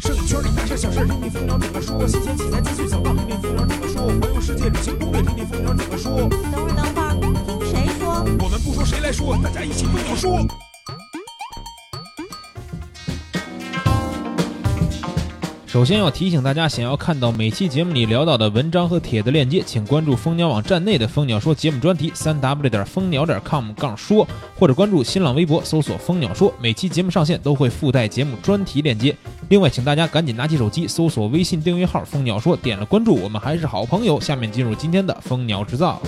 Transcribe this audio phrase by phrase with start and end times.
[0.00, 2.08] 摄影圈里大事小事，听听蜂鸟怎么说。
[2.08, 4.06] 新鲜器材继续想到，听听蜂鸟怎么说。
[4.06, 6.26] 环游世界旅行攻略，听听蜂鸟怎么说。
[6.50, 8.24] 等会儿，等会儿，听谁说？
[8.40, 10.38] 我们不说谁来说，大家一起蜂鸟说。
[15.70, 24.26] 首先要提醒大家，想要看到每期节目里聊到的文章和帖子链接，请关注蜂鸟网站内的蜂鸟说节目专题，三 w 点蜂鸟点 com 杠说，
[24.58, 29.14] 或者关注新浪微博搜索蜂鸟说，每期节目上线都会附带节目专题链接。
[29.48, 34.20] 另外，请大家赶紧拿起手机搜索微信订阅号蜂鸟说，点了关注，我们还是好朋友。
[34.20, 36.02] 下面进入今天的蜂鸟制造。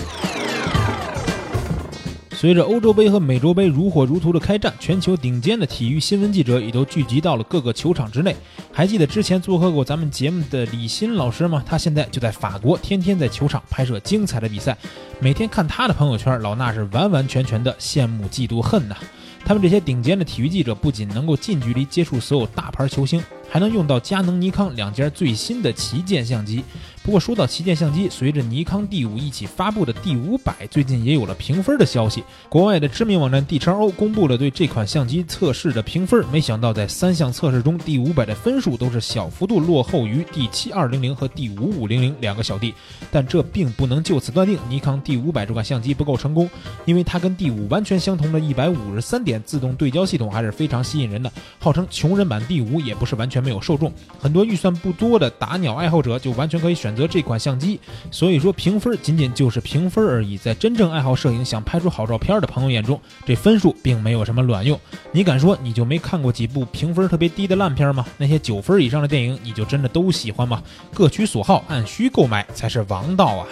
[2.43, 8.35] 随着欧洲杯和美洲杯如火如荼的开战，全球顶尖的体育新闻记者也都聚集到了各个球场之内。
[8.69, 11.63] 还记得之前做客过咱们节目的李欣老师吗？
[11.65, 14.77] 他现在就在法国，天天在球场拍摄精彩的比赛。
[15.21, 18.97] 每天看他的朋友圈，老衲是完完全全的羡慕、嫉妒、恨呐！
[19.45, 26.63] 他们这些顶尖的体育记者，不仅能够近距离接触所有大牌球星，还能用到佳能、尼康两家最新的旗舰相机。
[27.03, 32.23] 不过说到旗舰相机，随着尼康 D 五一起发布的 D 五百，最近也有了评分的消息。
[32.49, 42.73] 国外的知名网站 D 叉 O 公布了对这款相机测试的评分，没想到在三项测试中，D 五百的分数都是小幅度落后于 D 七二零零和 D 五五零零两个小弟。
[43.11, 46.49] 但这并不能就此断定尼康 D 五百这款相机不够成功，
[46.85, 51.31] 因为它跟 D 五完全相同的一百五十三点自动对焦系统还是非常吸引人的。
[51.59, 56.93] 号称穷人版 D 五也不是完全没有受众，很多预算不多的打鸟爱好者就完全可以选。
[56.93, 57.79] 择这款相机，
[58.11, 60.37] 所以说评分仅仅就是评分而已。
[60.37, 64.79] 在真正爱好摄影、想拍出好照片的朋友眼中，这分数并没有什么卵用。
[65.11, 68.05] 你敢说你就没看过几部评分特别低的烂片吗？
[68.15, 70.61] 那些九分以上的电影，你就真的都喜欢吗？
[70.93, 73.47] 各取所好，按需购买才是王道啊！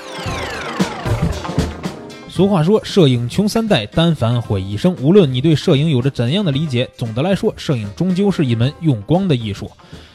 [2.32, 4.96] 俗话说，摄影穷三代，单反毁一生。
[5.02, 9.70] 无论你对摄影有着怎样的理解，总的来说，摄影终究是一门用光的艺术。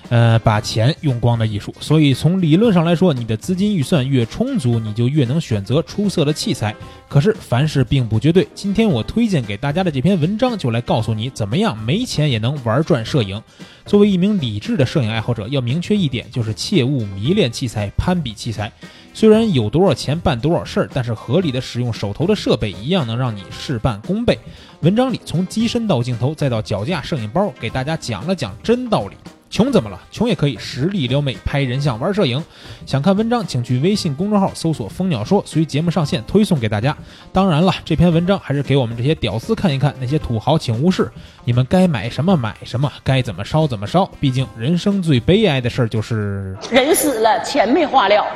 [0.09, 6.75] 呃，把钱用光的艺术，所以从理论上来说，你的资金预算越充足，你就越能选择出色的器材。
[7.07, 13.43] 可是凡事并不绝对，今天我推荐给大家的这篇文章就来告诉你，怎么样没钱也能玩转摄影。
[13.85, 18.73] 作为一名理智的摄影爱好者，要明确一点，就是切勿迷恋器材，攀比器材。
[19.19, 24.39] 虽然有多少钱办多少事儿，但是合理的使用手头的设备，一样能让你事半功倍。
[24.83, 29.17] 文章里从机身到镜头再到脚架、摄影包，给大家讲了讲真道理。
[29.49, 29.99] 穷怎么了？
[30.11, 32.43] 穷也可以实力撩妹、拍人像、玩摄影。
[32.85, 36.97] 想看文章，请去微信公众号搜索“蜂鸟说”，随节目上线推送给大家。
[37.33, 41.11] 当然了，这篇文章还是给我们这些屌丝看一看，那些土豪请无视。
[41.45, 44.05] 你们该买什么买什么，该怎么烧怎么烧。
[44.21, 48.27] 毕竟人生最悲哀的事儿就是人死了，钱没花了。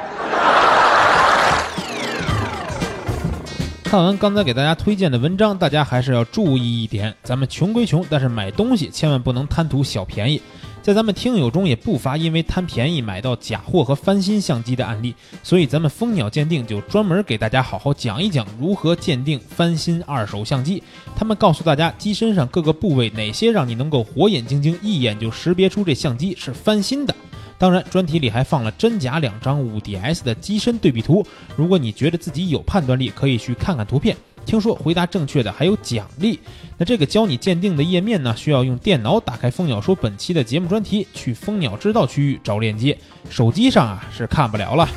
[3.82, 10.41] 看完刚才给大家推荐的文章，大家还是要注意一点：咱们穷归穷，但是买东西千万不能贪图小便宜。
[10.83, 20.83] 在咱们听友中也不乏因为贪便宜买到假货和翻新相机的案例，所以咱们蜂鸟鉴定就专门给大家好好讲一讲如何鉴定翻新二手相机。
[21.15, 27.15] 他们告诉大家机身上各个部位哪些让你能够火眼金睛一眼就识别出这相机是翻新的。
[27.59, 31.23] 当然，专题里还放了真假两张五 DS 的机身对比图，
[31.57, 34.17] 如果你觉得自己有判断力，可以去看看图片。
[34.50, 36.41] 听说回答正确的还有奖励，
[36.77, 42.99] 那这个教你鉴定的页面呢，需要用电脑打开蜂鸟说本期的节目专题，去蜂鸟知道区域找链接，
[43.31, 44.89] 手机上啊是看不了了。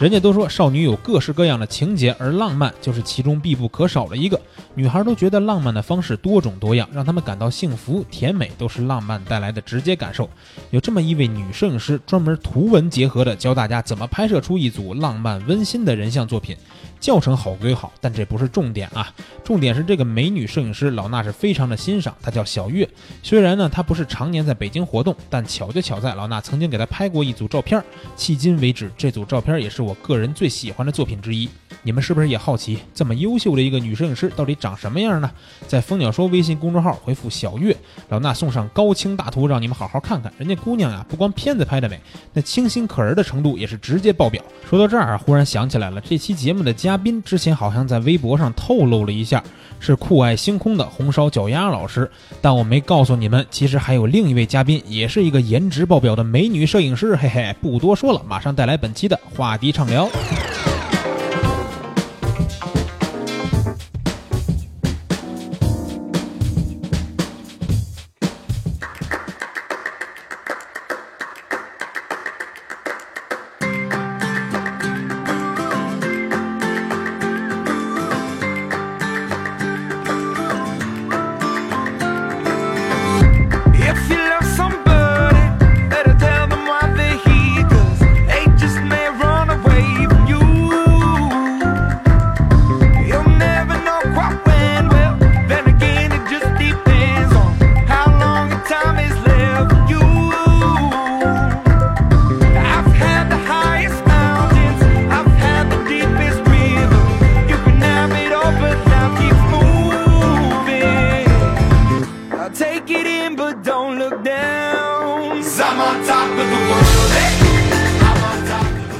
[0.00, 4.40] 人家都说少女有各式各样的情节，而浪漫就是其中必不可少的一个。
[4.74, 10.28] 女孩都觉得浪漫的方式多种多样，让她们感到幸福、甜美，都是浪漫带来的直接感受。
[10.70, 16.56] 有这么一位女摄影师，专门图文结合的教大家怎么拍摄出一组浪漫温馨的人像作品。
[17.02, 22.88] 教程好归好，但这不是重点啊，重点是这个美女摄影师老衲是非常的欣赏，她叫小月。
[23.24, 27.82] 虽然呢她不是常年在北京活动，但巧就巧在老衲曾经给她拍过一组照片，
[28.16, 31.48] 迄今为止这组照片也是我个人最喜欢的作品之一。
[31.82, 35.30] 你们是不是也好奇，这么优秀的一个女摄影师到底长什么样呢？
[35.66, 37.76] 在蜂鸟说微信公众号回复小月，
[38.08, 40.32] 老衲送上高清大图，让你们好好看看。
[40.38, 42.00] 人家姑娘呀，不光片子拍的美，
[42.32, 44.40] 那清新可人的程度也是直接爆表。
[44.68, 49.42] 说到这儿啊，忽然想起来了，这期节目的嘉宾之前好像在微博上透露了一下，
[49.80, 52.08] 是酷爱星空的红烧脚丫老师，
[52.40, 57.16] 但我没告诉你们，其实还有另一位嘉宾，也是一个颜值爆表的美女摄影师。
[57.16, 60.08] 嘿嘿，不多说了，马上带来本期的话题畅聊。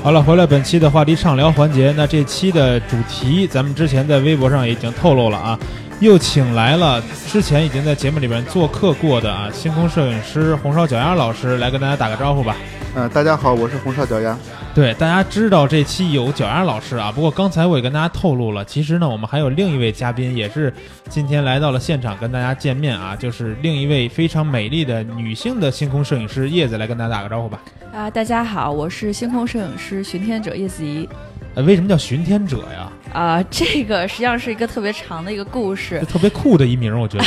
[0.02, 1.92] 好了，回来本期的话题畅聊环节。
[1.96, 5.58] 那这期的主题，咱们之前在微博上已经透露了啊，
[6.00, 12.56] 又请来了之前已经在节目里边做客过的啊，星空摄影师红烧脚丫老师来跟大家打个招呼吧。
[12.94, 14.36] 嗯、大家好，我是红烧脚丫。
[14.74, 20.72] 对，大家知道这期有脚丫老师啊，不过刚才我也跟大家透露了，其实呢，我们还有另一位嘉宾，也是
[21.10, 27.60] 今天来到了现场跟大家见面啊，就是另一位非常美丽的女性的星空摄影师叶子，来跟大家打个招呼吧。
[27.92, 31.06] 啊，大家好，我是星空摄影师巡天者叶子怡。
[31.54, 32.90] 呃，为什么叫巡天者呀？
[33.12, 36.00] 啊，这个实际上是一个特别长的一个故事。
[36.08, 37.24] 特别酷的一名，我觉得。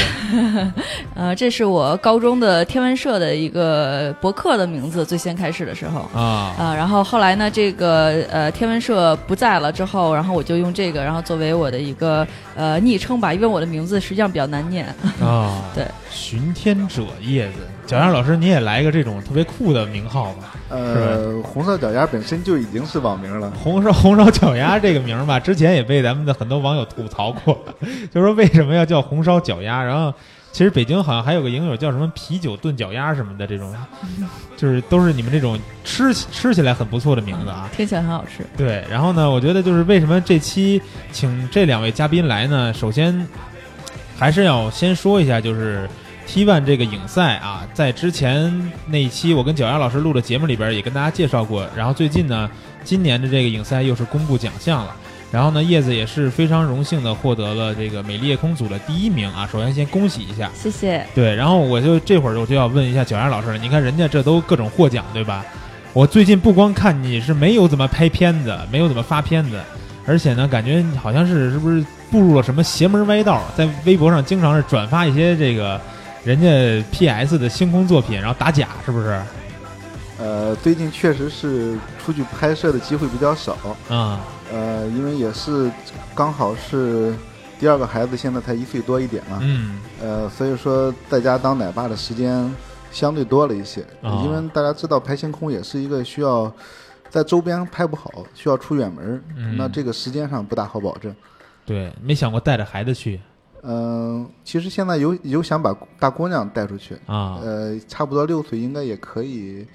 [1.13, 6.01] 呃，这是我高中的天文社的一个博客的名字，最先开始的时候。
[6.13, 14.85] 啊，啊，然后后来呢，这个呃天文社不在了之后，然后我就用这个，然后作为我的一个呃昵称吧，因为我的名字实际上比较难念。
[15.21, 20.55] 啊， 对，巡天者叶子，脚丫老师你也来一个这种特别酷的名号吧？
[20.67, 23.51] 呃，红烧脚丫本身就已经是网名了。
[23.51, 27.63] 红烧红烧脚丫这个名儿吧，之前也被咱们的很多网友吐槽过，
[28.13, 29.83] 就说为什么要叫红烧脚丫？
[29.83, 30.13] 然后
[30.51, 33.75] 其实北京好像还有个影友叫什么啤酒炖脚丫什么的，这种
[34.55, 37.69] 就是都是你们这种吃吃起来很不错的名字啊。
[37.75, 38.45] 听起来很好吃。
[38.55, 40.81] 对，然后呢，我觉得就是为什么这期
[41.11, 42.73] 请这两位嘉宾来呢？
[42.73, 43.27] 首先
[44.17, 45.89] 还是要先说一下，就是
[46.25, 51.67] T One 这个影赛啊，在之前那一期我跟脚丫老师录的节目里边也跟大家介绍过。
[51.75, 52.49] 然后最近呢，
[52.85, 54.95] 今年的这个影赛又是公布奖项了。
[55.31, 59.47] 然后呢，叶子也是非常荣幸的获得了这个美丽夜空组的第一名啊！
[59.51, 60.49] 首先先恭喜一下。
[60.53, 61.05] 谢谢。
[61.13, 65.43] 对，然后我就这会儿我就要问一下脚丫老师了，你看人家这都各种获奖，对吧？
[65.91, 69.59] 我最近不光看你是没有怎么拍片子，没有怎么发片子，
[70.05, 75.79] 而且呢，感觉你好像是是不是步入了什么邪门歪道，在微博上经常是转发一些这个
[76.23, 79.19] 人家 PS 的星空作品，然后打假，是不是？
[80.17, 83.57] 呃，最近确实是出去拍摄的机会比较少。
[83.89, 84.21] 啊、
[84.51, 85.71] 呃，因为也是
[86.13, 87.13] 刚好是
[87.59, 89.39] 第二个孩子，现在才一岁多一点嘛。
[89.41, 92.53] 嗯，呃，所以说在家当奶爸的时间
[92.91, 93.81] 相对多了一些。
[94.01, 96.51] 哦因为大家知道拍星空也是一个需要
[97.09, 101.15] 在周边拍不好，需要出远门，嗯那这个时间上不大好保证。
[101.65, 103.19] 对，没想过带着孩子去
[103.67, 107.39] 嗯、其实现在有有想把大姑娘带出去，啊。
[107.41, 109.65] 呃，差不多六岁应该也可以，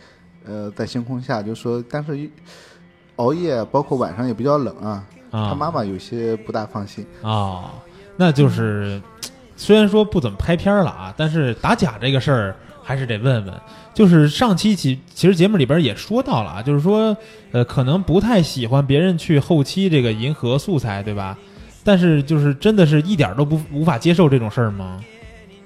[0.47, 2.31] 呃，在星空下就说，但是一
[3.21, 7.05] 熬夜包括晚上也比较冷啊，啊，他妈妈有些不大放心。
[7.21, 7.71] 哦，
[8.17, 9.01] 那就是
[9.57, 13.55] 虽然说不怎么拍片儿了啊，但是打假这个事儿还是得问问。
[13.93, 17.15] 就是上期其其实节目里边也说到了啊，就是说
[17.53, 21.37] 呃可能不太喜欢别人去后期这个银河素材，对吧？
[21.85, 25.05] 但是就是真的是一点儿都不无法接受这种事儿吗？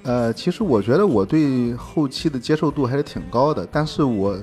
[0.05, 4.37] 呃，其实我觉得我对后期的接受度还是挺高的，但是我，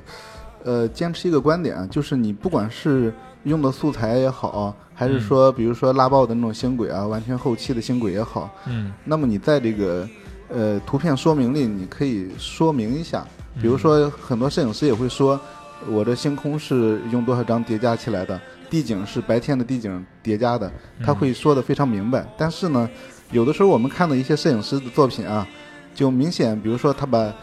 [0.63, 3.13] 呃，坚持一个观点啊，就是你不管是
[3.43, 8.93] 用的素材也好，还是说比如说拉爆的那种星轨啊，完全后期的星轨也好，嗯。
[9.03, 10.07] 那么你在这个
[10.49, 13.25] 呃图片说明里，你可以说明一下，
[13.61, 15.39] 比如说很多摄影师也会说，
[15.89, 18.39] 我的星空是用多少张叠加起来的，
[18.69, 20.71] 地景是白天的地景叠加的，
[21.03, 22.25] 他会说的非常明白。
[22.37, 22.87] 但是呢，
[23.31, 25.47] 有的时候我们看的一些摄影师的作品啊，
[25.95, 27.33] 就明显，比如说他把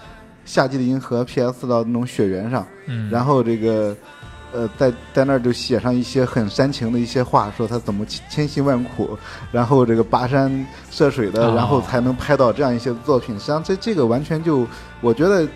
[0.49, 3.95] 夏季的银河 PS 到那种雪原上，嗯，然后这个。
[4.51, 9.11] 呃，在在那儿就写上一些很煽情的一些话，说他怎么千千辛万苦，
[9.53, 13.35] 然后这个跋山涉水的，哦然后才能拍到这样一些作品。
[13.35, 14.67] 实际上，这这个完全就，
[15.03, 15.47] 我觉得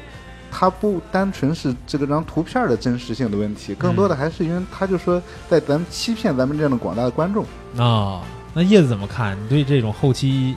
[0.50, 7.46] 它不单纯是这个张图片的真实性的问题，更多的还是因为他就说在咱们欺骗咱们这样的广大的观众。
[7.78, 8.20] 啊、
[8.52, 9.38] 那叶子怎么看？
[9.42, 10.54] 你对这种后期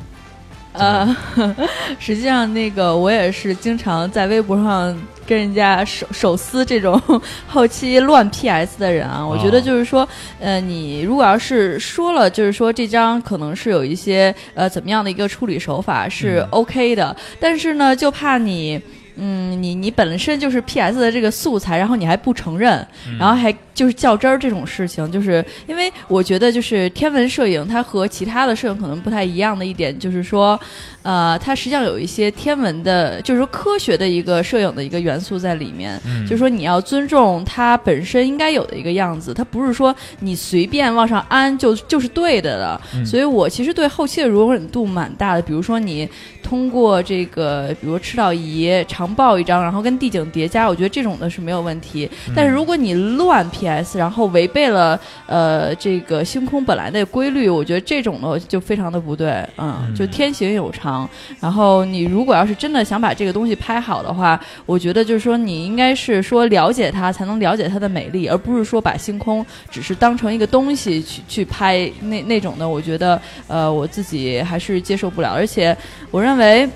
[0.78, 1.16] 呃，
[2.00, 7.02] 实际上那个我也是经常在微博上跟人家手手撕这种
[7.48, 9.26] 后期乱 PS 的人啊。
[9.26, 10.08] 我觉得就是说，
[10.40, 18.82] 呃，你如果要是说了，就是说这张可能是有一些呃怎么样的一个处理手法是嗯 OK 的，但是呢，就怕你。
[19.18, 22.76] 嗯，你你本身就是 PS 的这个素材，然后你还不承认，
[23.08, 23.18] 嗯。
[23.18, 30.60] 然后还就是较真儿这种事情，就是因为我觉得就是天文摄影它和其他的摄影可能不太一样的一点，就是说，
[31.02, 36.26] 呃，它实际上有一些天文的，就是说科学的一个摄影的一个元素在里面，嗯。
[36.26, 42.82] 就是说你要尊重它本身应该有的一个样子，它不是说你随便往上安就就是对的了。
[42.94, 43.06] 嗯。
[43.06, 46.08] 所以我其实对后期的容忍度蛮大的，比如说你
[46.42, 52.10] 通过这个，比如说赤道仪、长长报一张，然后跟地景叠加，我觉得这种的是没有问题。
[52.36, 61.08] 但是如果你乱 PS，然后违背了呃这个星空本来的规律，我觉得这种的就非常的不对，嗯，嗯就天行有常。
[61.40, 72.68] 然后你如果要是真的想把这个东西拍好的话，我觉得就是说你应该是说了解它，才能了解它的美丽，而不是说把星空只是当成一个东西去去拍那那种的。
[72.68, 75.78] 我觉得呃我自己还是接受不了，而且
[76.10, 76.68] 我认为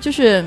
[0.00, 0.42] 就是。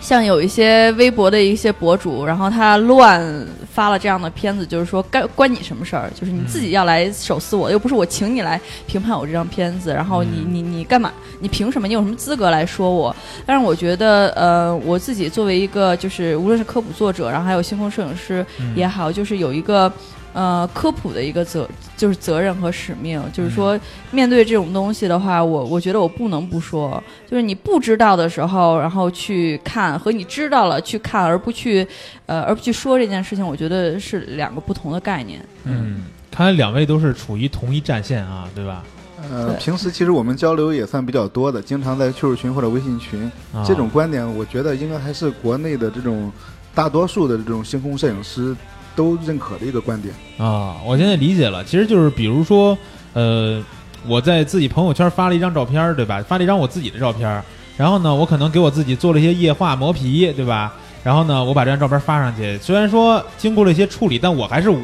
[0.00, 6.10] 像有一些微博的一些博主，然后他乱发了这样的片子，就是说该关你什么事儿？
[6.18, 11.12] 就是你自己要来手撕我，又不是我请你来评判我这张片子，然后你你你干嘛？
[11.38, 11.86] 你凭什么？
[11.86, 13.14] 你有什么资格来说我？
[13.46, 19.90] 但是我觉得，呃，我自己作为一个就是无论是科普作者，然后还有星空摄影师也好，就是有一个
[20.32, 23.78] 呃科普的一个责就是责任和使命，就是说
[24.10, 31.86] 面对这种东西的话，我我觉得我不能不说，就是你不知道的时候，然后去看和你知道了去看，而不去
[32.26, 35.44] 呃而不去说这件事情，我觉得是两个不同的概念。
[35.64, 38.82] 嗯，看来两位都是处于同一战线啊，对吧？
[39.30, 43.30] 呃，平时其实我们交流也算比较多的，经常在 QQ 群或者微信群。
[43.52, 46.32] 啊这种观点，我觉得应该还是国内的这种
[46.74, 48.56] 大多数的这种星空摄影师
[49.00, 50.14] 都认可的一个观点。
[50.36, 52.76] 啊，我现在理解了，其实就是比如说，
[53.14, 53.62] 呃，
[54.06, 56.22] 我在自己朋友圈发了一张照片，对吧？
[56.28, 57.42] 发了一张我自己的照片，
[57.78, 60.74] 然后呢，我可能给我自己做了一些液化磨皮，对吧？
[61.02, 64.78] 然后呢，我把这张照片发上去，虽然说经过了一些处理，但我还是我。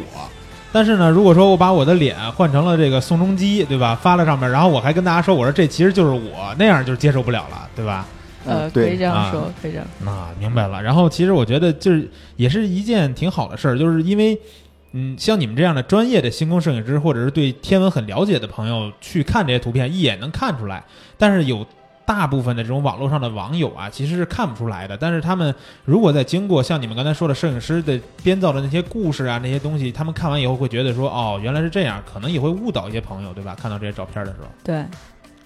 [0.73, 3.95] 但是呢，如果说我把我的脸换成了这个宋仲基，对吧？
[3.95, 8.07] 发了上面，然后我还跟大家说，我说这其实就是我，那样就接受不了了，对吧？
[8.47, 9.87] 呃，嗯可以这样说，可以这样。
[10.05, 10.83] 啊，明白了。
[10.83, 14.39] 然后其实我觉得就是也是一件挺好的事儿，就是因为。
[14.99, 20.83] 嗯，像你们这样的专业的星空摄影师，或者是对天文很了解的朋友，去看这些图片，一眼能看出来。
[21.19, 21.67] 但是有
[22.07, 24.97] 大部分的这种网络上的网友啊，其实是看不出来的。
[24.97, 33.55] 但是他们如果在经过像你们刚才说的摄影师的编造的那些故事啊，那些东西，他们看完以后会觉得说，哦，原来是这样，可能也会误导一些朋友，对吧？
[33.55, 34.47] 看到这些照片的时候。
[34.65, 34.83] 对，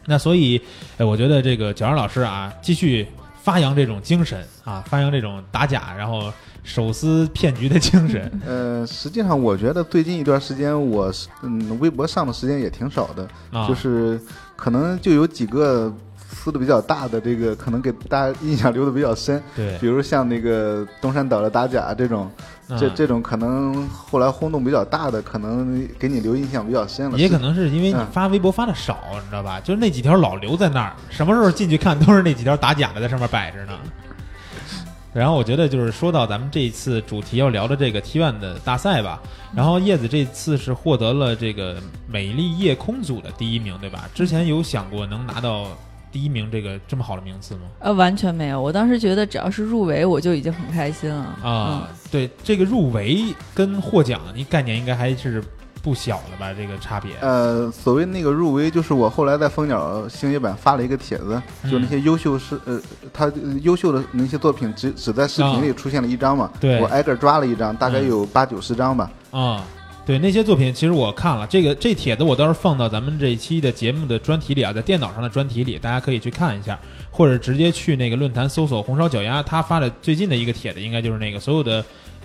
[0.07, 0.61] 那所以，
[0.97, 3.07] 呃，我觉得这个小杨老师啊，继续
[3.42, 8.40] 发扬这种精神啊，发扬这种打假然后手撕骗局的精神。
[8.47, 14.21] 呃，实际上我觉得最近一段时间我是嗯微博上的时间也挺少的，啊，就是
[14.57, 15.92] 可能就有几个
[16.43, 19.43] 撕的比较大的，这个可能给大家印象留的比较深。
[19.55, 22.31] 对，比如像那个东山岛的打假这种，
[22.67, 27.19] 这嗯这种可能后来轰动比较大的，可能给你留印象比较深了。
[27.19, 29.61] 也可能是因为你嗯发微博发的少，你知道吧？
[29.61, 33.73] 就是那几条老留在那儿，什么时候进去看都是那几条打假的在上面摆着呢。
[35.13, 39.21] 然后我觉得就是说到咱们这一次主题要聊的这个 T1 的大赛吧，
[39.53, 44.09] 然后叶子这次是获得了这个美丽夜空组的第一名，对吧？
[44.15, 45.67] 之前有想过能拿到
[46.12, 47.61] 第一名这个这么好的名次吗？
[47.79, 48.61] 呃，完全没有。
[48.61, 51.25] 我当时觉得只要是入围，我就已经很开心了。
[51.43, 55.43] 啊，对，这个入围跟获奖，你概念应该还是
[55.83, 56.52] 不小的吧？
[56.52, 57.12] 这个差别。
[57.21, 61.40] 呃，所谓那个入围，就是我后来在蜂鸟星野版发了一个帖子，
[61.71, 62.81] 就那些优秀是呃，
[63.12, 69.11] 他呃优秀的那些作品只只在视频里出现了一张嘛，对我挨个抓了一张，大概嗯有八九十张吧。
[69.31, 69.64] 啊、
[70.11, 76.76] 对那些作品，其实我看了这个这帖子，我倒是放到咱们这一期的节目的专题里啊，在电脑上的专题里，大家可以去看一下，
[77.12, 81.85] 或者直接去那个论坛搜索“红烧脚丫”，他发的最近的一个帖子，应该就是那个所有的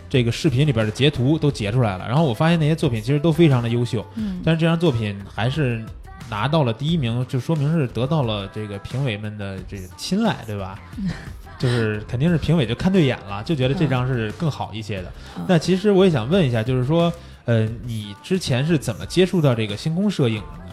[0.10, 2.08] 这个视频里边的截图都截出来了。
[2.08, 5.86] 然后我发现那些作品其实都非常的优秀，嗯，但是这张作品还是
[6.28, 10.80] 拿到了第一名，就说明是得到了这个评委们的这个青睐，对吧？
[11.60, 15.12] 就是肯定是评委就看对眼了，就觉得这张是更好一些的。
[15.38, 17.14] 嗯那其实我也想问一下，就是说，
[17.46, 20.65] 呃，你之前是怎么接触到这个星空摄影的？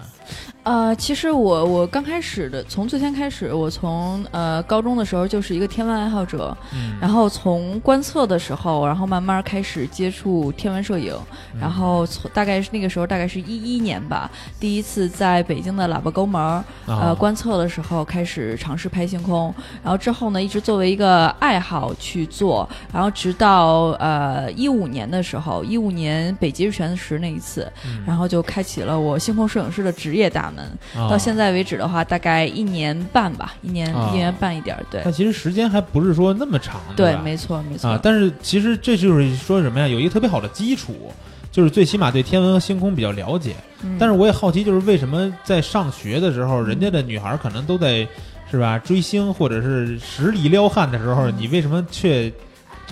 [0.65, 6.97] 呃，其实我我刚开始的，从最先开始，我从呃高中的时候就是一个天文爱好者，嗯。
[7.01, 11.13] 然后从观测的时候，然后慢慢开始接触天文摄影，
[11.61, 19.53] 然后从大概是那个时候大概是一一年吧，第一次在北京的喇叭沟门儿呃啊观测的时候开始尝试拍星空，
[19.83, 28.05] 然后之后呢一直作为一个爱好去做，然后直到呃一五年的时候，一五年北极日全食那一次，嗯。
[28.07, 30.65] 然后就开启了我星空摄影师的职业大门。
[30.97, 37.91] 啊到现在为止的话，大概一年半吧，一年、啊一年半一点儿，对但其实时间还不是说那么长，对，没错没错。
[37.91, 39.89] 啊，但是其实这就是说什么呀？
[39.89, 41.13] 有一个特别好的基础，
[41.51, 43.55] 就是最起码对天文和星空比较了解。
[43.85, 48.07] 嗯但是我也好奇，就是为什么在上学的时候，人家的女孩可能都在
[48.51, 52.33] 是吧追星或者是实力撩汉的时候，嗯你为什么却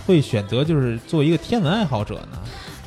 [0.07, 2.39] 会选择就是做一个天文爱好者呢？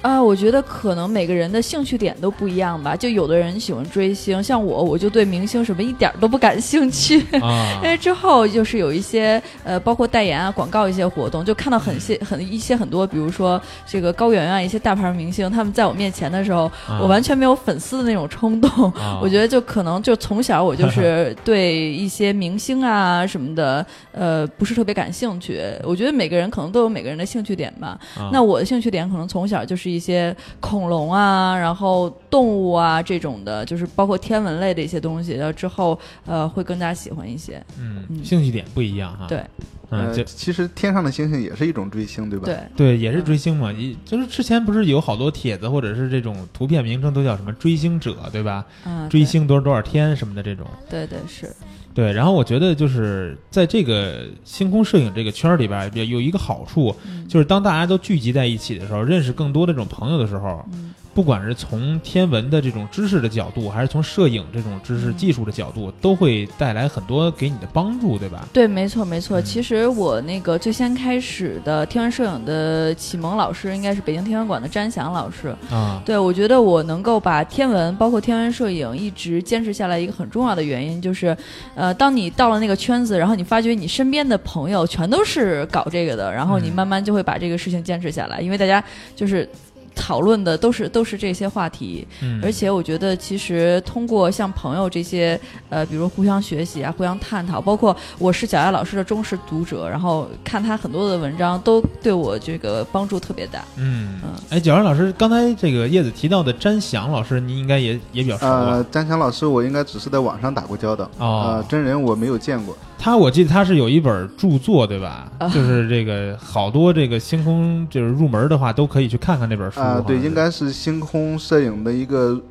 [0.04, 2.94] 啊，我觉得可能每个人的兴趣点都不一样吧。
[2.94, 7.22] 就有的人喜欢追星，像我，我就对明星什么一点儿都不感兴趣。
[7.40, 18.92] 啊因为之后就是有一些呃，包括代言啊、广告一些活动，就看到很些很一些很多，比如说这个高圆圆一些大牌明星，他们在我面前的时候，啊我完全没有粉丝的那种冲动。
[18.92, 25.62] 啊我觉得就可能就从小我就 是对一些明星啊什么的，呃，不是特别感兴趣。
[25.84, 27.98] 我觉得每个人可能都有每个人的兴趣点吧。
[28.18, 35.34] 啊那我的兴趣点可能从小就是一些恐龙啊，然后动物啊这种的，就是包括天文类的一些东西。
[35.34, 37.64] 然后之后呃会更加喜欢一些。
[37.80, 39.26] 嗯，嗯兴趣点不一样哈。
[39.28, 39.44] 对，
[39.90, 42.46] 嗯，呃，就其实天上的星星也是一种追星，对吧？
[42.46, 43.72] 对，对，也是追星嘛。
[43.72, 48.66] 一就是之前不是有好多帖子或者是这种图片名称都叫什么追星者，对吧？
[48.86, 50.66] 嗯，追星多少多少天什么的这种。
[50.90, 51.52] 对对是，
[51.94, 57.28] 对，然后我觉得就是在这个星空摄影这个圈儿里边儿，有有一个好处，嗯。
[57.28, 68.48] 就是当大家都聚集在一起的时候，认识更多的这种朋友的时候，嗯不管是从天文的这种知识的角度，还是从摄影这种知识嗯技术的角度，都会带来很多给你的帮助，对吧？
[68.52, 69.40] 对，没错没错。
[69.40, 75.56] 嗯其实我那个最先开始的天文摄影的启蒙老师，应该是北京天文馆的詹翔老师。
[75.70, 81.38] 啊，对，我觉得我能够把天文，包括天文摄影，一直坚持下来，一个很重要的原因就是，
[81.76, 88.84] 呃，当你到了那个圈子，然后你发觉你身边的朋友全都是搞这个的，然后你嗯慢慢就会把这个事情坚持下来，因为大家
[89.16, 89.48] 就是。
[89.96, 103.64] 讨论的都是都是这些话题，嗯，而且我觉得其实通过像朋友这些，呃，比如互相学习啊，互相探讨，包括我是小艾老师的忠实读者，然后看他很多的文章，都对我这个帮助特别大。
[103.78, 112.76] 嗯嗯，哎，小艾老师，刚才这个叶子提到的詹翔老师，您应该也也比较熟呃？，詹翔老师，我应该只是在网上打过交道，哦呃，真人我没有见过。
[113.04, 115.30] 他我记得他是有一本著作，对吧？
[115.38, 119.82] 啊就是这个好多这个星空，就是入门的话都可以去看看那本书。
[119.82, 122.42] 啊、对，应该是星空摄影的一个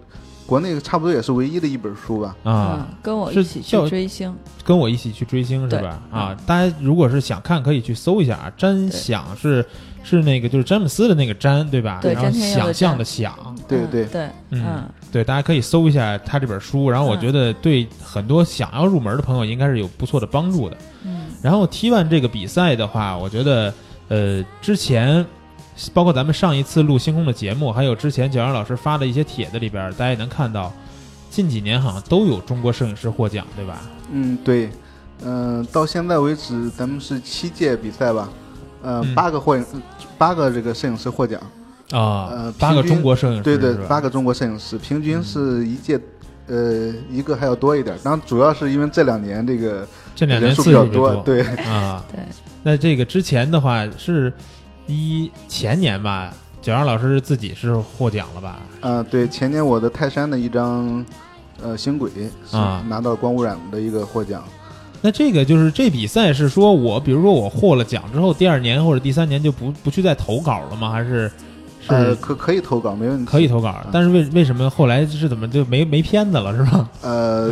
[0.44, 2.36] 国内差不多也是唯一的一本书吧。
[2.44, 4.30] 啊嗯，，跟我一起去追星。
[4.62, 6.02] 跟我一起去追星是吧？
[6.10, 8.52] 啊，大家如果是想看，可以去搜一下啊。
[8.54, 9.64] 詹想是
[10.04, 11.98] 是那个就是詹姆斯的那个詹，对吧？
[12.02, 16.90] 对然后想象的想，嗯对对对，嗯嗯，对，大家可以搜一下他这本书。
[16.90, 20.76] 然后我嗯觉得对很多想要入门的朋友应该是有不错的帮助的。
[21.04, 23.72] 嗯然后 T one 这个比赛的话，我觉得
[24.08, 25.24] 呃之前。
[25.94, 30.70] 包括咱们上一次录星空的节目，还有之前九阳老师发的一些帖子里边，大家也能看到，
[31.30, 33.80] 近几年好像都有中国摄影师获奖，对吧？
[34.12, 34.68] 嗯，对，
[35.24, 38.28] 嗯、到现在为止，咱们是七届比赛吧，
[38.82, 39.64] 呃，嗯八个获影，
[40.18, 41.40] 八个这个摄影师获奖，
[41.92, 46.00] 啊，呃八个中国摄影师，对对八个中国摄影师，平均是一届，
[46.48, 47.96] 呃，一个还要多一点。
[48.02, 52.02] 当然，主要是因为这两年这个这两年人数次数比较多，对，啊。
[52.10, 52.20] 对，
[52.62, 54.32] 那这个之前的话是
[54.86, 58.58] 一前年吧，九阳老师自己是获奖了吧？
[58.80, 61.04] 啊、对，前年我的泰山的一张，
[61.62, 62.10] 呃，星轨
[62.48, 64.42] 是啊拿到光污染的一个获奖。
[65.04, 70.90] 那这个就是这比赛是说我，比如说我获了奖之后，第二年或者第三年就不不去再投稿了吗？
[70.90, 71.28] 还是
[71.88, 73.24] 呃，是可可以投稿，没问题。
[73.24, 73.84] 可以投稿？
[73.92, 76.88] 但是为为什么后来是怎么就没没片子了是吧？
[77.02, 77.50] 呃，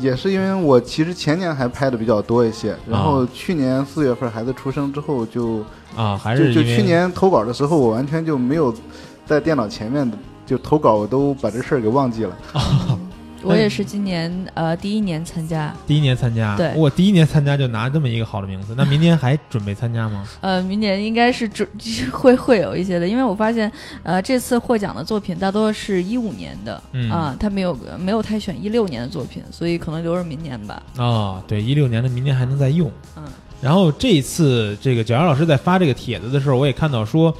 [0.00, 5.64] 也是因为我其实前年还拍的比较多一些，然后啊去年四月份孩子出生之后就，
[5.96, 8.74] 啊，还就是就去年投稿的时候，我完全就没有
[9.26, 10.16] 在电脑前面的
[10.46, 12.36] 就投稿，我都把这事儿给忘记了。
[13.42, 20.26] 我也是今年呃第一年参加，第一年参加，对我第一年参加就拿这么一个好的名字，那明年还准备参加吗？
[20.40, 21.68] 呃，明年应该是准
[22.12, 23.70] 会会有一些的，因为我发现
[24.02, 30.82] 呃这次获奖的作品大多是一五年的，嗯啊，他没有没有太选一六年的作品，所以可能留着明年吧。
[30.96, 32.90] 啊，对，一六年的明年还能再用。
[33.16, 33.24] 嗯，
[33.60, 37.34] 然后这一次这个九阳老师在发这个帖子的时候，我也看到说，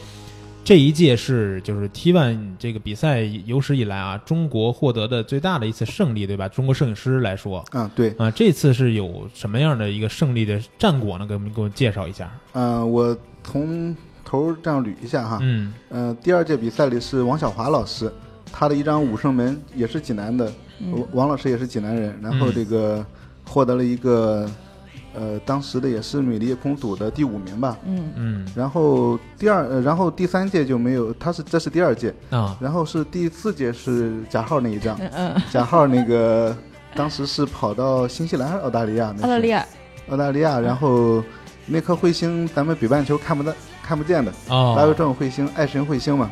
[0.64, 6.48] 这一届是就是 T1 这个比赛有史以来啊，中国获得的最大的一次胜利，对吧？
[6.48, 11.26] 中国摄影师来说啊，对，啊，这次是有什么样的一个胜利的战果呢？
[11.26, 12.32] 给我们给我介绍一下。
[12.52, 13.94] 嗯、我从
[14.24, 15.40] 头这样捋一下哈。
[15.42, 18.10] 嗯呃，第二届比赛里是王小华老师，
[18.52, 23.04] 他的一张武圣门也是济南的，嗯王王老师也是济南人，然后嗯这个
[23.44, 24.48] 获得了一个，
[25.14, 27.76] 呃，当时的也是美丽夜空组的第五名吧。
[27.84, 28.12] 嗯。
[28.16, 28.48] 嗯。
[28.54, 32.56] 然后第二，呃，然后第三届就没有，他是这是第二届，啊。
[32.60, 36.56] 然后是第四届是贾浩那一张，嗯嗯，贾浩那个
[36.94, 39.14] 当时是跑到新西兰还是澳大利亚？
[39.22, 39.66] 澳大利亚，
[40.10, 41.22] 澳大利亚，然后
[41.66, 46.30] 那颗彗星咱们北半球看不到看不见的，哦，拉维正彗星、爱神彗星嘛。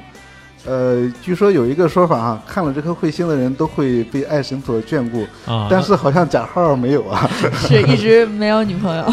[0.67, 7.29] 呃，据说有一个说法哈、看了这颗彗星的人都会被爱神所眷顾，啊，但是好像贾浩没有啊。
[7.67, 9.05] 是一直没有女朋友。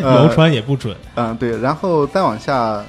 [0.00, 0.96] 流传也不准。
[1.16, 2.80] 嗯，对，然后再往下，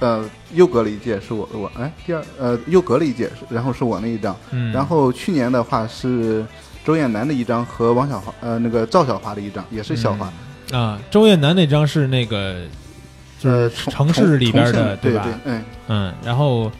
[0.00, 6.44] 呃又隔了一届是我我哎第二呃又隔了一届，然后是我那一张，嗯，然后去年的话是
[6.84, 10.30] 周艳楠的一张和王小华呃那个赵小华的一张，也是小华，
[10.78, 12.56] 啊，周艳楠那张是那个
[13.38, 15.22] 就是呃城市里边的对吧？
[15.24, 16.70] 对，嗯嗯，然后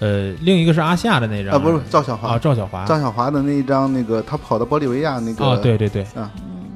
[0.00, 6.30] 呃，另一个是阿夏的那张啊不是赵小华啊，赵小华赵小华的那一张那个他跑到玻利维亚那个啊，对对对，啊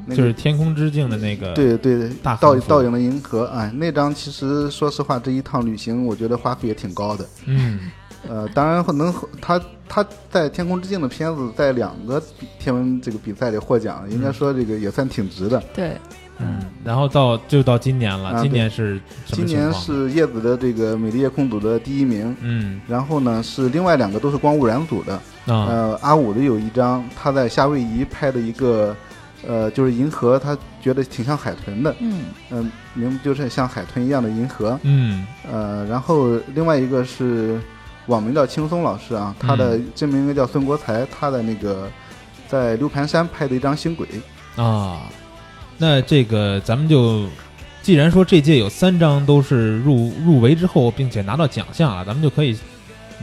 [0.07, 7.27] 那个就是天空之境的那个对对对，倒倒影的银河，哎，那张其实说实话，这一趟旅行我觉得花费也挺高的。
[7.47, 7.91] 嗯
[8.29, 12.21] 呃，当然能他他在天空之境的片子在两个
[12.59, 15.63] 天文这个比赛里获奖，应该说这个也算挺值的。
[15.73, 15.97] 对，
[16.39, 19.73] 嗯，然后到就到今年了，啊今年是今年？
[19.73, 22.81] 是叶子的这个美丽夜空组的第一名，嗯。
[22.87, 25.15] 然后呢是另外两个都是光污染组的。
[25.15, 25.21] 啊。
[25.47, 28.95] 呃，阿五的有一张他在夏威夷拍的一个，
[29.47, 32.25] 呃，就是银河，他觉得挺像海豚的，嗯。
[32.51, 34.79] 嗯、名字就是像海豚一样的银河。
[34.83, 35.27] 嗯。
[35.51, 37.59] 呃，然后另外一个是
[38.07, 41.89] 网名叫轻松老师啊，他的嗯真名应该叫孙国才，他的那个
[42.47, 44.07] 在六盘山拍的一张星轨，
[44.55, 45.01] 啊，
[45.79, 47.27] 那这个咱们就。
[47.83, 52.59] 既然说这届有三张都是入入围之后，并且拿到奖项啊，咱们就可以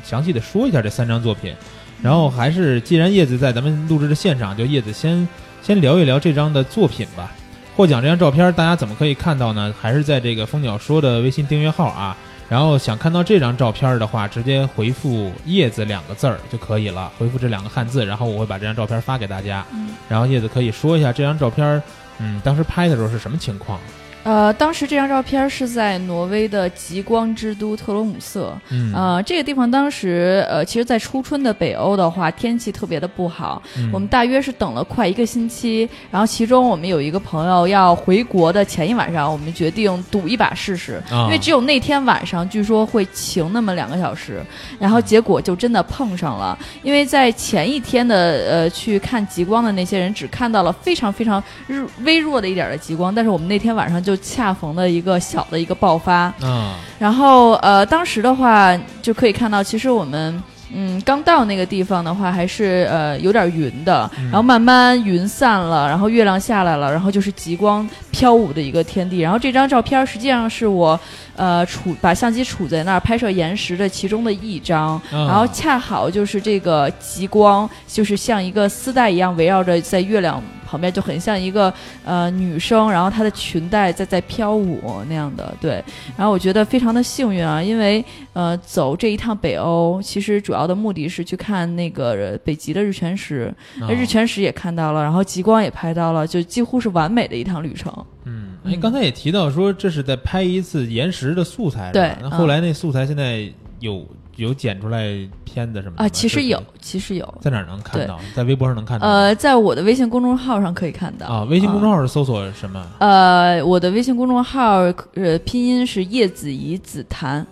[0.05, 1.53] 详细的说一下这三张作品。
[2.01, 5.27] 然后还是，既然叶子在咱们录制的现场，就叶子先
[5.61, 7.29] 先聊一聊这张的作品吧。
[7.75, 9.75] 获奖这张照片，大家怎么可以看到呢？
[9.77, 12.15] 还是在这个蜂鸟说的微信订阅号啊。
[12.47, 19.65] 然后想看到这张照片的话，直接回复“叶子”两个字儿就可以了，回复这两个汉字，然后我会把这张照片发给大家。
[19.73, 21.81] 嗯然后叶子可以说一下这张照片，
[22.23, 23.77] 嗯，当时拍的时候是什么情况？
[24.23, 28.57] 呃，当时这张照片是在挪威的极光之都特罗姆瑟。
[28.69, 33.61] 嗯，呃，这个地方当时呃，其实，在初春的北欧的话，天气特别的不好。
[33.77, 44.41] 嗯我们大约是等了快一个星期，然后其中我们有一个朋友要回国的前一晚上，我们决定赌一把试试，啊因为只有那天晚上据说会晴那么两个小时，
[44.79, 46.57] 然后结果就真的碰上了。
[46.81, 48.15] 因为在前一天的
[48.49, 60.41] 呃去看极光的那些人只看到了非常非常日微弱的一点的极光，但是我们那天晚上就恰逢的一个小的一个爆发，嗯，然后呃，当时的话就可以看到，其实我们
[60.73, 64.25] 嗯刚到那个地方的话，还是呃有点云的，嗯。
[64.25, 69.19] 然后慢慢云散了，然后月亮下来了，然后就是极光飘舞的一个天地。
[69.19, 70.99] 然后这张照片实际上是我
[71.35, 81.71] 呃处把相机处在那儿拍摄岩石的其中的一张，啊然后恰好就是这个极光，就是像一个丝带一样围绕着在月亮旁边，就很像一个
[82.03, 85.53] 呃女生，然后她的裙带在在飘舞那样的。
[85.61, 85.83] 对，
[86.17, 97.93] 然后我觉得非常的幸运啊，因为呃走这一趟北欧，其实主要的目的是去看那个呃北极的日全食，啊日全食也看到了，然后极光也拍到了，就几乎是完美的一趟旅程。
[98.25, 105.07] 嗯，哎，刚才也提到说这是在拍一次延时的素材，对那后来那素材现在有有剪出来
[105.43, 107.33] 片子什么的啊，其实有，其实有。
[107.39, 108.19] 在哪能看到？
[108.35, 109.07] 在微博上能看到。
[109.07, 112.83] 呃，在我的微信公众号上可以看到啊，微信公众号是搜索什么？
[112.99, 114.79] 呃，我的微信公众号
[115.15, 117.45] 呃拼音是叶子怡子谈，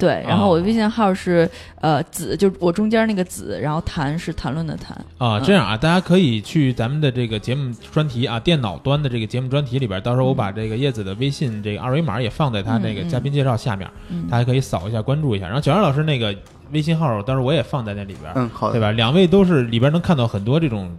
[0.00, 1.48] 对，然后我的微信号是
[1.80, 4.96] 呃子，就是我中间那个子，然后谈是谈论的谈。
[5.18, 15.46] 啊，嗯这样啊，大家可以去咱们的这个节目专题啊，电脑端的这个节目专题里边，到时候我把这个叶子的微信这个二维码也放在他那个嘉宾介绍下面，嗯大家可以扫一下关注一下。
[15.46, 16.34] 然后小杨老师那个
[16.72, 18.90] 微信号，到时候我也放在那里边，嗯，好的，对吧？
[18.92, 20.90] 两位都是里边能看到很多这种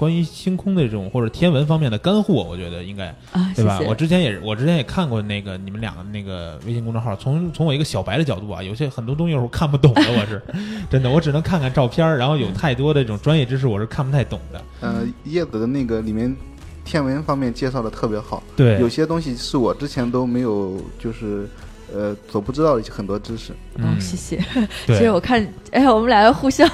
[0.00, 3.76] 关于星空的这种或者天文方面的干货，我觉得应该啊，对吧？
[3.76, 10.40] 谢谢我之前也我之前也看过那个你们两个那个微信公众号，从从我一个小白的角度啊，有些很多东西我看不懂的，我是
[10.88, 14.62] 真的，我只能看看照片儿，然后有太多的这种专业知识我是看不太懂的。
[14.80, 16.34] 呃，叶子的那个里面
[16.82, 21.46] 天文方面介绍的特别好，对，有些东西是我之前都没有，就是
[21.94, 23.52] 呃所不知道的很多知识。
[23.52, 24.38] 哦，嗯，谢谢。
[24.86, 26.68] 其实我看， 哎，我们俩要互相，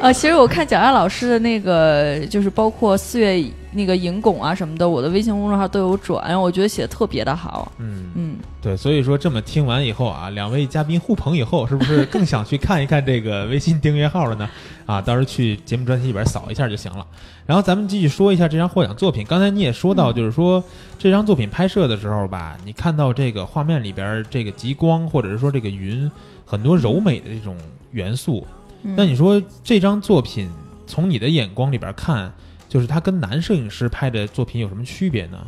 [0.00, 3.42] 啊， 其实我看蒋亚老师的那个，就是包括四月
[3.74, 7.70] 那个银拱啊什么的，我的微信公众号都有转，我觉得写的特别的好。
[7.78, 14.48] 嗯，嗯，对，所以说这么听完以后啊，两位嘉宾互捧以后，是不是更想去看一看这个微信订阅号了呢？
[14.86, 17.06] 啊，到时候去节目专题里边扫一下就行了。
[17.46, 19.24] 然后咱们继续说一下这张获奖作品。
[19.26, 20.62] 刚才你也说到，就是说、
[20.98, 26.10] 这张作品拍摄的时候吧，你看到这个画面里边这个极光，或者是说这个云，
[26.46, 27.56] 很多柔美的这种
[27.90, 28.46] 元素。
[28.82, 30.50] 嗯那你说这张作品
[30.86, 32.30] 从你的眼光里边看，
[32.74, 35.46] 就是他跟男摄影师拍的作品有什么区别呢？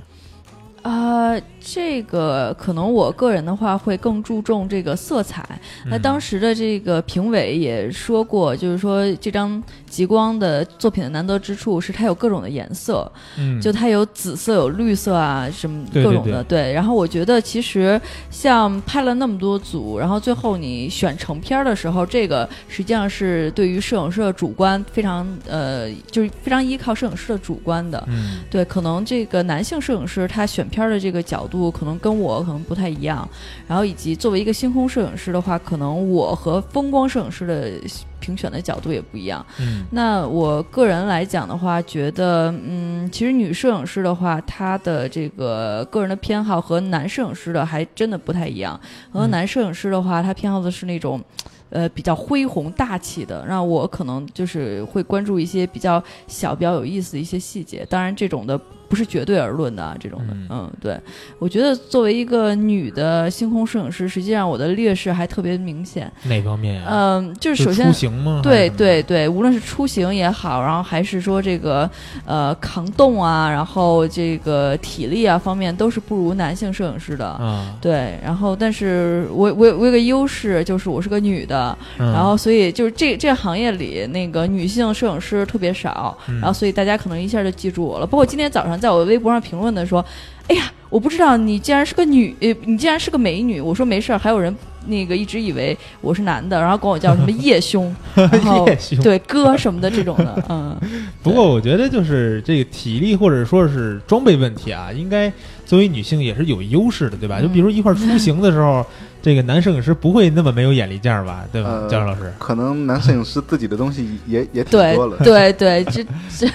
[0.87, 5.45] 啊、这个可能我个人的话会更注重这个色彩。
[5.87, 16.45] 那嗯当时的这个评委也说过，就是说这张极光的作品的难得之处是它有各种的颜色，嗯，就它有紫色、有绿色啊，什么各种的。
[16.45, 28.01] 对然后我觉得其实像拍了那么多组，然后最后你选成片儿的时候，这个实际上是对于摄影师的主观非常呃，就是非常依靠摄影师的主观的。
[28.07, 33.29] 嗯对，可能这个男性摄影师他选片儿的这个角度可能跟我可能不太一样，
[33.67, 37.73] 然后以及作为一个星空摄影师的话，可能我和风光摄影师的
[38.21, 39.45] 评选的角度也不一样。
[39.61, 48.79] 嗯那我个人来讲的话，觉得嗯，其实女摄影师的话，她的这个个人的偏好和男摄影师的还真的不太一样。
[49.13, 51.21] 和嗯男摄影师的话，他偏好的是那种。
[51.69, 57.85] 呃，比较恢宏大气的，让我可能就是会关注一些比较小、比较有意思的一些细节。
[57.91, 60.99] 当然，这种的不是绝对而论的啊，这种的，嗯嗯对。
[61.39, 66.11] 我觉得作为一个女的星空摄影师，实际上我的劣势还特别明显。
[66.25, 66.87] 哪方面呀？
[66.89, 68.41] 嗯、就是首就先出行吗？
[68.43, 71.89] 对对对，无论是出行也好，然后还是说这个
[72.25, 77.27] 呃扛冻啊，然后这个体力啊方面，都是不如男性摄影师的。
[77.27, 88.07] 啊，对，然后但是我我我有个优势，就是我是个女的，嗯然后所以就是这这行业里那个女性摄影师特别少，嗯然后所以大家可能一下就记住我了。
[88.07, 90.05] 包括今天早上在我微博上评论的说，
[90.49, 93.61] 哎呀，我不知道你竟然是个女，呃，你竟然是个美女。
[93.61, 94.55] 我说没事儿，还有人
[94.87, 100.77] 那个一直以为我是男的，然后管我叫什么叶兄， 然后叶兄对哥什么的这种的，嗯，
[101.23, 105.33] 不过我觉得就是这个体力或者说是装备问题啊，应该
[105.65, 107.39] 作为女性也是有优势的，对吧？
[107.41, 108.87] 嗯就比如一块儿出行的时候，
[109.27, 111.45] 这个男摄影师不会那么没有眼力见儿吧？
[111.51, 112.33] 对吧，呃焦老师？
[112.39, 115.17] 可能男摄影师自己的东西也 也挺多了。
[115.25, 116.05] 对对，这
[116.39, 116.47] 这，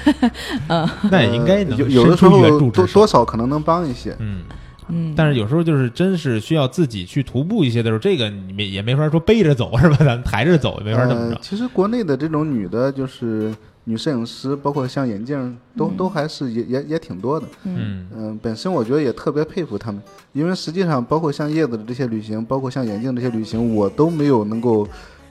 [0.69, 4.15] 嗯 那也应该能呃有有的时候多多少可能能帮一些。
[4.19, 4.43] 嗯，
[4.87, 9.97] 嗯，但是有时候就是真是需要自己去徒步一些的时候，这个你没也没法说背着走是吧？
[9.99, 11.35] 咱们抬着走也没法这么着。
[11.35, 17.47] 呃其实国内的这种女的，就是女摄影师，包括像眼镜，都、都还是也也也挺多的。
[17.63, 20.01] 嗯嗯、本身我觉得也特别佩服他们，
[20.33, 24.87] 因为实际上包括像叶子的这些旅行，包括像眼镜这些旅行，我都没有能够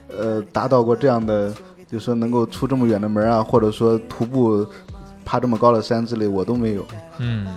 [0.09, 1.53] 呃达到过这样的，
[1.87, 4.67] 就是说能够出这么远的门啊，或者说徒步
[5.23, 6.85] 爬这么高的山之类，我都没有。
[7.19, 7.47] 嗯，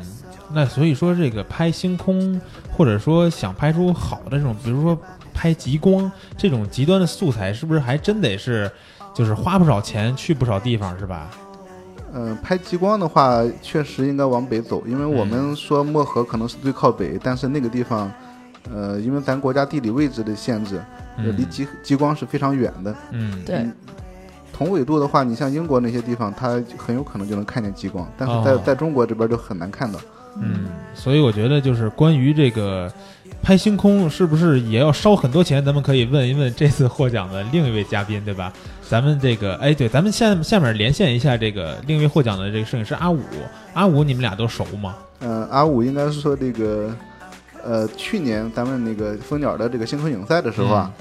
[0.52, 4.96] 那所以说这个拍星空，或者说想拍出好的这种，比如说
[5.32, 8.70] 拍极光这种极端的素材，是不是还真得是
[9.14, 11.30] 就是花不少钱去不少地方是吧？
[12.16, 18.08] 嗯、拍极光的话，确实应该往北走，因为我们说漠河可能是最靠北，但是那个地方，
[18.72, 20.80] 呃，因为咱国家地理位置的限制，
[21.16, 22.94] 离极极光是非常远的。
[23.10, 23.72] 嗯，对嗯
[24.52, 29.98] 同纬度的话，你像英国那些地方，它很有可能就能看见极光，但是在、哦在中国这边就很难看到。
[30.40, 32.88] 嗯，所以我觉得就是关于这个
[33.42, 35.64] 拍星空是不是也要烧很多钱？
[35.64, 38.52] 咱们可以问一问这次获奖的另一位嘉宾，对吧？
[38.88, 43.20] 咱们这个，哎，对，咱们下下面连线一下这个另一位获奖的这个摄影师阿五。
[43.72, 44.94] 阿五，你们俩都熟吗？
[45.20, 46.94] 嗯、阿五应该是说这个，
[47.62, 50.92] 呃，去年咱们那个蜂鸟的这个星空影赛的时候啊，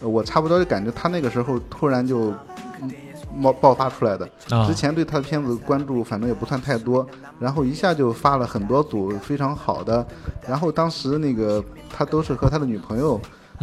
[0.00, 2.38] 呃我差不多就感觉他那个时候突然就嗯
[3.36, 4.28] 冒爆发出来的。
[4.50, 7.06] 啊之，前对他的片子关注反正也不算太多，
[7.38, 10.06] 然后一下就发了很多组非常好的，
[10.48, 13.20] 然后当时那个他都是和他的女朋友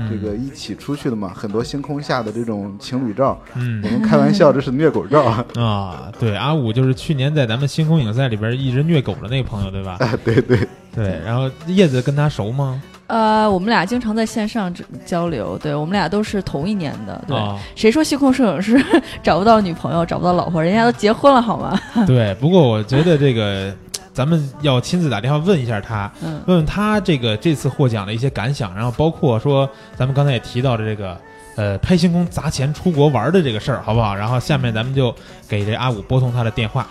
[0.09, 5.21] 这个一起出去的嘛，很多星空下的这种情侣照，嗯我们开玩笑这是虐狗照，
[5.59, 9.97] 啊，对，阿五就是去年在咱们星空影赛里边一直虐狗的那个朋友，对吧？
[9.99, 10.57] 哎，对对，
[10.95, 12.81] 对，然后叶子跟他熟吗？
[13.09, 17.35] 呃，我们俩经常在线上这交流，对我们俩都是同一年的，对。
[17.35, 18.79] 啊，谁说星空摄影师
[19.21, 20.63] 找不到女朋友、找不到老婆？
[20.63, 21.77] 人家都结婚了，好吗？
[22.07, 22.33] 对。
[22.35, 23.75] 不过我觉得这个，
[24.13, 31.17] 咱们要亲自打电话问一下他， 嗯问问他这个这次获奖的一些感想，然后包括说咱们刚才也提到的这个。
[31.55, 34.15] 呃，拍星空砸钱出国玩的这个事儿，好不好？
[34.15, 35.13] 然后下面咱们就
[35.45, 36.87] 给这阿五拨通他的电话。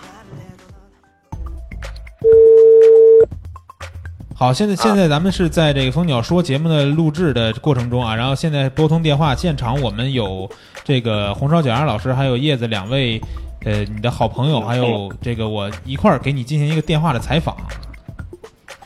[4.39, 10.49] 好，现在现在咱们是在这个蜂鸟说节目的录制的过程中啊，然后现在拨通电话，现场我们有
[10.85, 13.21] 这个红烧脚丫老师，还有叶子两位，
[13.65, 17.57] 呃，你的好朋友，还有这个我一块儿给你进行一个电话的采访。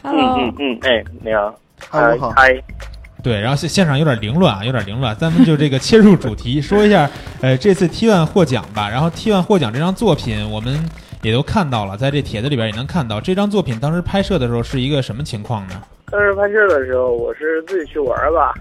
[0.03, 1.55] ，Hello，嗯嗯嗯，哎，你好，
[1.91, 2.59] 阿五好，嗨，
[3.23, 7.11] 对，然后现现场有点凌乱啊，有点凌乱，咱们就这个切入主题，说一下，
[7.43, 8.89] 呃，这次 T one 获奖吧。
[8.89, 10.83] 然后 T one 获奖这张作品，我们
[11.23, 15.83] 也都看到了，在这帖子里边也能看到，这张作品当时拍摄的时候是一个什么情况呢？
[16.11, 18.53] 当时拍摄的时候，我是自己去玩吧，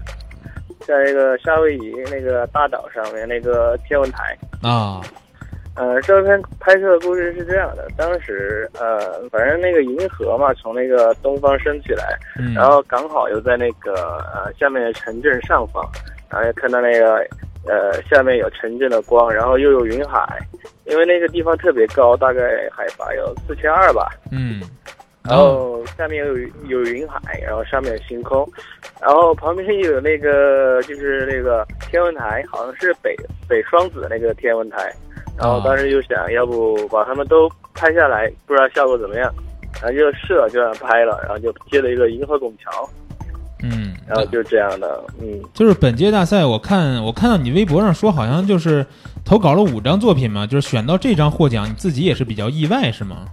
[0.86, 5.02] 在那个夏威夷那个大岛上面那个天文台，啊，
[5.74, 13.92] 呃，照片拍摄的故事是这样的，当时呃，反正那个银河嘛，从那个东方升起来，嗯，然后刚好又在那个
[14.34, 15.84] 呃下面的城镇上方，
[16.30, 17.16] 然后又看到那个
[17.66, 20.38] 呃下面有城镇的光，然后又有云海，
[20.84, 24.60] 因为那个地方特别高，大概海拔有四千二吧，嗯，
[25.22, 28.46] 然后下面有有云海，然后上面有星空，
[29.00, 33.16] 然后旁边又有那个就是那个天文台，好像是北
[33.48, 34.92] 北双子那个天文台，
[35.38, 39.32] 然后当时就想要不把他们都拍下来，不知道效果怎么样，
[39.80, 42.88] 然后就试了就让拍了，然后就接了一个银河拱桥，
[43.62, 45.40] 嗯，然后就是这样的，嗯。
[45.54, 48.84] 就是本届大赛，我看我看到你微博上说，好像就是
[49.24, 53.26] 投稿了五张作品嘛，就是选到这张获奖，你自己也是比较意外是吗？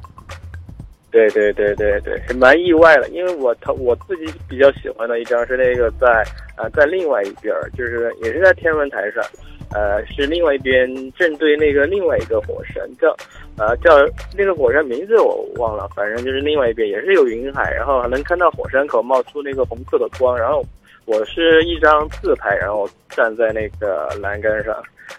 [1.12, 6.24] 对对对对对，是蛮意外的，因为我投我自己比较喜欢的一张是那个在
[6.56, 9.24] 呃在另外一边，就是也是在天文台上，
[9.74, 13.16] 呃是另外一边正对那个另外一个火山叫
[13.58, 13.98] 呃叫
[14.38, 20.64] 那个火山名字我忘了，反正就是另外一边也是有云海，然后还能看到火山口冒出那个红色的光，然后
[21.06, 24.76] 我是一张自拍，然后站在那个栏杆上，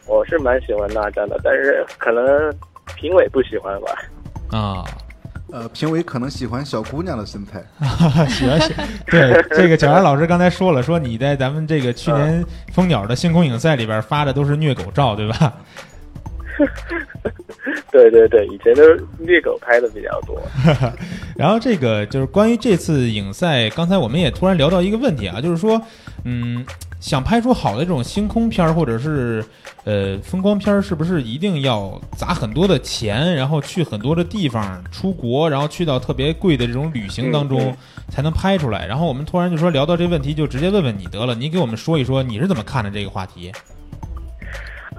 [0.06, 2.52] 我是蛮喜欢那张的，但是可能
[2.96, 3.92] 评委不喜欢吧。
[4.50, 4.84] 啊，
[5.52, 7.62] 呃，评委可能喜欢小姑娘的身材，
[8.28, 8.72] 喜欢喜
[9.06, 15.52] 对这个小安老师刚才说了，说你在咱们这个去年蜂鸟的星空影赛里边发的都是虐狗照，对吧？
[17.90, 20.40] 对对对，以前都是虐狗拍的比较多。
[21.36, 25.80] 然后这个就是关于这次影赛，刚才我们也突然聊到一个问题啊，就是说，
[26.24, 26.64] 嗯，
[27.00, 29.44] 想拍出好的这种星空片儿或者是
[29.84, 37.76] 呃风光片儿，是不是一定要砸很多的钱，然后去很多的地方出国，然后去到特别贵的这种旅行当中嗯
[38.10, 38.86] 才能拍出来？
[38.86, 43.50] 然后我们突然就说聊到这问题，就直接问问你得了，你给我们说一说你是怎么看的这个话题？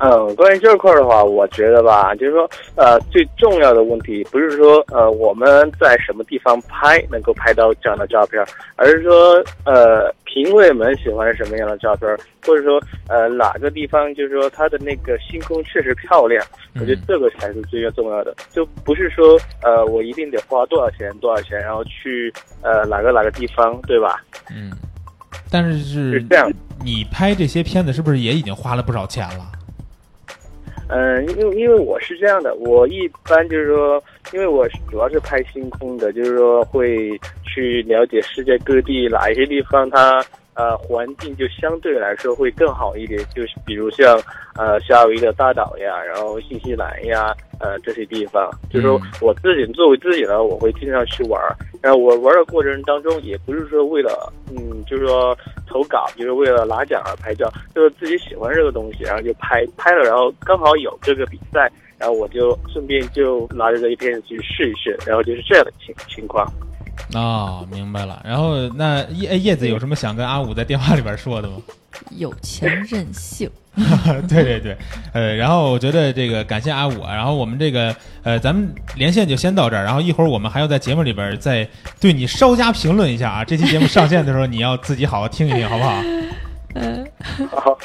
[0.04, 8.44] 嗯，关于这块儿的话，我觉得吧，就是说，呃，最重要的问题不是说，呃，我们在什么地方拍能够拍到这样的照片，
[8.78, 12.10] 而是说，呃，评委们喜欢什么样的照片，
[12.44, 16.44] 或者说，呃，哪个地方就是说它的那个星空确实漂亮，
[16.76, 22.34] 我觉得这个才是最重要的，就不是说，呃，我一定得花多少钱多少钱，然后去
[22.64, 24.20] 呃哪个哪个地方，对吧？
[24.50, 24.72] 嗯，
[25.52, 26.52] 但是是是这样。
[26.84, 29.52] 你拍这些片子是不是也已经花了不少钱了？
[30.94, 40.22] 嗯，因为因为我是这样的，我一般就是说，因为我主要是拍星空的，就是说会去了解世界各地哪一些地方它
[40.56, 44.20] 呃环境就相对来说会更好一点，就是比如像
[44.56, 55.38] 呃夏威夷的大岛呀，然后新西兰呀，呃这些地方，就是说我自己作为自己呢，我会经常去玩儿，然后我玩的过程当中也不是说为了嗯，就是说
[55.68, 66.46] 投稿，就是为了拿奖而拍照，就是自己喜欢这个东西，然后就拍拍了，然后刚好有这个比赛，然后我就顺便就拿着这一片子去试一试，然后就是这样的情情况。
[67.14, 68.22] 哦，明白了。
[68.24, 71.56] 然后那叶哎叶子有什么想跟阿五在电话里边说的吗？
[72.18, 73.50] 有钱任性。
[74.28, 74.78] 对对对，
[75.14, 81.66] 呃，然后我觉得这个感谢阿五啊，然后我们这个呃，咱们连线就先到这儿，然后一会儿我们还要在节目里边再
[82.00, 83.46] 对你稍加评论一下啊。
[83.46, 85.96] 这期节目上线的时候，你要自己好好听一听，好不好？
[86.76, 87.06] 嗯，
[87.50, 87.78] 好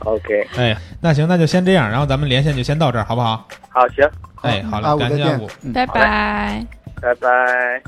[0.00, 3.46] ，OK，哎，那行，那就先这样，然后咱们连线就先到这儿，好不好？
[3.68, 4.08] 好，行，
[4.42, 6.83] 哎，好了，感谢阿五。，嗯，拜拜。
[7.00, 7.82] 拜拜。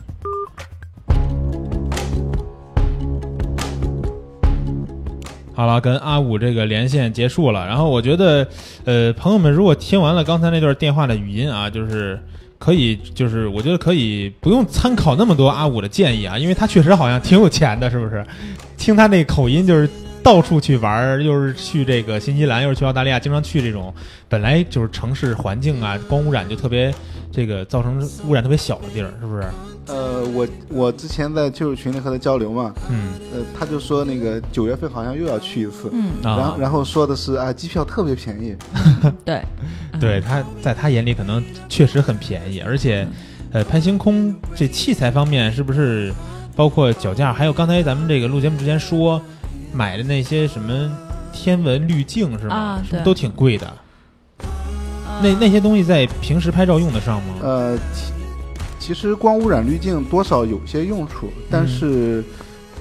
[5.55, 7.67] 好了，跟阿五这个连线结束了。
[7.67, 8.47] 然后我觉得，
[8.85, 12.21] 呃，朋友们如果听完了刚才那段电话的语音啊，就是
[12.59, 18.23] 可以，就是我觉得可以不用参考那么多阿五的建议啊，因为他确实好像挺有钱的，是不是？
[18.77, 19.89] 听他那口音就是。
[20.27, 23.95] 到处去玩儿，又是去这个新西兰，又是去澳大利亚，经常去这种
[24.29, 26.93] 本来就是城市环境啊，光污染就特别
[27.31, 29.45] 这个造成污染特别小的地儿，是不是？
[29.87, 33.13] 呃，我我之前在就是群里和他交流嘛，嗯。
[33.33, 38.57] 呃，他就说那个九月份好像又要去一次，嗯，然啊后，然后说的是啊，机票特别便宜，
[39.25, 39.41] 对，
[40.01, 43.07] 对他在他眼里可能确实很便宜，而且，
[43.53, 46.13] 呃，拍星空这器材方面是不是
[46.57, 49.23] 包括脚架，还有刚才咱们这个录节目之前说
[49.77, 50.91] 买的那些什么
[51.33, 52.57] 天文滤镜是吗？
[52.57, 53.71] 啊对是都挺贵的。
[55.23, 57.35] 那那些东西在平时拍照用得上吗？
[57.43, 58.13] 呃，其
[58.79, 62.25] 其实光污染滤镜多少有些用处，但嗯是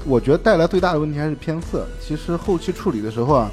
[0.06, 1.86] 我觉得带来最大的问题还是偏色。
[2.00, 3.52] 其实后期处理的时候啊，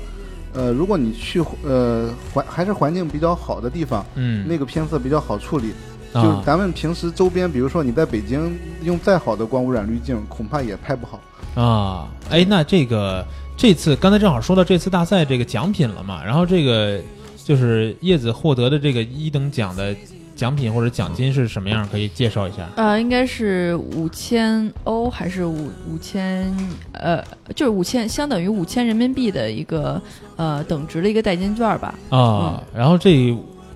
[0.52, 5.72] 呃，如果你去呃环还是环境比较好的地方，嗯，那个偏色比较好处理。
[6.12, 11.18] 就咱们平时周边，比如说你在北京用再好的光污染滤镜，恐怕也拍不好。
[11.54, 13.24] 啊，哎，那这个
[13.62, 17.00] 这次刚才正好说到这次大赛这个奖品了嘛，然后这个
[17.44, 19.94] 就是叶子获得的这个一等奖的
[20.34, 21.88] 奖品或者奖金是什么样？
[21.88, 22.68] 可以介绍一下？
[22.74, 26.52] 呃，应该是五千欧还是五五千？
[26.90, 27.22] 呃，
[27.54, 30.02] 就是五千，相当于五千人民币的一个
[30.34, 31.94] 呃等值的一个代金券吧。
[32.08, 33.32] 啊，然后这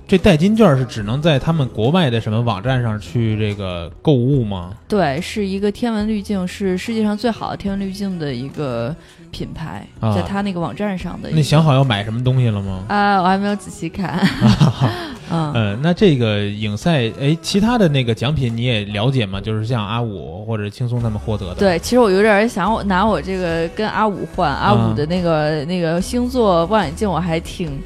[0.08, 4.74] 这代金券是只能在他们国外的什么网站上去这个购物吗？
[4.88, 8.94] 对，是一个天文滤镜，是世界上最好的天文滤镜的一个
[9.30, 11.30] 品牌，啊在他那个网站上的。
[11.30, 12.84] 那想好要买什么东西了吗？
[12.88, 14.18] 啊，我还没有仔细看。
[15.28, 19.40] 嗯，呃，那这个影赛，哎，其他的那个奖品你也了解吗？
[19.40, 27.80] 就是像阿五或者轻松他们获得的。，对，其实我有点想我拿我这个跟阿五换，阿五的那个、那个星座望远镜，我还挺。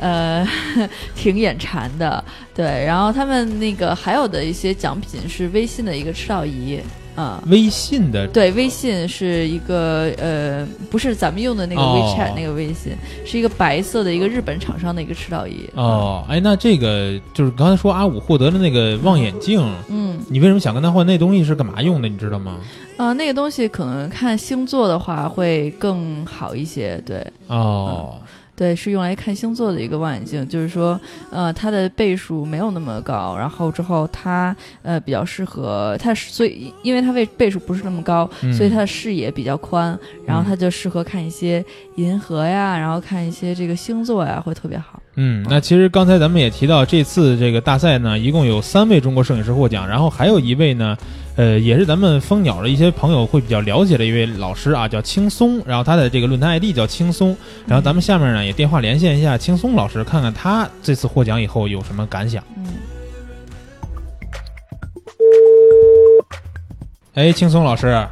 [0.00, 0.46] 呃，
[1.14, 2.22] 挺眼馋的，
[2.52, 2.84] 对。
[2.84, 6.80] 然后他们那个还有的一些奖品是微信的一个赤道仪，
[7.14, 12.92] 啊、微信的对，微信是一个呃，不是咱们用的那个哦 WeChat、那个微信，
[13.24, 15.68] 是一个白色的一个日本厂商的一个赤道仪。
[15.74, 21.06] 哦，哎，那这个就是刚才说阿五获得了那个望远镜，嗯，你为什么想跟他换？
[21.06, 22.08] 那东西是干嘛用的？
[22.08, 22.56] 你知道吗？
[22.96, 27.26] 啊、那个东西可能看星座的话会更好一些，对。
[27.48, 28.14] 哦，
[28.56, 30.98] 对，是用来看星座的一个望远镜，就是说，
[31.30, 41.64] 呃，它的倍数没有那么高，然后之后它呃比较适合它是，所以因为它倍倍数不是那么高，嗯所以它的视野比较宽，然后嗯它就适合看一些
[41.96, 45.00] 银河呀，然后看一些这个星座呀，会特别好。
[45.16, 50.96] 嗯，那其实刚才咱们也提到，这次这个大赛呢，一共有三位中国摄影师获奖，然后还有一位呢，
[51.36, 62.44] 呃，也是咱们蜂鸟的一些朋友会比较了解的一位老师啊，叫青松，然后他的这个论坛 ID 叫青松，然后咱们下面呢也电话连线一下青松老师，看看他这次获奖以后有什么感想。
[62.56, 62.64] 嗯，
[67.14, 68.06] 哎，青松老师，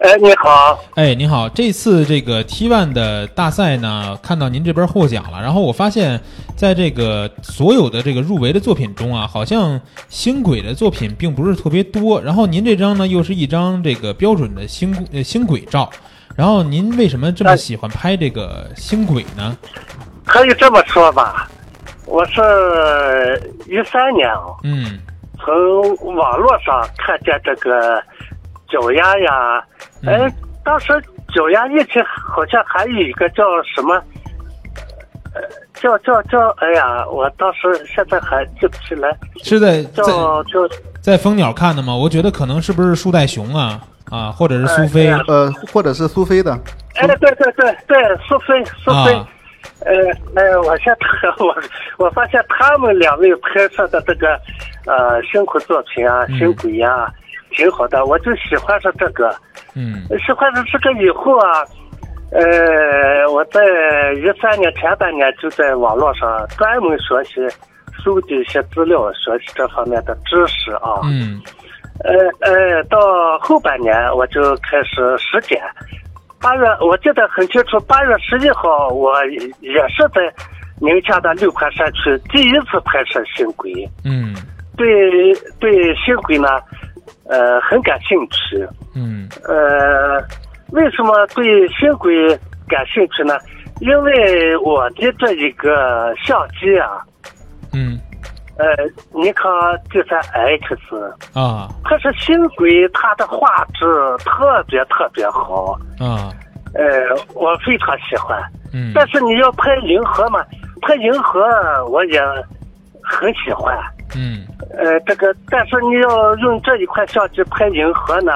[0.00, 6.18] 哎，你好，哎，您好，这次这个 T1 的大赛呢，看到您这边获奖了，然后我发现，
[6.56, 9.78] 在这个所有的这个入围的作品中啊，好像
[10.08, 15.90] 星轨的作品并不是特别多，然后您这张呢又是一张这个标准的星呃星轨照，
[16.34, 19.54] 然后您为什么这么喜欢拍这个星轨呢？
[20.24, 21.46] 可以这么说吧，
[22.06, 22.40] 我是
[23.66, 24.98] 一三年啊，嗯。
[25.42, 27.98] 从网络上看见这个
[28.70, 29.64] 九丫呀，
[30.02, 30.14] 嗯。
[30.14, 30.32] 哎，
[30.64, 30.92] 当时
[31.34, 33.94] 九丫一起好像还有一个叫什么，
[35.34, 35.42] 呃，
[35.74, 40.74] 叫叫叫，哎呀，我当时现在还记不起来，是在叫在叫。
[41.00, 41.94] 在蜂鸟看的吗？
[41.96, 45.08] 我觉得可能是不是树袋熊啊啊，或者是苏菲。
[45.08, 45.24] 哎呀。
[45.26, 46.52] 呃，或者是苏菲的，
[46.96, 49.14] 哎，对对对对，苏菲苏菲。
[49.14, 49.26] 啊。
[49.80, 49.94] 呃，
[50.34, 51.54] 呃，我现在我
[52.04, 54.38] 我发现他们两位拍摄的这个
[54.86, 56.38] 呃辛苦作品啊，嗯。
[56.38, 57.10] 星轨呀、
[57.50, 59.34] 挺好的，我就喜欢上这个。
[59.74, 61.64] 嗯喜欢上这个以后啊，
[62.32, 63.60] 呃，我在
[64.14, 67.34] 一三年前半年就在网络上专门学习、
[68.02, 71.00] 收集一些资料，学习这方面的知识啊。
[71.04, 71.40] 嗯
[72.02, 72.98] 呃呃，到
[73.40, 75.60] 后半年我就开始实践。
[76.40, 79.38] 八月我记得很清楚，八月十一号我也
[79.88, 80.22] 是在
[80.80, 83.70] 宁夏的六盘山区第一次拍摄新轨，
[84.04, 84.34] 嗯
[84.78, 84.86] 对
[85.60, 86.48] 对新轨呢，
[87.30, 88.68] 呃很感兴趣。
[88.94, 90.18] 嗯呃，
[90.72, 92.12] 为什么对新轨
[92.68, 93.38] 感兴趣呢？
[93.80, 97.00] 因为我的这一个相机啊，
[97.72, 97.98] 嗯
[98.58, 98.66] 呃，
[99.14, 99.50] 尼康
[99.90, 100.76] D 三 X。
[101.32, 103.86] 啊可是新轨它的画质
[104.24, 106.28] 特别特别好，啊
[106.74, 106.84] 呃，
[107.34, 108.38] 我非常喜欢。
[108.74, 110.44] 嗯但是你要拍银河嘛，
[110.82, 111.40] 拍银河
[111.88, 112.20] 我也
[113.02, 113.74] 很喜欢。
[114.16, 114.46] 嗯
[114.76, 118.32] 呃，这个但是你要用这一款相机拍银河呢，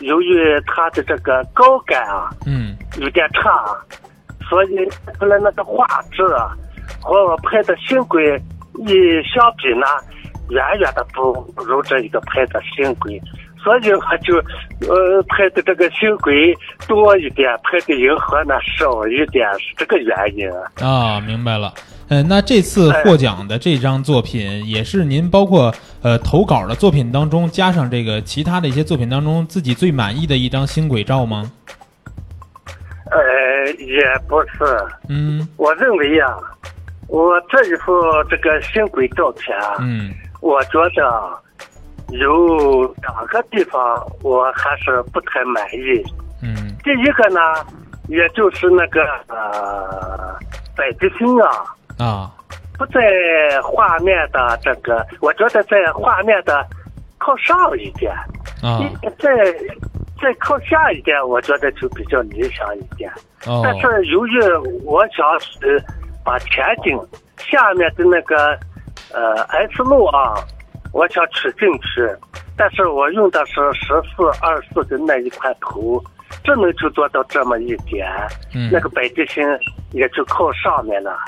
[0.00, 3.50] 由于它的这个高感啊嗯有点差，
[4.48, 4.76] 所以
[5.18, 6.56] 出来那个画质啊
[7.02, 8.40] 和我拍的新轨
[8.86, 8.92] 一
[9.22, 9.86] 相比呢，
[10.50, 13.20] 远远的不不如这一个拍的新轨。
[13.60, 14.36] 所以我就，
[14.88, 20.48] 呃，拍的这个星轨多一点，拍的银河呢少一点，是这个原因。
[20.80, 21.74] 啊，明白了。
[22.10, 31.50] 嗯，那这次获奖的这张作品，也是您包括呃投稿的作品当中，加上这个其他的一些作品当中，自己最满意的一张星轨照吗？
[33.10, 34.64] 呃，也不是，
[35.08, 36.36] 嗯我认为啊，
[37.08, 37.92] 我这一幅
[38.28, 41.38] 这个星轨照片啊，嗯我觉得
[42.08, 43.80] 有两个地方
[44.22, 46.04] 我还是不太满意。
[46.42, 47.40] 嗯第一个呢，
[48.08, 50.38] 也就是那个呃
[50.76, 51.64] 北极星啊，
[51.98, 52.32] 啊。
[52.78, 53.00] 不在
[53.60, 56.64] 画面的这个，我觉得在画面的
[57.18, 58.12] 靠上一点，
[58.62, 58.78] 啊。
[59.18, 59.28] 在
[60.20, 63.10] 在靠下一点，我觉得就比较理想一点。
[63.46, 63.62] 哦。
[63.64, 64.40] 但是由于
[64.84, 65.82] 我想是
[66.24, 66.96] 把前景
[67.36, 68.56] 下面的那个
[69.12, 70.34] 呃 S 路啊，
[70.92, 72.08] 我想取进去，
[72.56, 76.00] 但是我用的是十四二四的那一块头，
[76.44, 78.08] 只能就做到这么一点，
[78.54, 78.70] 嗯。
[78.72, 79.42] 那个北极星
[79.90, 81.18] 也就靠上面了。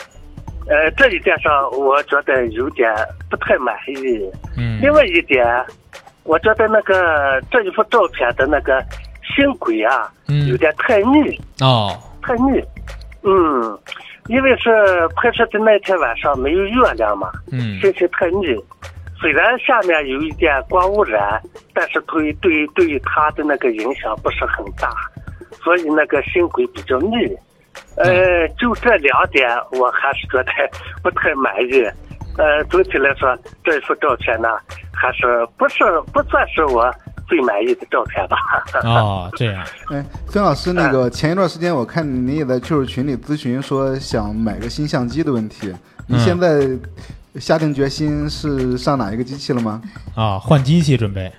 [0.70, 2.94] 呃，这一点上我觉得有点
[3.28, 4.30] 不太满意。
[4.56, 5.44] 嗯另外一点，
[6.22, 8.80] 我觉得那个这一幅照片的那个
[9.34, 12.62] 星轨啊，嗯有点太密，哦，太密。
[13.22, 13.78] 嗯，
[14.28, 14.70] 因为是
[15.16, 18.56] 拍摄的那天晚上没有月亮嘛，嗯星星太密。
[19.20, 21.42] 虽然下面有一点光污染，
[21.74, 24.88] 但是对对对它的那个影响不是很大，
[25.62, 27.36] 所以那个星轨比较密。
[27.96, 30.52] 呃，就这两点，我还是觉得
[31.02, 31.82] 不太满意。
[32.38, 34.48] 呃，总体来说，这一幅照片呢，
[34.92, 36.90] 还是不是不算是我
[37.28, 38.36] 最满意的照片吧。
[38.84, 45.74] 哦，这样，哎，孙老师，那个前一段时间我看您也在 QQ 群里咨询说想买个新相机的问题，
[46.06, 46.66] 您嗯现在
[47.38, 49.82] 下定决心是上哪一个机器了吗？
[50.14, 51.30] 啊，换机器准备，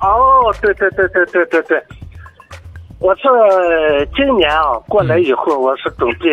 [0.00, 1.82] 哦，对对对对对对对，
[3.00, 6.28] 我是今年啊过来以后，我是准备，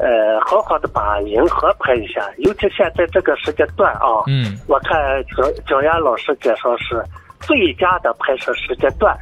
[0.00, 4.56] 呃，好好的把银河拍一下，尤其现在这个时间段啊，嗯。
[4.68, 4.96] 我看
[5.36, 7.02] 焦焦岩老师介绍是
[7.40, 9.16] 最佳的拍摄时间段，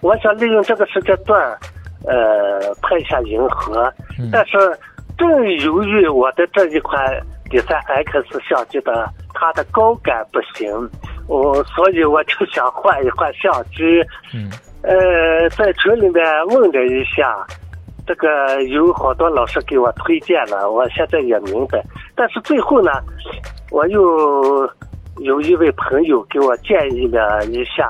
[0.00, 1.58] 我想利用这个时间段，
[2.06, 4.30] 呃，拍一下银河，嗯。
[4.32, 4.56] 但是
[5.18, 7.20] 正由于我的这一款
[7.50, 10.70] D 三 X 相机的它的高感不行，
[11.26, 14.00] 我所以我就想换一换相机。
[14.32, 14.48] 嗯
[14.82, 17.46] 呃，在群里面问了一下，
[18.06, 21.82] 这个有好多老师给我推荐了，我现在也明白。
[22.14, 22.90] 但是最后呢，
[23.70, 24.68] 我又
[25.18, 27.88] 有一位朋友给我建议了一下，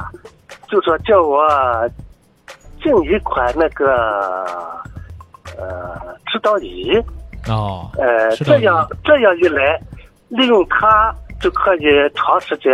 [0.69, 1.49] 就说叫我
[2.83, 4.45] 进一款那个
[5.57, 6.93] 呃指导仪。
[7.49, 9.81] 哦，呃，这样这样一来，
[10.29, 12.73] 利用它就可以长时间，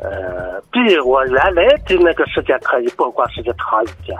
[0.00, 4.18] 呃，比我原来的那个时间可以曝光时间长一点，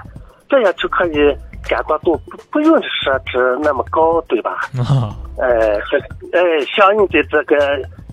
[0.49, 1.35] 这样就可以
[1.69, 4.61] 感光度不不用设置那么高，对吧？
[4.79, 5.79] 啊，呃，
[6.33, 7.57] 呃，相应的这个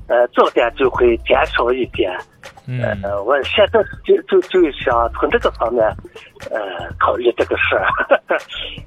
[0.07, 2.11] 呃噪点就会减少一点。
[2.71, 5.83] 嗯呃，我现在就就就想从这个方面，
[6.51, 7.87] 呃，考虑这个事儿。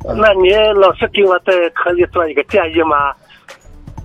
[0.16, 3.12] 那你老师给我再可以做一个建议吗？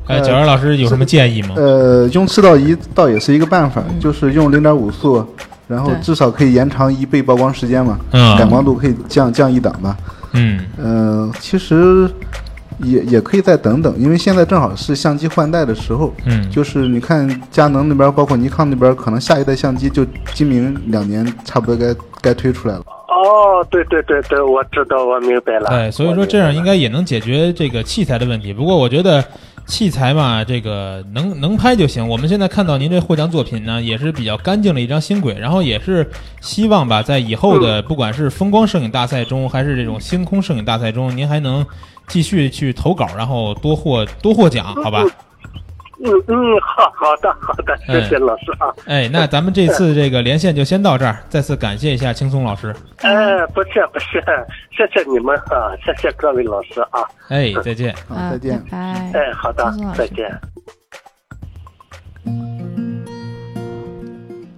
[0.08, 1.56] 哎，小袁老师有什么建议吗？
[1.58, 5.26] 呃，用赤道仪倒也是一个办法，就是用零点五速，
[5.68, 9.98] 然后至少可以延长一倍曝光时间嘛，嗯感光度可以降降一档吧。
[10.34, 12.10] 嗯呃，其实
[12.80, 16.14] 也也可以再等等，因为现在正好是相机换代的时候。
[16.26, 22.84] 嗯，就是你看佳能那边，包括尼康那边，可能下一代相机就今明两年差不多该该推出来了。
[23.18, 25.70] 哦，对对对对，我知道，我明白了。
[25.70, 28.54] 哎，所以说这样应该也能解决这个器材的问题。
[28.54, 29.24] 不过我觉得
[29.66, 32.08] 器材嘛，这个能能拍就行。
[32.08, 36.08] 我们现在看到您这获奖作品呢，也是比较干净的一张星轨，然后也是
[36.42, 41.66] 希望吧，在以后的不管是风光摄影大赛中，还是这种星空摄影大赛中，您还能
[42.08, 45.02] 继续去投稿，然后多获多获奖，好吧？
[45.04, 45.12] 嗯
[46.00, 48.70] 嗯嗯，好好的好的，谢谢老师啊。
[48.86, 52.76] 哎，那咱们这次这个连线就先到这儿，再次感谢一下青松老师。
[53.02, 54.24] 哎，不是不是，
[54.70, 57.02] 谢谢你们啊，谢谢各位老师啊。
[57.30, 57.96] 哎，再见。
[58.10, 58.62] 啊，再见。
[58.66, 58.78] 拜拜。
[59.20, 60.30] 哎，好的再见。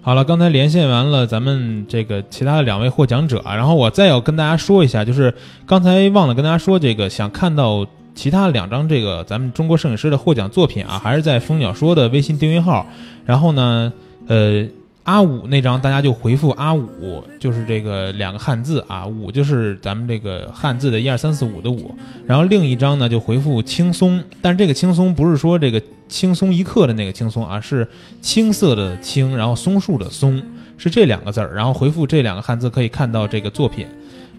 [0.02, 5.34] 好了，刚才连线完了咱们这个其他的两位获奖者啊，然后我再要跟大家说一下，就是
[5.66, 7.86] 刚才忘了跟大家说，这个想看到
[8.20, 12.86] 其他两张这个咱们中国摄影师的获奖作品啊，还是在蜂鸟说的微信订阅号。
[13.26, 13.94] 然后呢，
[14.28, 14.68] 呃，
[15.04, 21.96] 阿五那张大家就回复阿五，就是这个两个汉字啊，五就是咱们这个汉字的一二三四五的五。
[22.28, 27.88] 然后另一张呢就回复轻松，但是这个轻松不是说这个轻松一刻的那个轻松啊，是
[28.22, 30.44] 青色的青，然后松树的松，
[30.78, 31.56] 是这两个字儿。
[31.56, 33.88] 然后回复这两个汉字可以看到这个作品。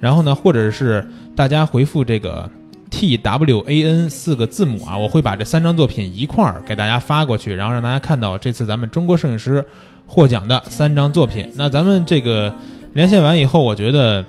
[0.00, 2.50] 然后呢，或者是大家回复这个
[2.90, 9.64] T W A N 四个字母啊，我会把这三张作品一块儿给大家发过去，然后让大家看到这次咱们中国摄影师
[10.06, 11.50] 获奖的三张作品。
[11.54, 12.52] 那咱们这个
[12.92, 14.24] 连线完以后，我觉得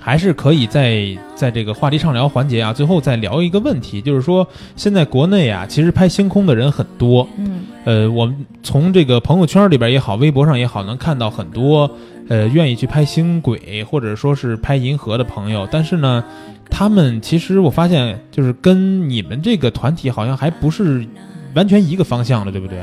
[0.00, 11.90] 还是可以在在这个话题畅聊环节啊，最后再聊一个问题，就是说现在国内啊，其实拍星空的人很多，嗯呃，我们从这个朋友圈里边也好，微博上也好，能看到很多
[12.28, 16.24] 呃愿意去拍星轨或者说是拍银河的朋友，但是呢，
[16.70, 21.06] 他们其实我发现就是跟你们这个团体好像还不是
[21.54, 22.78] 完全一个方向的，对不对？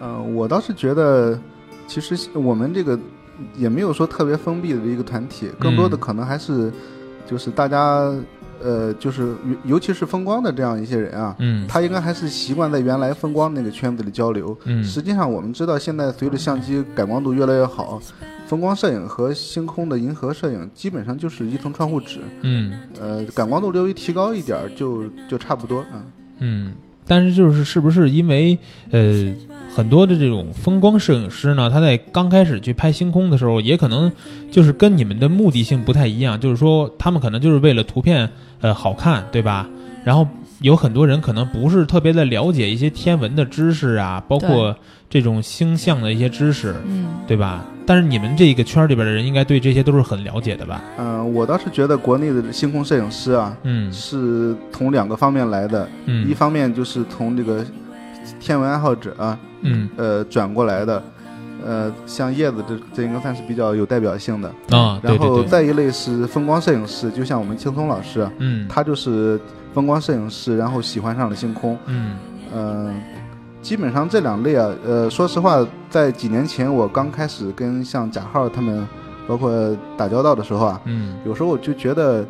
[0.00, 1.38] 呃，我倒是觉得，
[1.86, 2.98] 其实我们这个
[3.56, 6.72] 也没有说特别封闭的一个团体，更多的可能还是
[7.26, 8.12] 就是大家
[8.62, 11.66] 呃，就是尤尤其是风光的这样一些人啊，嗯。
[11.66, 14.56] 他应该还是习惯在原来风光那个圈子里交流。
[14.64, 14.84] 嗯。
[14.84, 18.00] 实际上我们知道，现在随着相机感光度越来越好，
[18.46, 22.78] 风光摄影和星空的银河摄影基本上就是一层窗户纸，嗯。
[23.00, 26.04] 呃，感光度略微提高一点儿就就差不多啊。
[26.40, 26.74] 嗯，
[27.10, 28.56] 但是就是是不是因为
[28.92, 29.34] 呃
[29.74, 34.12] 很多的这种风光摄影师呢，他在刚开始去拍星空的时候，也可能
[34.48, 38.30] 就是跟你们的目的性不太一样，就是说他们可能就是为了图片
[38.60, 39.68] 呃好看，对吧？
[40.04, 40.24] 然后
[40.60, 44.76] 有很多人可能不是特别的了解一些天文的知识啊，包括
[45.08, 47.64] 这种星象的一些知识，嗯，对吧？
[47.86, 50.82] 但是你们这个圈里边的人应该对这些都是很了解的吧？
[50.98, 53.90] 嗯、我倒是觉得国内的星空摄影师啊，嗯。
[53.92, 56.28] 是从两个方面来的，嗯。
[56.28, 57.64] 一方面就是从这个
[58.38, 59.88] 天文爱好者啊，嗯。
[59.96, 61.02] 呃转过来的，
[61.64, 64.48] 呃，像叶子这这应该算是比较有代表性的。
[64.70, 69.40] 啊，对然后再一类是风光摄影师，就像我们青松老师啊，嗯他就是
[69.74, 71.76] 风光摄影师，然后喜欢上了星空。
[71.86, 72.16] 嗯
[72.54, 73.00] 嗯、
[73.62, 78.86] 基本上这两类啊，呃，说实话，在几年前我刚开始跟像贾浩他们，
[79.28, 79.50] 包括
[79.96, 82.24] 打交道的时候啊，嗯有时候我就觉得，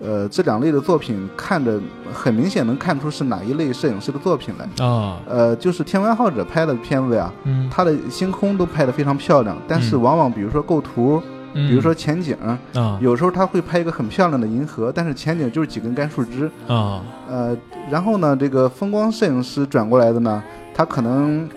[0.00, 1.80] 呃，这两类的作品看着
[2.12, 4.84] 很明显能看出是哪一类摄影师的作品来。
[4.86, 11.22] 啊呃，就是天文爱好者拍的片子呀，嗯，他的星空都拍得非常漂亮，但是嗯往往比如说构图，
[11.52, 12.36] 比比如说前景，
[12.74, 16.50] 啊有时候他会拍一个很漂亮的银河，但是前景就是几根干树枝。
[16.66, 17.56] 啊呃，
[17.90, 20.42] 然后呢，这个风光摄影师转过来的呢，
[20.74, 21.48] 他可能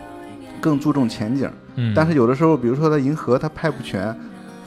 [0.62, 4.16] 更注重前景，嗯，但是有的时候，比如说他银河他拍不全，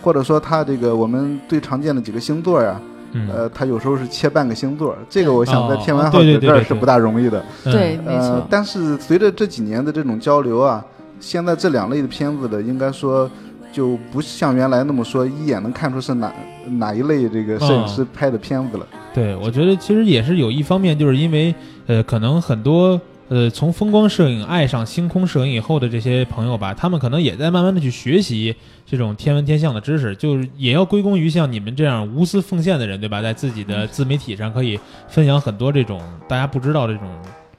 [0.03, 2.81] 或者说他这个我们最常见的几个星座呀，
[3.13, 7.43] 嗯呃，他有时候是切半个星座，这个我想在哦天文爱哦对好者对对对对这儿是不大容易的。
[7.65, 10.85] 嗯对，没呃错，，但是随着这几年的这种交流啊，
[11.19, 13.31] 现在这两类的片子的，应该说
[13.73, 16.33] 就不像原来那么说一眼能看出是哪
[16.79, 18.87] 哪一类这个摄影师拍的片子了。
[19.13, 21.55] 对，我觉得其实也是有一方面，就是因为
[21.87, 23.01] 呃，可能很多
[23.31, 28.55] 呃从风光摄影爱上星空摄影以后的这些朋友吧，他们可能也在慢慢的去学习
[28.85, 33.23] 这种天文天象的知识，就是也要归功于像你们这样无私奉献的人，对吧？
[33.23, 37.09] 在自己的自媒体上可以分享很多这种大家不知道这种，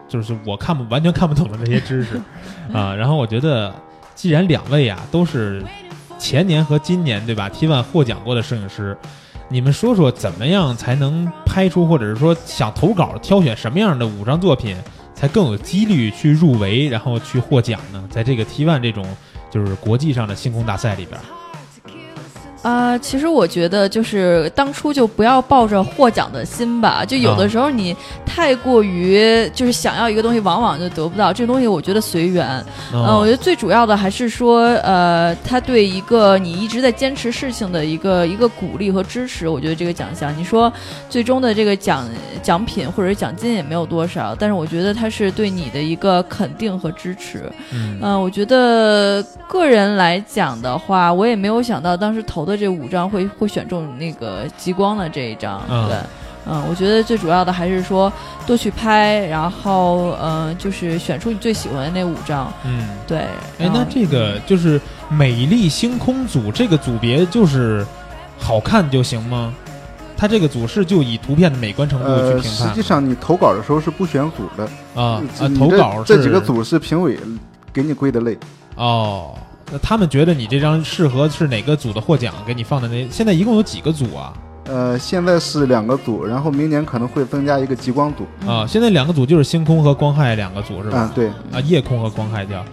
[0.09, 2.21] 就是我看不完全看不懂的这些知识
[2.73, 2.93] 啊。
[2.93, 3.73] 然后我觉得，
[4.13, 5.63] 既然两位啊都是
[6.19, 8.97] 前年和今年对吧 T one 获奖过的摄影师。
[9.47, 14.77] 你们说说怎么样才能拍出，或者是说想投稿挑选什么样的五张作品，
[15.21, 18.03] 才更有几率去入围，然后去获奖呢？
[18.09, 19.05] 在这个 T one 这种
[19.51, 21.21] 就是国际上的星空大赛里边，
[22.61, 27.95] 啊、其实我觉得就是当初就不要抱着获奖的心吧，就有啊的时候你
[28.25, 31.33] 太过于就是想要一个东西，往往就得不到。
[31.33, 32.63] 这个东西我觉得随缘。
[32.93, 39.47] 嗯、我觉得最主要的还是说，呃，他对一个你一直在坚持事情的一个一个鼓励和支持。
[39.47, 40.71] 我觉得这个奖项，你说
[41.09, 42.07] 最终的这个奖
[42.43, 47.51] 奖品或者是奖金也没有多少，但是我觉得它是对你的一个肯定和支持。
[47.73, 55.61] 嗯嗯、我觉得个人来讲的话，我也没有想到当时投的这五张会会选中那个极光的这一张。
[55.69, 55.97] 嗯对，
[56.45, 58.11] 嗯，我觉得最主要的还是说
[58.47, 62.51] 多去拍，然后嗯、呃就是选出你最喜欢的那五张。
[62.65, 63.19] 嗯，对，
[63.59, 64.79] 哎，那这个就是
[65.09, 67.85] 美丽星空组这个组别就是
[68.39, 69.53] 好看就行吗？
[70.17, 74.63] 它这个组是就以图片的美观程度去呃，评判实际上你投稿的时候是不选组的
[74.99, 77.17] 啊啊，投稿这几个组是评委
[77.73, 78.37] 给你归的类。
[78.75, 79.33] 哦。
[79.71, 84.33] 那他们觉得你这张适合是哪个组的获奖，给你放的那现在一共有几个组啊？
[84.65, 88.25] 呃，现在是两个组，然后明年可能会增加一个极光组。
[88.47, 91.09] 啊，现在两个组就是星空和光害两个组是吧？
[91.09, 92.63] 嗯，对，啊，夜空和光害叫。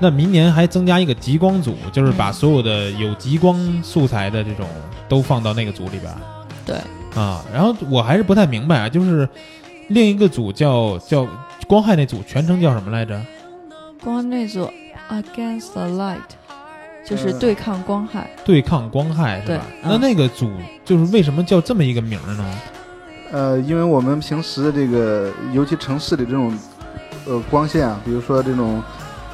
[0.00, 4.66] 那明年还增加一个极光组，就是把所有的有极光素材的这种
[5.08, 6.12] 都放到那个组里边。
[6.64, 6.76] 对
[7.14, 9.28] 啊，然后我还是不太明白啊，就是
[9.88, 11.26] 另一个组叫叫
[11.68, 13.20] 光害那组全称叫什么来着？
[14.02, 14.68] 光那组
[15.10, 16.18] Against the Light，
[17.04, 18.28] 就是呃对抗光害。
[18.44, 19.64] 对抗光害是对吧？
[19.82, 20.50] 嗯那那个组
[20.84, 22.44] 就是为什么叫这么一个名儿呢？
[23.32, 26.56] 呃，因为我们平时的这个，尤其城市里这种，
[27.26, 28.80] 呃，光线啊，比如说这种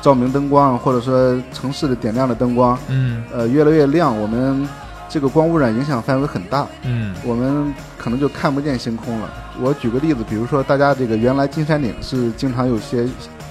[0.01, 4.67] 照明灯光，或者说城市的点亮的灯光，嗯呃，越来越亮，我们
[5.09, 9.29] 这个光污染影响范围很大，嗯我们可能就看不见星空了。
[9.61, 13.07] 我举个例子，比如说大家这个原来金山顶是经常有些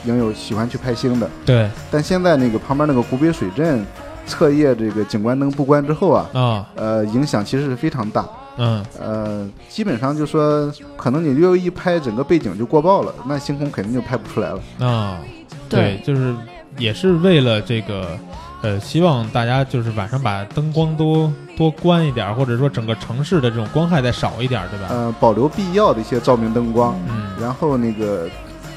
[0.06, 3.86] 影友喜欢去拍星的，对但现在那个旁边那个古北水镇
[4.30, 8.26] 彻夜这个景观灯不关之后啊，啊呃，影响其实是非常大。
[8.62, 14.86] 嗯呃，基本上就说，可能你略微一拍，整个背景就过曝了，那星空肯定就拍不出来了。
[14.86, 15.18] 啊，
[15.70, 16.36] 对就是
[16.78, 18.18] 也是为了这个，
[18.62, 24.88] 呃，希望大家就是晚上把灯光都多关一点儿，或者说整个城市的这种光害再少一点儿，对吧？
[24.90, 28.28] 呃，保留必要的一些照明灯光，嗯然后那个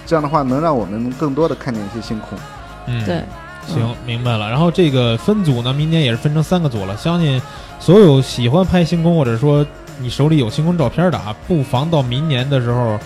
[0.07, 2.39] 这样的话能让我们更多的看见一些星空。
[2.87, 3.25] 嗯，对，
[3.67, 4.49] 行，明白了。
[4.49, 6.97] 然后这个分组呢，明年也是分成三个组了。
[6.97, 7.41] 相信
[7.79, 9.65] 所有喜欢拍星空，或者说
[9.99, 12.99] 你手里有星空照片的啊，不妨到明年的时候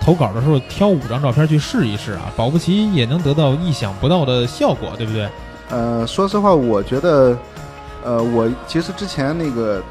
[0.00, 5.28] 投稿的时候挑五张照片去试一试啊，保不齐也能得到意想不到的效果，对不对？
[5.68, 7.36] 呃，说实话，我觉得，
[8.04, 9.82] 呃，我其实之前那个，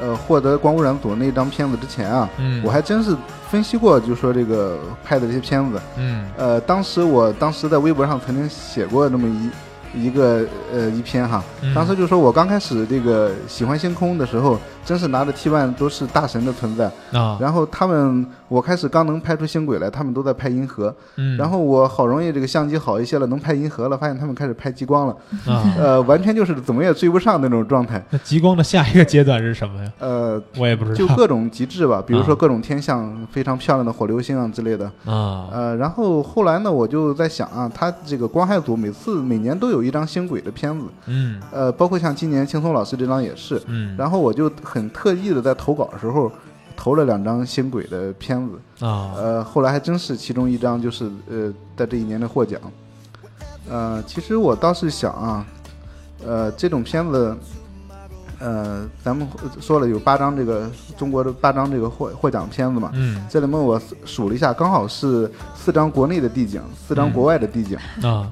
[0.00, 3.16] 呃，获得光污染组那张片子之前啊，嗯，我还真是
[3.50, 6.24] 分析过，就说这个拍的这些片子，嗯。
[6.36, 9.50] 呃，当时我当时在微博上曾经写过那么一
[9.94, 11.74] 一个呃一篇哈，嗯。
[11.74, 25.16] 当时就说我刚开始这个喜欢星空的时候，真是拿着 T one 都是大神的存在，啊，然后他们我开始刚能拍出星轨来，他们都在拍银河，嗯，然后我好容易这个相机好一些了，能拍银河了，发现他们开始拍极光了，
[25.46, 29.92] 啊，呃，完全就是怎么也追不上那种状态，那极光的下一个阶段是什么呀？
[29.98, 30.42] 呃。
[30.58, 30.96] 我也不知道。
[30.96, 41.40] 就各种极致吧，比如说啊各种天象非常漂亮的火流星啊之类的，啊，呃，然后后来呢，我就在想啊，他这个光害组每次每年都有一张星轨的片子，嗯。
[41.50, 46.30] 呃，包括像今年青松老师这张也是，嗯，然后我就很特意的在投稿的时候
[46.76, 52.60] 投了两张星轨的片子，啊，呃，后来还真是其中一张就是呃在这一年的获奖，
[53.68, 55.46] 呃，其实我倒是想啊，
[56.24, 57.36] 呃，这种片子。
[58.44, 59.24] 呃，咱们
[59.60, 63.24] 说了有八张这个中国的八张这个获获奖片子嘛，嗯。
[63.30, 67.12] 这里面我数了一下，刚好是四张国内的地景，四张嗯。
[67.12, 67.78] 国外的地景。
[68.02, 68.26] 啊，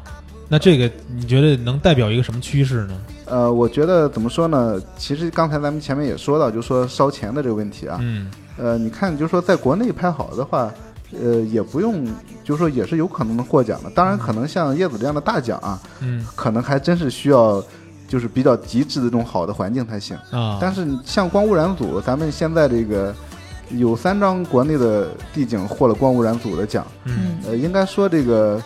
[0.52, 3.00] 那这个你觉得能代表一个什么趋势呢？
[3.26, 4.82] 呃，我觉得怎么说呢？
[4.98, 7.98] 其实刚才咱们前面也说到，就说烧钱的这个问题啊。
[8.02, 8.28] 嗯
[8.58, 10.70] 呃，你看，就说在国内拍好的话，
[11.12, 12.04] 呃，也不用，
[12.42, 13.88] 就说也是有可能能获奖的。
[13.90, 17.62] 当然，可能像叶子这样的大奖啊，嗯可能还真是需要，
[18.08, 20.16] 就是比较极致的这种好的环境才行。
[20.32, 23.14] 啊，但是像光污染组，咱们现在这个
[23.70, 26.84] 有三张国内的地景获了光污染组的奖。
[27.04, 28.60] 嗯呃，应该说这个，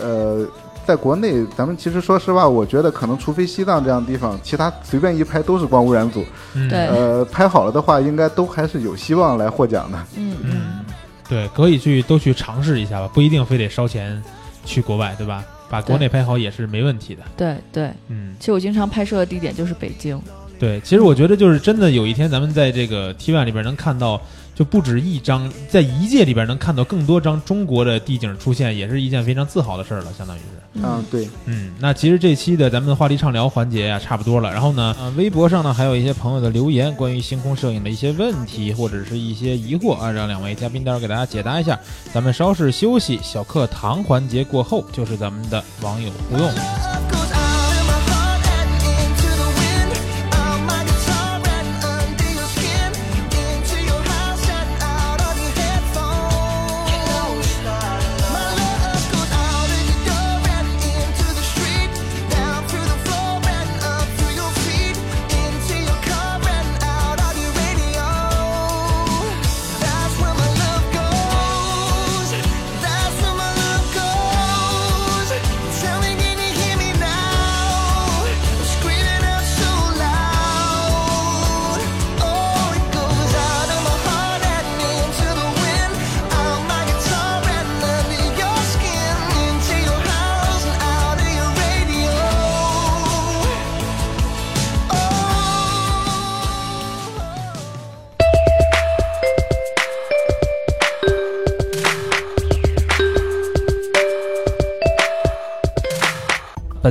[0.00, 0.46] 呃，
[0.88, 6.24] 在国内，咱们其实说实话，我觉得可能除非西藏这样的地方，其他随便一拍都是光污染组。
[6.54, 9.98] 嗯对呃，拍好了的话，应该都还是有希望来获奖的。
[10.16, 10.84] 嗯嗯，
[11.28, 14.22] 对，可以去都去尝试一下吧，不一定非得烧钱
[14.64, 15.44] 去国外，对吧？
[15.68, 17.20] 把国内拍好也是没问题的。
[17.36, 17.90] 对对。
[18.08, 20.18] 嗯，其实我经常拍摄的地点就是北京，
[20.58, 24.18] 对，其实我觉得就是真的有一天咱们在这个 T one 里边能看到，
[24.58, 30.82] 就不止一张，在一届里边能看到更多张中国的地景出现，也是一件非常自豪的事儿了，相当于是。
[30.82, 34.50] 嗯，对，嗯，那其实这期的咱们话题畅聊环节啊、差不多了。
[34.50, 41.78] 然后呢，呃，微博上呢还有一些朋友的留言，关于星空摄影的一些问题或者是一些疑惑啊，让两位嘉宾待会儿给大家解答一下。
[42.12, 47.17] 咱们稍事休息，小课堂环节过后就是咱们的网友互动。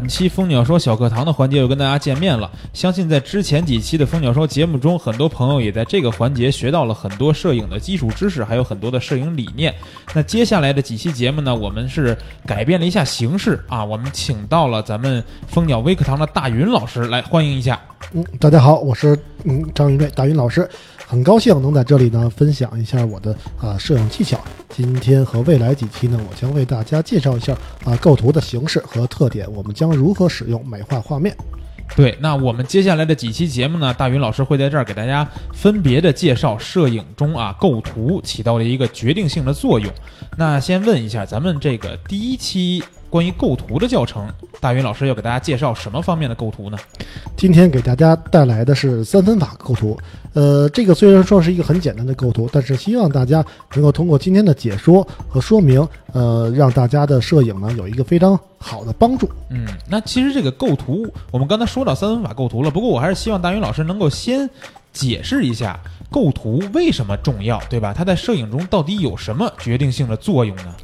[0.07, 2.49] 期蜂鸟说小课堂的环节又跟大家见面了。
[2.73, 9.73] 相信在之前几期的蜂鸟说节目中，很多朋友也在这个环节学到了很多摄影的基础知识，还有很多的摄影理念。
[10.13, 17.79] 那接下来的几期节目呢，我们是改变了一下形式啊，我们请到了咱们蜂鸟微课堂的大云老师来欢迎一下。
[18.13, 20.69] 嗯，大家好，我是嗯张云瑞，大云老师，
[21.09, 24.37] 很高兴能在这里呢分享一下我的啊、摄影技巧。
[24.67, 27.53] 今天和未来几期呢，我将为大家介绍一下
[27.85, 31.33] 啊、构图的形式和特点，我们将如何使用美化画面。
[31.95, 39.89] 对，那我们接下来的几期节目呢，大云老师会在这儿给大家分别的介绍摄影中啊构图起到了一个决定性的作用。
[40.37, 44.27] 那先问一下，咱们这个第一期关于构图的教程。
[44.59, 46.77] 大云老师要给大家介绍什么方面的构图呢？
[47.37, 49.97] 今天给大家带来的是三分法构图。
[50.37, 55.83] 呃，这个虽然说是一个很简单的构图，但是希望大家能够通过今天的解说和说明，
[56.13, 59.27] 呃，让大家的摄影呢有一个非常好的帮助。
[59.49, 64.47] 嗯，那其实这个构图，我们刚才说到三分法构图了，不过我还是希望大云老师能够先
[64.93, 65.79] 解释一下
[66.11, 67.91] 构图为什么重要，对吧？
[67.91, 70.75] 它在摄影中到底有什么决定性的作用呢？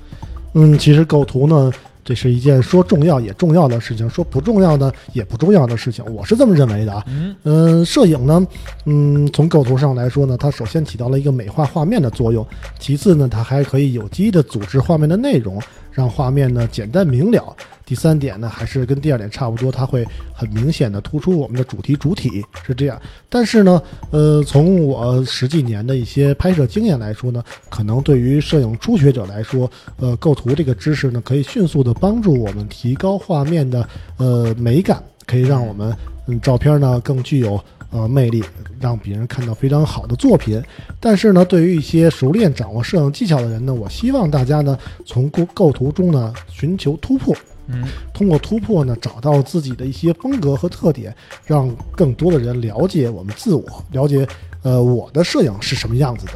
[0.55, 1.71] 嗯，其实构图呢，
[2.03, 7.03] 这是一件说重要也重要的事情，说不重要呢也不重要的事情，我是这么认为的啊。
[7.07, 8.45] 嗯嗯，摄影呢，
[8.85, 12.45] 嗯，从构图上来说呢，它首先起到了一个美化画面的作用，
[12.79, 15.61] 其次呢，它还可以有机的组织画面的内容，
[15.93, 17.55] 让画面呢简单明了。
[17.85, 22.99] 第三点呢，还是跟第二点差不多，它会很明显的突出我们的主题主体是这样。
[23.29, 33.87] 但是呢，呃，从我十几年的一些拍摄经验来说呢，可能对于摄影初学者来说，呃，构图这个知识呢，可以迅速的帮助我们提高画面的
[34.17, 35.93] 呃美感，可以让我们
[36.27, 37.61] 嗯照片呢更具有
[37.93, 38.43] 呃魅力，
[38.81, 40.61] 让别人看到非常好的作品。
[40.99, 47.33] 但是呢，对于一些熟练掌握摄影技巧的人呢，我希望大家呢从构构图中呢寻求突破。
[47.67, 51.15] 嗯通过突破呢，找到自己的一些风格和特点，
[51.45, 54.27] 让更多的人了解我们自我，了解
[54.63, 56.33] 呃我的摄影是什么样子的。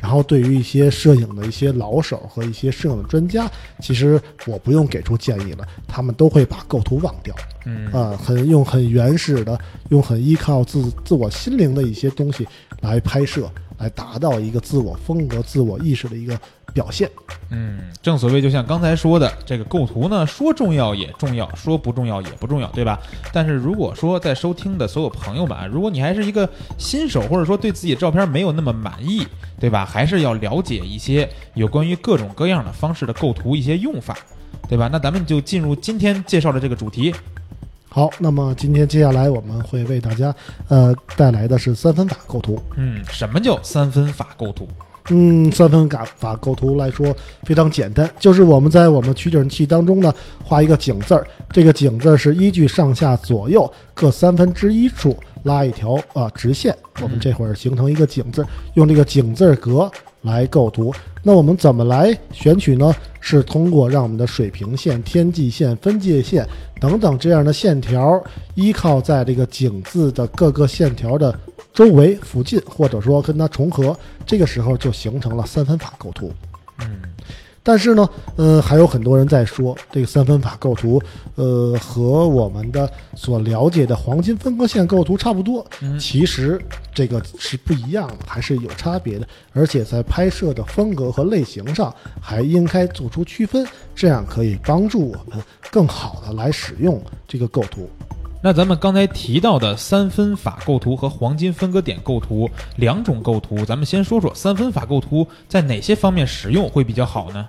[0.00, 7.34] 然后对于一些摄影的一些老手和一些摄影的专家，其实我不用给出建议了，他们都会把构图忘掉。
[7.66, 9.58] 嗯啊，很用很原始的，
[9.90, 12.48] 用很依靠自自我心灵的一些东西
[12.80, 16.40] 来拍摄，来达到一个自我风格、自我意识的一个
[16.72, 17.10] 表现。
[17.50, 22.98] 嗯，正所谓就像刚才说的，这个构图呢，说重要也重要，说不重要也不重要，对吧？
[23.32, 26.48] 但是如果说在收听的所有朋友们啊，如果你还是一个
[26.78, 29.26] 新手，或者说对自己的照片没有那么满意，
[29.58, 29.84] 对吧？
[29.84, 34.16] 还是要了解一些有关于各种各样的方式的构图一些用法，
[34.68, 34.88] 对吧？
[34.92, 37.12] 那咱们就进入今天介绍的这个主题。
[37.88, 40.32] 好，那么今天接下来我们会为大家
[40.68, 42.62] 呃带来的是三分法构图。
[42.76, 44.68] 嗯，什么叫三分法构图？
[45.12, 59.90] 嗯，三分法法构图来说非常简单，就是我们在我们取景器当中呢画一个井字儿，这个井字儿是依据上下左右各三分之一处拉一条啊、直线，我们这会儿形成一个井字，用这个井字格
[60.22, 60.92] 来构图。
[61.22, 62.94] 那我们怎么来选取呢？
[63.20, 66.46] 是通过让我们的水平线、天际线、分界线
[66.80, 68.22] 等等这样的线条，
[68.54, 71.38] 依靠在这个景字的各个线条的
[71.74, 73.94] 周围、附近，或者说跟它重合，
[74.24, 76.32] 这个时候就形成了三分法构图。
[76.80, 77.02] 嗯
[77.62, 81.00] 但是呢，呃，还有很多人在说这个三分法构图，
[81.34, 85.64] 呃，和我们的所了解的黄金分割线构图差不多。
[85.82, 86.60] 嗯其实
[86.94, 97.88] 这个是不一样的，还是有差别的，而且在拍摄的风格和类型上还应该做出区分，这样可以帮助我们更好的来使用这个构图。
[98.42, 107.46] 那咱们刚才提到的三分法构图和黄金分割点构图两种构图，咱们先说说三分法构图在哪些方面使用会比较好呢？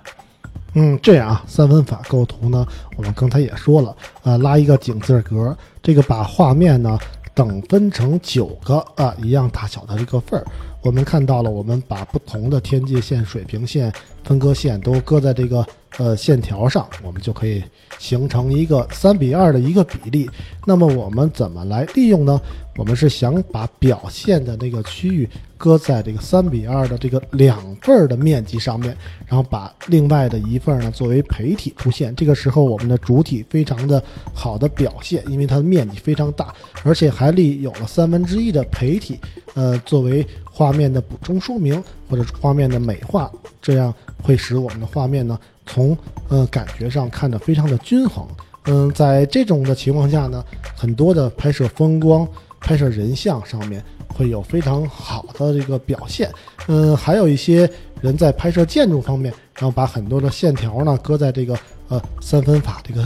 [0.74, 2.66] 嗯，这样啊，三分法构图呢，
[2.96, 6.98] 我们刚才也说了，啊，拉一个井字格，这个把画面呢
[7.32, 10.46] 等分成九个啊一样大小的一个份儿。
[10.82, 13.92] 我们看到了，我们把不同的天际线、水平线、
[14.24, 15.64] 分割线都搁在这个
[15.98, 17.62] 呃线条上，我们就可以
[17.98, 20.28] 形成一个三比二的一个比例。
[20.66, 22.40] 那么我们怎么来利用呢？
[22.76, 25.28] 我们是想把表现的那个区域
[25.58, 32.16] 搁在这个三比二的这个两份儿的面积上面，然后把另外的一份儿呢作为陪体出现。
[32.16, 34.02] 这个时候，我们的主体非常的
[34.32, 36.52] 好的表现，因为它的面积非常大，
[36.82, 39.20] 而且还利有了三分之一的陪体，
[39.52, 43.30] 呃，作为画面的补充说明或者画面的美化，
[43.60, 43.92] 这样
[44.22, 45.96] 会使我们的画面呢从
[46.28, 48.26] 呃感觉上看着非常的均衡。
[48.66, 50.44] 嗯，在这种的情况下呢，
[50.76, 52.28] 很多的拍摄风光、
[52.60, 56.30] 拍摄人像上面会有非常好的这个表现。
[56.68, 57.68] 嗯，还有一些
[58.00, 63.04] 人在拍摄建筑方面，然后把很多的线条呢搁在这个呃三分法这个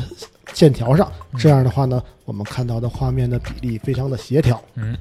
[0.52, 4.60] 线条上，这样的话呢，我们看到的画面的比例非常的协调。
[4.74, 4.94] 嗯，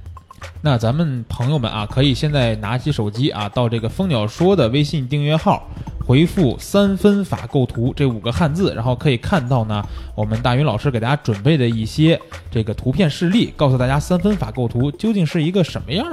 [0.65, 5.69] 那咱们朋友们啊，可以现在拿起手机啊，到这个蜂鸟说的微信订阅号，
[6.07, 9.85] 回复“三分法构图”这五个汉字，然后可以看到呢，
[10.15, 16.03] 我们大云老师给大家准备的一些这个图片示例，告诉大家三分法构图究竟是一个什么样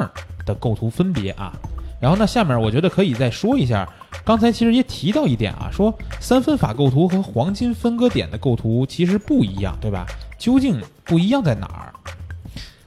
[0.45, 1.51] 的构图分别啊。
[1.99, 3.89] 然后呢，下面我觉得可以再说一下，
[4.23, 10.05] 刚才其实也提到一点啊，说三分法构图和黄金分割点的构图其实不一样，对吧？
[10.37, 11.89] 究竟不一样在哪儿？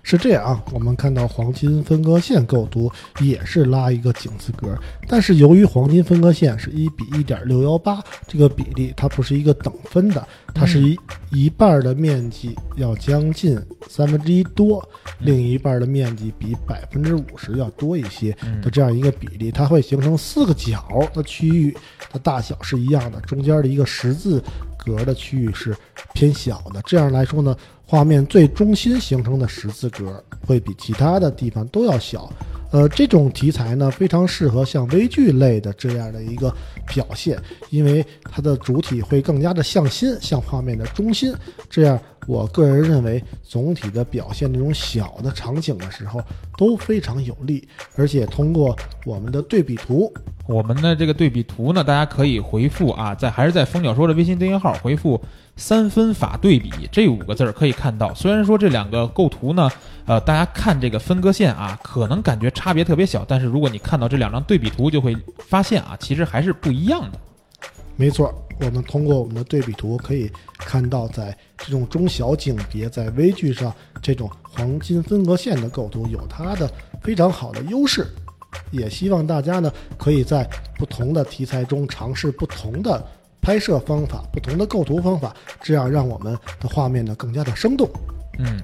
[0.08, 2.92] 是这样啊，我们看到黄金分割线构图
[3.22, 4.78] 也是拉一个井字格，
[5.08, 10.96] 但是由于黄金分割线是一比一点六幺八这个比例，它不是一个等分的，它是一
[11.32, 14.88] 一半儿的面积要将近三分之一多，
[15.22, 18.32] 另一半儿的面积比百分之五十要多一些
[18.62, 21.76] 的这样一个比例，它会形成四个角的区域
[22.14, 24.40] 的大小是一样的，中间的一个十字
[24.78, 25.76] 格的区域是
[26.14, 27.58] 偏小的，这样来说呢。
[27.86, 32.32] 画面最中心形成的十字格会比其他的地方都要小，
[32.72, 36.54] 呃，这种题材呢非常适合像微距类的这样的一个
[36.88, 41.34] 表现，因为它的主体会更加的向心，向画面的中心，
[41.70, 46.20] 这样我个人认为总体的表现这种小的场景的时候
[46.58, 48.76] 都非常有利，而且通过
[49.06, 50.12] 我们的对比图，
[50.48, 55.22] 我们的这个对比图呢，大家可以回复啊，在还是在蜂鸟说的微信订阅号回复
[55.58, 58.14] “三分法对比”这五个字儿可以看到。
[58.14, 59.70] 虽然说这两个构图呢，
[60.06, 67.20] 呃，大家看这个分割线啊，可能感觉差别特别小，但是如果你看到这两张对比图，就会发现啊，其实还是不一样的。
[67.98, 76.70] 没错，我们通过我们的对比图可以看到，在这种中小景别在微距上，这种黄金分割线的构图有它的
[77.02, 78.06] 非常好的优势。
[78.72, 80.46] 也希望大家呢，可以在
[80.78, 83.06] 不同的题材中尝试不同的
[83.46, 85.32] 拍摄方法、不同的构图方法，
[85.62, 87.88] 这样让我们的画面呢更加的生动。
[88.40, 88.60] 嗯，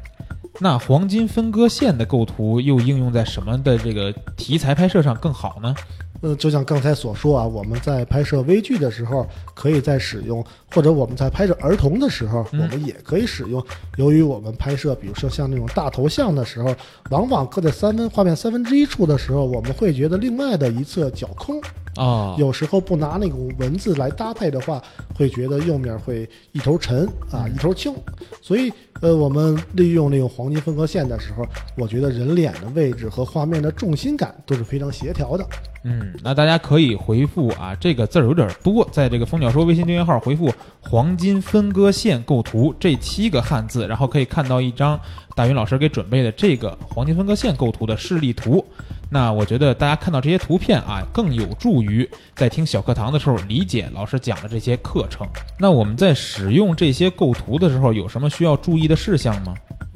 [0.59, 5.75] 那黄金分割线的构图又应用在什么的这个题材拍摄上更好呢？
[6.21, 10.43] 呃，就像刚才所说啊，我们在拍摄微距的时候，可以在使用，
[10.73, 13.63] 或者我们在拍摄儿童的时候，嗯我们也可以使用。
[13.97, 16.73] 由于我们拍摄，比如说像那种大头像的时候，
[17.09, 21.59] 往往搁在三分画面三分之一处的时候，我们会觉得另外的一侧较空。
[21.95, 24.81] 啊，有时候不拿那种文字来搭配的话，
[25.13, 27.93] 会觉得右面会一头沉啊，一头轻。
[28.41, 31.45] 所以，呃，我们利用那种黄金分割线的时候，
[31.75, 35.45] 我觉得人脸的位置和画面的重心感都是非常协调的。
[35.83, 44.99] 嗯，那大家可以回复啊，这个字儿有点多，在这个蜂鸟说微信订阅号回复“黄金分割线构图”这七个汉字，然后可以看到一张
[45.35, 48.63] 大云老师给准备的这个黄金分割线构图的示例图。
[49.09, 55.27] 那我觉得大家看到这些图片啊，更有助于在听小课堂的时候理解老师讲的这些课程。
[55.59, 59.53] 那我们在使用这些构图的时候，有什么需要注意的事项吗？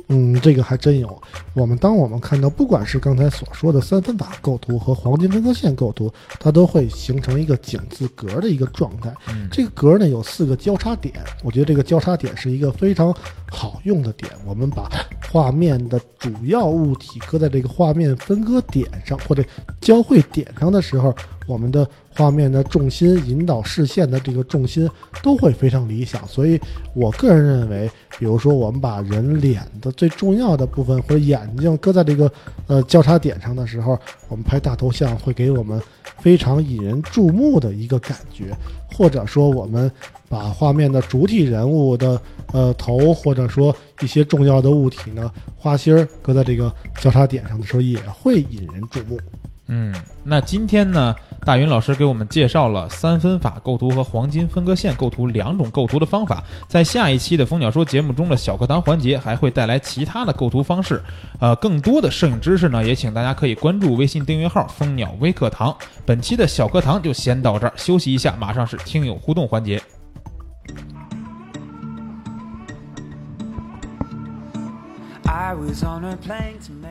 [0.08, 1.22] 嗯，这个还真有。
[1.54, 9.14] 我们当我们看到，不管是刚才所说的三分法构图和黄金分割线构图，它都会形成一个井字格的一个状态。
[9.30, 13.16] 嗯这个格呢有四个交叉点，我觉得这个交叉点是一个非常
[13.52, 14.32] 好用的点。
[14.46, 14.90] 我们把
[15.32, 19.44] 画面的主要物体搁在这个画面分割点上或者
[19.82, 21.16] 交汇点上的时候，
[21.48, 24.90] 我们的画面的重心引导视线的这个重心
[25.22, 26.26] 都会非常理想。
[26.28, 26.60] 所以
[26.94, 32.32] 我个人认为，比如说我们把人脸的最重要的部分或者眼睛搁在这个
[32.68, 34.00] 呃交叉点上的时候，
[34.30, 35.82] 我们拍大头像会给我们
[36.18, 38.56] 非常引人注目的一个感觉，
[38.92, 39.92] 或者说我们
[40.30, 42.20] 把画面的主体人物的
[42.54, 49.20] 呃头，或者说一些重要的物体呢花心儿搁在这个交叉点上的时候，也会引人注目。
[49.68, 49.94] 嗯，
[50.24, 51.16] 那今天呢，
[51.46, 56.44] 大云老师给我们介绍了三分法构图和黄金分割线构图两种构图的方法。
[56.68, 61.00] 在下一期的蜂鸟说节目中的小课堂环节，还会带来其他的构图方式。
[61.40, 65.76] 呃，更多的摄影知识呢，也请大家可以关注微信订阅号“蜂鸟微课堂”。
[66.04, 69.80] 本期的小课堂就先到这儿，休息一下，马上是听友互动环节。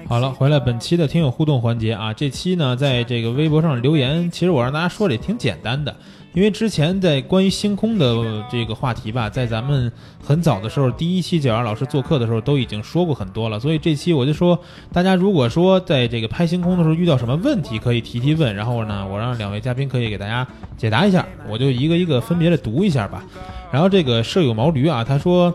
[0.06, 5.96] 好了，回来本期的听友互动环节啊，这期呢，在这个微博上留言，其实我让大家说的也挺简单的，
[6.34, 9.90] 因为之前在关于星空的这个话题吧，在咱们
[10.22, 14.58] 很早的时候，第一期九二老师做客的时候都已经说过很多了，所以这期我就说，
[14.92, 23.24] 大家如果说在这个拍星空的时候遇到什么问题，可以提提问，然后呢，我让两位嘉宾可以给大家解答一下，我就一个一个分别的读一下吧。
[23.72, 25.52] 然后这个舍友毛驴啊，他说。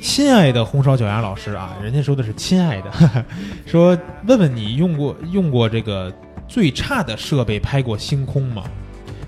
[0.00, 2.90] 亲爱的红烧脚丫老师啊，人家说的是亲爱的，
[3.66, 6.12] 说问问你用过用过这个
[6.46, 8.64] 最差的设备拍过星空吗？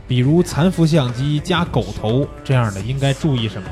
[0.08, 3.68] 比如残幅相机加狗头这样的，应该注意什么？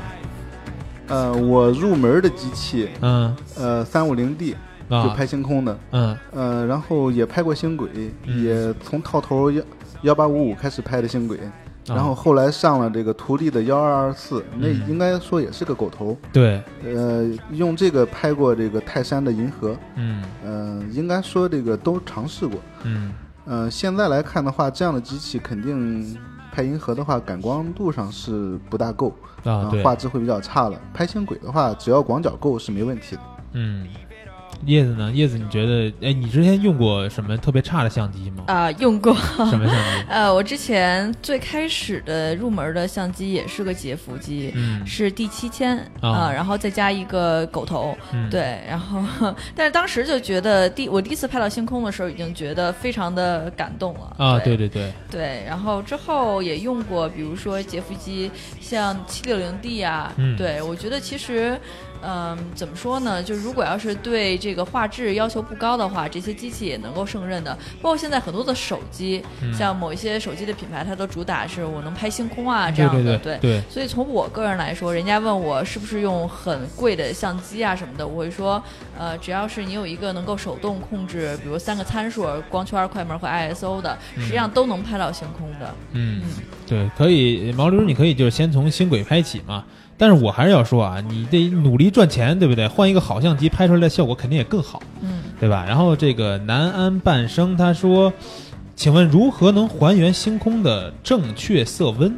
[1.07, 3.35] 呃，我入门的机器，嗯。
[3.57, 4.55] 呃，三五零 D
[4.87, 5.03] 啊。
[5.03, 6.17] 就拍星空的，嗯。
[6.31, 7.89] 呃，然后也拍过星轨，
[8.25, 8.43] 嗯。
[8.43, 9.61] 也从套头幺
[10.03, 11.51] 幺八五五开始拍的星轨，啊
[11.95, 20.23] 然后后来上了这个图力的幺二二四，那嗯应该说也是个狗头，对，呃，用这个拍过这个泰山的银河，嗯。
[20.45, 23.13] 嗯、应该说这个都尝试过，嗯
[23.45, 26.17] 嗯、现在来看的话，这样的机器肯定
[26.51, 29.13] 拍银河的话，感光度上是不大够，
[29.43, 30.79] 啊对，画质会比较差了。
[30.93, 33.21] 拍星轨的话，只要广角够是没问题的。
[33.53, 33.87] 嗯，
[34.65, 35.11] 叶子呢？
[35.13, 35.91] 叶子，你觉得？
[36.01, 38.43] 哎，你之前用过什么特别差的相机吗？
[38.47, 39.15] 啊、用过。
[39.15, 40.05] 什么相机？
[40.09, 58.29] 呃，我之前最开始的入门的相机也是个杰弗机，嗯是 D 七千啊啊，然后再加一个狗头，嗯对，然后但是当时就觉得第我第一次拍到星空的时候，已经觉得非常的感动了啊，对对对对，然后之后也用过，比如说杰弗机，
[58.59, 61.57] 像七六零 D 啊，嗯对我觉得其实。
[62.01, 63.21] 嗯，怎么说呢？
[63.21, 67.53] 就如果要是对这个画质要求不高的话，这些机器也能够胜任的。
[67.81, 73.17] 包括现在很多的手机，嗯像某一些手机的品牌，它都主打是我能拍星空啊这样的。
[73.17, 78.61] 对对对所以从我个人来说，人家问我是不是用很贵的相机啊什么的，我会说，
[78.97, 85.75] 呃，只要是你有一个能够手动控制，比如三个参数，光圈、快门和 ISO 的，嗯实际上都能拍到星空的。
[85.91, 86.21] 嗯，
[86.65, 89.65] 对，可以，毛驴，你可以就是先从星轨拍起嘛。
[89.99, 92.65] 但是我还是要说啊，你得努力赚钱，对不对？
[92.69, 95.65] 换一个好相机拍出来的效果肯定也更好，嗯，对吧？
[95.67, 98.11] 然后这个南安半生他说，
[98.77, 102.15] 请问如何能还原星空的正确色温？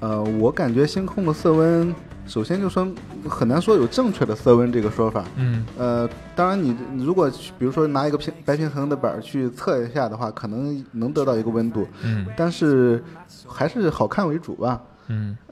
[0.00, 1.94] 呃，我感觉星空的色温，
[2.26, 2.88] 首先就说
[3.28, 5.24] 很难说有正确的色温这个说法。
[5.36, 11.86] 嗯，呃，当然你你如果比如说拿一个平白平衡的板儿去测一下的话，可能能得到一个温度。
[12.02, 13.04] 嗯，但是
[13.46, 14.80] 还是好看为主吧。
[15.08, 15.36] 嗯，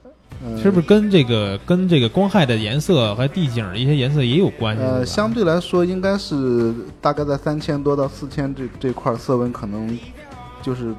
[0.61, 4.81] 是不是跟这个跟这个光害的颜色和地景的一些颜色也有关系？
[4.81, 9.97] 呃，相对来说，应该是大概在三千多到四千这这块色温，可能
[10.61, 10.93] 就是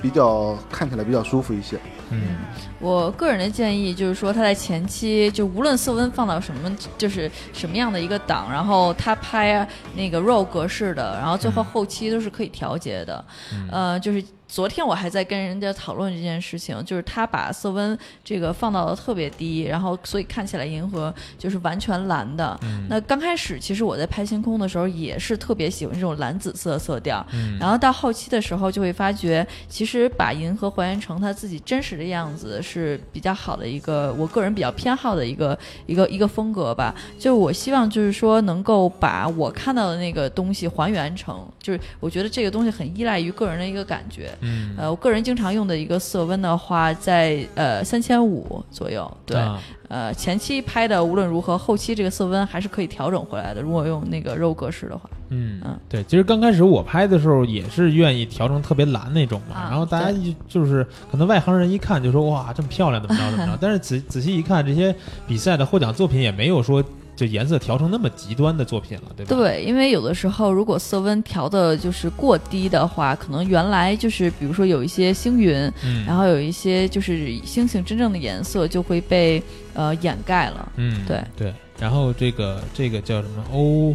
[0.00, 1.76] 比较看起来比较舒服一些。
[2.10, 2.36] 嗯
[2.78, 9.66] 我个人的建议就是说，它在前期就无论色温放到什么，就是什么样的一个档，然后它拍
[9.96, 13.24] 那个 RAW 格式的，然后最后后期都是可以调节的。
[13.54, 14.22] 嗯呃，就是
[14.54, 22.56] 昨天我还在跟人家讨论这件事情，就是他把色温这个放到了特别低，然后所以看起来银河就是完全蓝的。
[22.62, 36.94] 嗯那刚开始其实我在拍星空的时候也是特别喜欢这种蓝紫色色调，嗯然后到后期的时候就会发觉，其实把银河还原成它自己真实的样子是比较好的一个，我个人比较偏好的一个一个一个风格吧。
[37.18, 44.30] 就我希望就是说能够把我看到的那个东西还原成，就是我觉得这个东西很依赖于个人的一个感觉。
[44.44, 49.36] 嗯呃，我个人经常用的一个色温的话，在呃三千五左右，对。
[49.36, 53.60] 啊呃，前期拍的无论如何，后期这个色温还是可以调整回来的。
[53.60, 64.92] 如果用那个肉格式的话，嗯嗯对，其实刚开始我拍的时候也是愿意调成特别蓝那种嘛，啊然后大家对就就是可能外行人一看就说哇这么漂亮怎么着怎么着，但是仔仔细一看，这些
[65.28, 66.82] 比赛的获奖作品也没有说
[67.16, 69.36] 就颜色调成那么极端的作品了，对吧？
[69.36, 75.54] 对，因为有的时候如果色温调的就是过低的话，可能原来就是比如说有一些星云，
[75.84, 79.42] 嗯然后有一些就是星星真正的颜色就会被
[79.74, 80.72] 呃掩盖了。
[80.76, 83.94] 嗯，对对，然后这个这个叫什么 O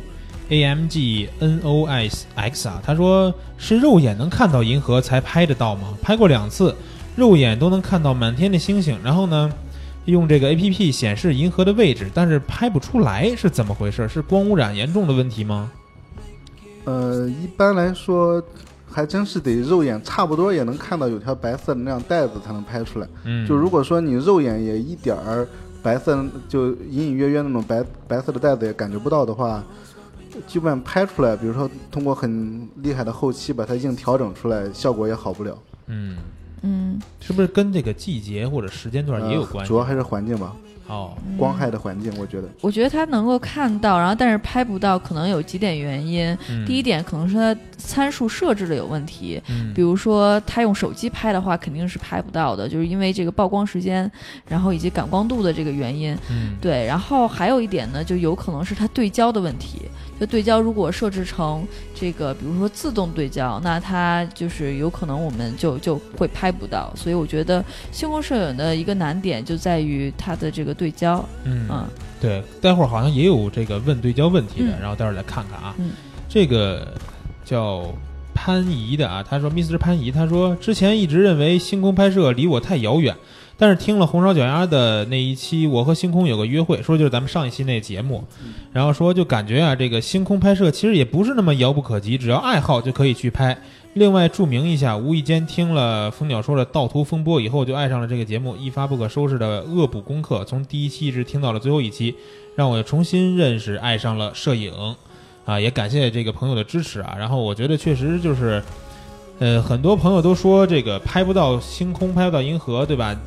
[0.49, 5.97] A M G N O S X 啊，他说是肉眼能看到银河才拍得到吗？
[6.01, 6.73] 拍过两次，
[7.15, 9.51] 肉眼都能看到满天的星星，然后呢？
[10.05, 14.07] 用这个 A P P 显示银河的位置，但是拍不出来，是怎么回事？
[14.07, 15.71] 是光污染严重的问题吗？
[16.85, 18.41] 呃，一般来说，
[18.89, 23.07] 还真是得肉眼差不多也能看到有条白色的那样带子才能拍出来。
[23.25, 25.47] 嗯，就如果说你肉眼也一点儿
[25.83, 29.63] 白色，就隐隐约约那种白白色的带子也感觉不到的话，
[30.47, 35.55] 基本拍出来，比如说通过很厉害的后期把它硬调整出来，效果也好不了。
[35.87, 36.17] 嗯，
[36.61, 39.69] 嗯，是不是跟这个季节或者时间段也有呃关系？
[39.69, 40.55] 主要还是环境吧，
[40.89, 42.49] 哦，光害的环境，我觉得。
[42.61, 46.37] 我觉得它能够看到，然后但是拍不到，可能有几点原因。
[46.49, 54.11] 嗯第一点可能是它参数设置的有问题，嗯比如说他用手机拍的话，肯定是拍不到的，就是因为这个曝光时间，
[54.47, 56.17] 然后以及感光度的这个原因。
[56.29, 59.83] 嗯对，然后还有一点呢，就有可能是它对焦的问题。
[60.19, 61.65] 就对焦如果设置成
[61.95, 66.91] 这个，比如说自动对焦，那它就是有可能我们就就会拍不到。
[66.93, 71.23] 所以我觉得星空摄影的一个难点就在于它的这个对焦。
[71.43, 71.85] 嗯嗯
[72.21, 75.75] 对，待会儿好像也有这个问对焦问题的，嗯然后待会儿来看看啊。
[75.77, 75.91] 嗯
[76.29, 76.93] 这个
[77.43, 77.85] 叫
[78.33, 79.77] 潘怡的啊，他说，Mr.
[79.77, 83.15] 潘怡，他说之前一直认为星空拍摄离我太遥远，
[83.57, 88.23] 但是听了红烧脚丫的那一期，我和星空有个约会，说就是咱们上一期那节目，
[88.71, 93.57] 然后说就感觉啊，这个星空拍摄其实也不是那么遥不可及，只要爱好就可以去拍。
[93.93, 102.15] 另外注明一下，无意间听了蜂鸟说的盗图风波以后，就爱上了这个节目，一发不可收拾的恶补功课，从第一期一直听到了最后一期，
[102.55, 104.73] 让我重新认识、爱上了摄影。
[105.45, 107.15] 啊，也感谢这个朋友的支持啊。
[107.17, 108.61] 然后我觉得确实就是，
[109.39, 113.19] 呃，很多朋友都说这个拍不到星空，拍不到银河，对吧？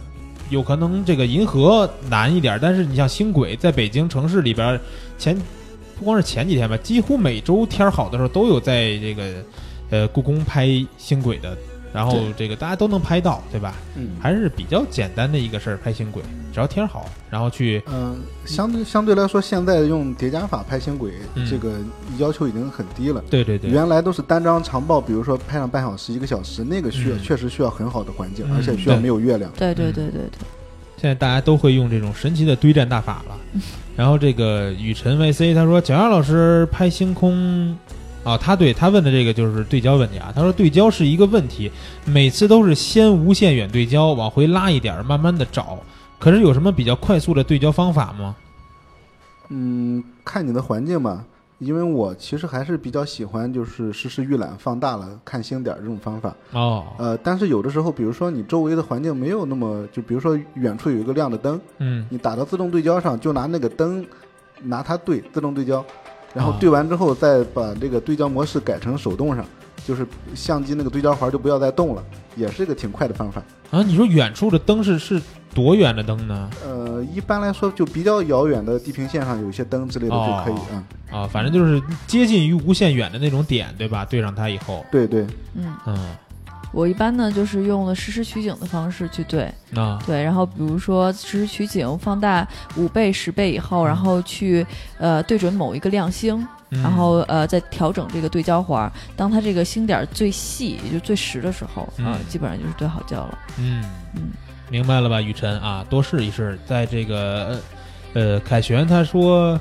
[0.49, 4.81] 有可能这个银河难一点，但是你像星轨在北京城市里边儿
[5.19, 5.37] 前
[5.99, 9.43] 不光是前几天吧，几乎每周天儿好的时候都有在这个
[9.93, 10.66] 呃故宫拍
[10.98, 11.56] 星轨的，
[11.93, 13.74] 然后这个大家都能拍到，对吧？
[13.94, 21.77] 嗯还是比较简单的一个事儿，拍星轨，只要天儿好，然后去嗯，相对相对来说，现在用叠加法拍星轨，嗯这个
[22.19, 23.23] 要求已经很低了。
[23.28, 29.52] 对对对，原来都是单张长曝，比如说拍上半小时、一个小时，那个需要、嗯确实需要很好的环境，嗯而且需要对没有月亮。
[29.59, 30.47] 对对对对对，
[30.97, 33.36] 现在大家都会用这种神奇的堆栈大法了。
[33.94, 37.77] 然后这个雨辰 VC 他说，蒋亚老师拍星空。
[38.24, 40.32] 啊，他对他问的这个就是对焦问题啊。
[40.35, 41.70] 他说对焦是一个问题，
[42.05, 45.78] 每次都是先无限远对焦，往回拉一点儿，慢慢的找。
[46.19, 48.36] 可是有什么比较快速的对焦方法吗？
[49.49, 51.24] 嗯，看你的环境吧，
[51.59, 56.35] 因为我其实还是比较喜欢就是实时预览放大了看星点儿这种方法。
[56.53, 64.07] 哦，呃，但是有的时候，比如说你周围的环境没有那么，就比如说远处有一个亮的灯，嗯，你打到自动对焦上，就拿那个灯
[64.62, 65.85] 拿它对自动对焦，
[66.35, 66.59] 然后啊。
[66.61, 69.45] 对完之后再把这个对焦模式改成手动上，
[69.85, 72.03] 就是相机那个对焦环就不要再动了，
[72.37, 73.43] 也是一个挺快的方法。
[73.71, 75.21] 啊，你说远处的灯是是
[75.55, 76.51] 多远的灯呢？
[76.65, 84.05] 呃，一般来说就比较遥远的地平线上有一些灯之类的就可以哦啊、啊，反正就是接近于无限远的那种点，对吧？
[84.05, 86.17] 对上它以后，对对，嗯，嗯，
[86.73, 92.47] 我一般呢就是用了实时取景的方式去对，啊，对，然后比如说实时取景放大
[92.77, 94.66] 五倍、十倍以后，然后去
[94.99, 96.82] 呃对准某一个亮星，嗯。
[96.82, 98.82] 然后呃再调整这个对焦环。
[98.82, 102.07] 儿，当它这个星点儿最细，也就最实的时候，嗯。
[102.07, 103.39] 啊，基本上就是对好焦了。
[103.59, 103.85] 嗯。
[104.16, 104.31] 嗯，
[104.70, 105.61] 明白了吧，雨辰？
[105.61, 106.59] 啊，多试一试。
[106.66, 107.61] 在这个
[108.15, 109.61] 呃呃，凯旋他说，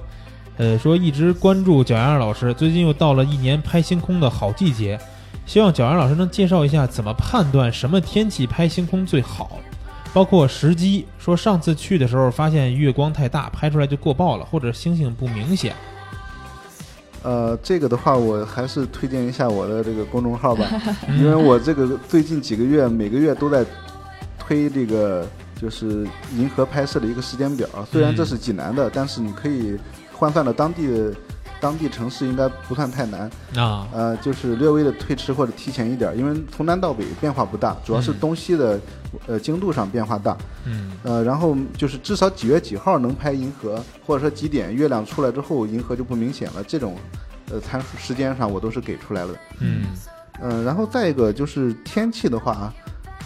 [0.58, 4.98] 呃说一直关注脚丫老师，最近又到了一年拍星空的好季节，
[5.46, 9.60] 希望小杨老师能介绍一下怎么判断什么天气拍星空最好，
[10.14, 11.06] 包括时机。
[11.20, 15.76] 说上次去的时候发现月光太大，拍出来就过曝了，或者星星不明显。
[17.24, 20.66] 呃，这个的话，我还是推荐一下我的这个公众号吧，
[21.08, 23.64] 嗯 因为我这个最近几个月每个月都在
[24.40, 25.28] 推这个
[25.62, 27.68] 就是银河拍摄的一个时间表。
[27.92, 29.78] 虽然这是济南的，但是你可以
[30.12, 31.14] 换算到当地的
[31.62, 33.30] 当地城市，应该不算太难。
[33.56, 38.80] 啊，呃，就是略微的推迟或者提前一点，因为从南到北变化不大，主要是嗯东西的
[39.28, 40.36] 呃经度上变化大。
[40.66, 46.98] 嗯呃，然后就是至少几月几号能拍银河，或者说几点月亮出来之后银河就不明显了，这种
[47.52, 49.34] 呃参数时间上我都是给出来了。
[49.60, 49.86] 嗯
[50.42, 52.74] 嗯、然后再一个就是天气的话，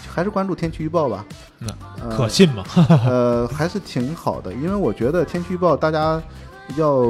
[0.08, 1.24] 还是关注天气预报吧。
[2.10, 2.62] 可信吗？
[3.06, 6.22] 呃，还是挺好的，因为我觉得天气预报大家
[6.76, 7.04] 要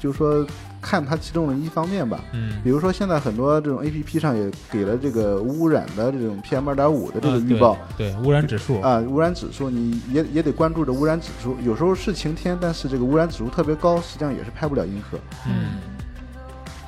[0.00, 0.46] 就是说
[0.80, 2.20] 看它其中的一方面吧。
[2.32, 7.78] 嗯比如说现在很多这种 A P P 上也给了这个污染的这种 P M 二点五的这个啊预报。
[7.96, 11.56] 对对污染指数啊，污染指数你也也得关注着污染指数。
[11.64, 15.18] 有时候是晴天，但是这个污染指数特别高，实际上也是拍不了银河。
[15.46, 15.80] 嗯，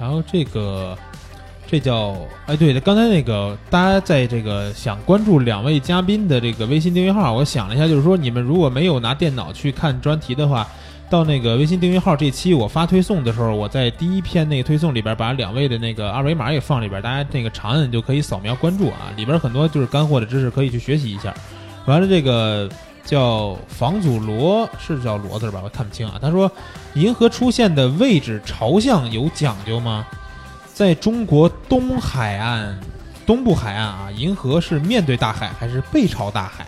[0.01, 0.97] 然后这个
[1.67, 2.17] 这叫
[2.47, 10.67] 哎，对的，刚才那个大家在这个想关注两位嘉宾的这个微信订阅号，我想了一下，就是说你们如果没有拿电脑去看专题的话。
[11.13, 21.35] 到那个微信订阅号这期我发推送的时候，我在第一篇那个推送里边把两位的那个二维码也放里边，大家那个长按就可以扫描关注啊，里边很多就是干货的知识可以去学习一下。
[21.85, 22.67] 完了，这个
[23.05, 25.61] 叫房祖罗是叫罗字吧？
[25.63, 26.19] 我看不清啊。
[26.19, 26.51] 他说，
[26.95, 30.07] 银河出现的位置朝向有讲究吗？
[30.73, 32.81] 在中国东海岸、
[33.27, 36.67] 东部海岸啊，银河是面对大海还是背朝大海？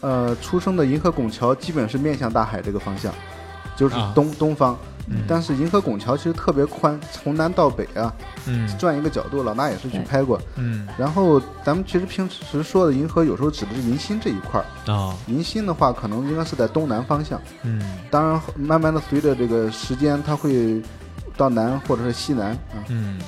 [0.00, 3.14] 呃，出生的银河拱桥基本是面向大海这个方向，
[3.76, 4.76] 就是啊东、东方。
[5.08, 8.12] 嗯但是银河拱桥其实特别宽，从南到北啊，
[8.48, 10.36] 嗯转一个角度，老衲也是去拍过。
[10.56, 14.92] 嗯然后咱们其实平时说的银河，有时候指的是银心这一块儿。
[14.92, 17.40] 啊银心的话，可能应该是在东南方向。
[17.62, 17.80] 嗯
[18.10, 20.82] 当然，慢慢的随着这个时间，它会
[21.36, 22.82] 到南或者是西南啊。
[22.88, 23.20] 嗯。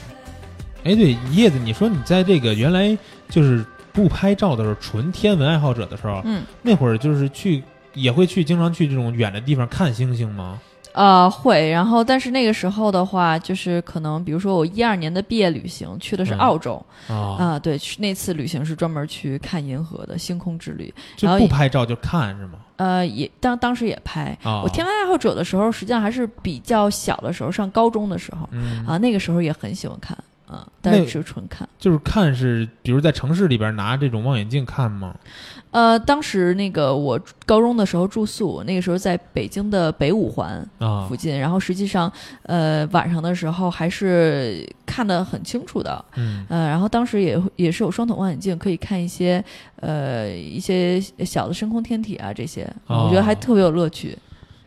[0.83, 2.99] 哎，对，叶子，你说你在这个原来
[3.29, 7.63] 就是不拍照的时候，纯天文爱好者的时候，嗯，那会儿就是去
[7.95, 10.61] 也会去经常去这种远的地方看星星吗？
[10.95, 22.59] 呃，会，然后但是那个时候的话，就是可能比如说我一二年的毕业旅行去的是嗯澳洲啊、啊、对，去那次旅行是专门去看银河的星空之旅，就然后不拍照就看是吗？
[22.77, 24.37] 呃，也当当时也拍。
[24.43, 31.69] 啊我天文爱好者的时候，实际上还是比较小的时候，上高中的时候、嗯啊，那个时候也很喜欢看啊，但是只是纯看。
[31.79, 35.15] 就是看是，比如在城市里边拿这种望远镜看吗？
[35.71, 42.11] 呃，当时那个我高中的时候住宿，那个时候在北京的北五环啊附近，然后实际上
[42.45, 46.05] 呃晚上的时候还是看得很清楚的。
[46.17, 49.45] 嗯呃，然后当时也也是有双筒望远镜，可以看一些
[49.81, 54.17] 呃一些小的深空天体啊这些，哦我觉得还特别有乐趣。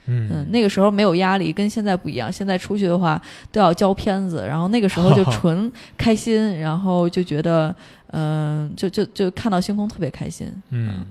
[0.07, 2.29] 嗯，嗯，那个时候没有压力，跟现在不一样。
[2.29, 3.21] 现在出去的话
[3.51, 7.73] 都要交片子，然后那个时候就 纯开心，然后就觉得，
[8.11, 10.51] 嗯、就就就看到星空特别开心。
[10.69, 11.05] 嗯，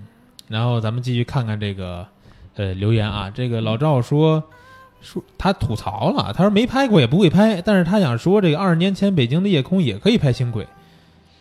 [0.48, 2.06] 然后咱们继续看看这个
[2.56, 4.42] 呃留言啊，这个老赵说
[5.00, 10.66] 说他吐槽了，他说没拍过也不会拍，但是他想说这个二十年前北京的夜空也可以拍星轨。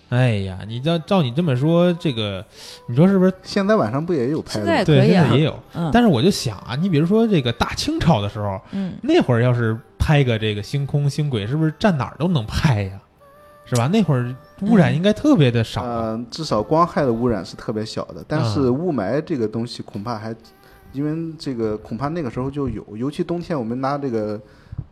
[0.10, 2.44] 哎呀，你照照你这么说，这个
[2.88, 3.34] 你说是不是？
[3.44, 4.86] 现在晚上不也有拍现在的？
[4.86, 5.60] 对，可以啊现在也有。
[5.76, 12.99] 嗯但是我就想啊，你比如说这个大清朝的时候，嗯，那会儿要是拍个这个星空星轨，是不是站哪儿都能拍呀？
[13.65, 13.88] 是吧？
[13.88, 15.88] 那会儿污染嗯应该特别的少嗯。
[15.90, 20.36] 呃，至少光害的污染是特别小的，但是啊雾霾这个东西恐怕还，
[20.91, 24.41] 因为这个恐怕那个时候就有，尤其冬天我们拿这个，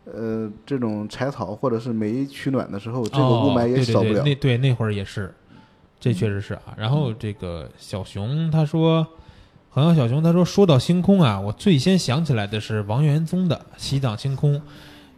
[0.04, 4.22] 呃，这种柴草或者是煤取暖的时候，这个雾霾也哦对对少不了。
[4.22, 5.34] 对那对那会儿也是，
[6.00, 6.74] 这确实是啊。
[6.76, 9.06] 然后这个小熊他说，
[9.70, 14.54] 好像小熊他说，说到星空啊，我最先想起来的是王元宗的《西藏星空》，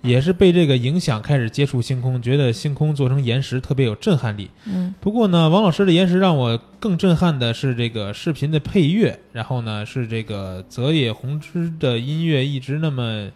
[0.03, 4.51] 也是被这个影响开始接触星空，觉得星空做成岩石特别有震撼力。
[4.67, 13.31] 嗯不过呢，王老师的岩石让我更震撼的是这个视频的配乐，然后呢是这个泽野弘之的音乐一直那么，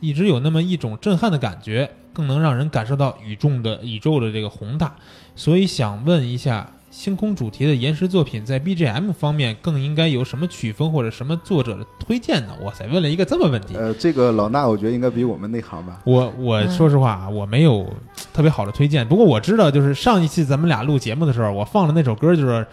[0.00, 4.94] 一直有那么一种震撼的感觉，更能让人感受到宇宙的宇宙的这个宏大。
[5.34, 12.54] 所以想问一下，星空主题的延时作品在 BGM 方面更应该有什么曲风或者什么作者的推荐呢？
[12.64, 13.76] 哇塞，问了一个这么问题。
[13.76, 16.00] 呃，这个老衲我觉得应该比我们内行吧。
[16.04, 17.86] 我我嗯说实话啊，我没有
[18.32, 19.06] 特别好的推荐。
[19.06, 22.66] 不过我知道，就是上一期咱们俩录节目的时候，我放了那首歌就是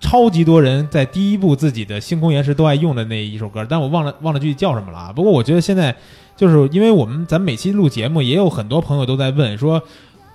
[0.00, 5.12] 超级多人在第一部自己的星空延时都爱用的那一首歌，但我忘了忘了具体叫什么了啊。
[5.12, 5.94] 不过我觉得现在
[6.36, 9.80] 就是因为我们咱每期录节目，也有很多朋友都在问说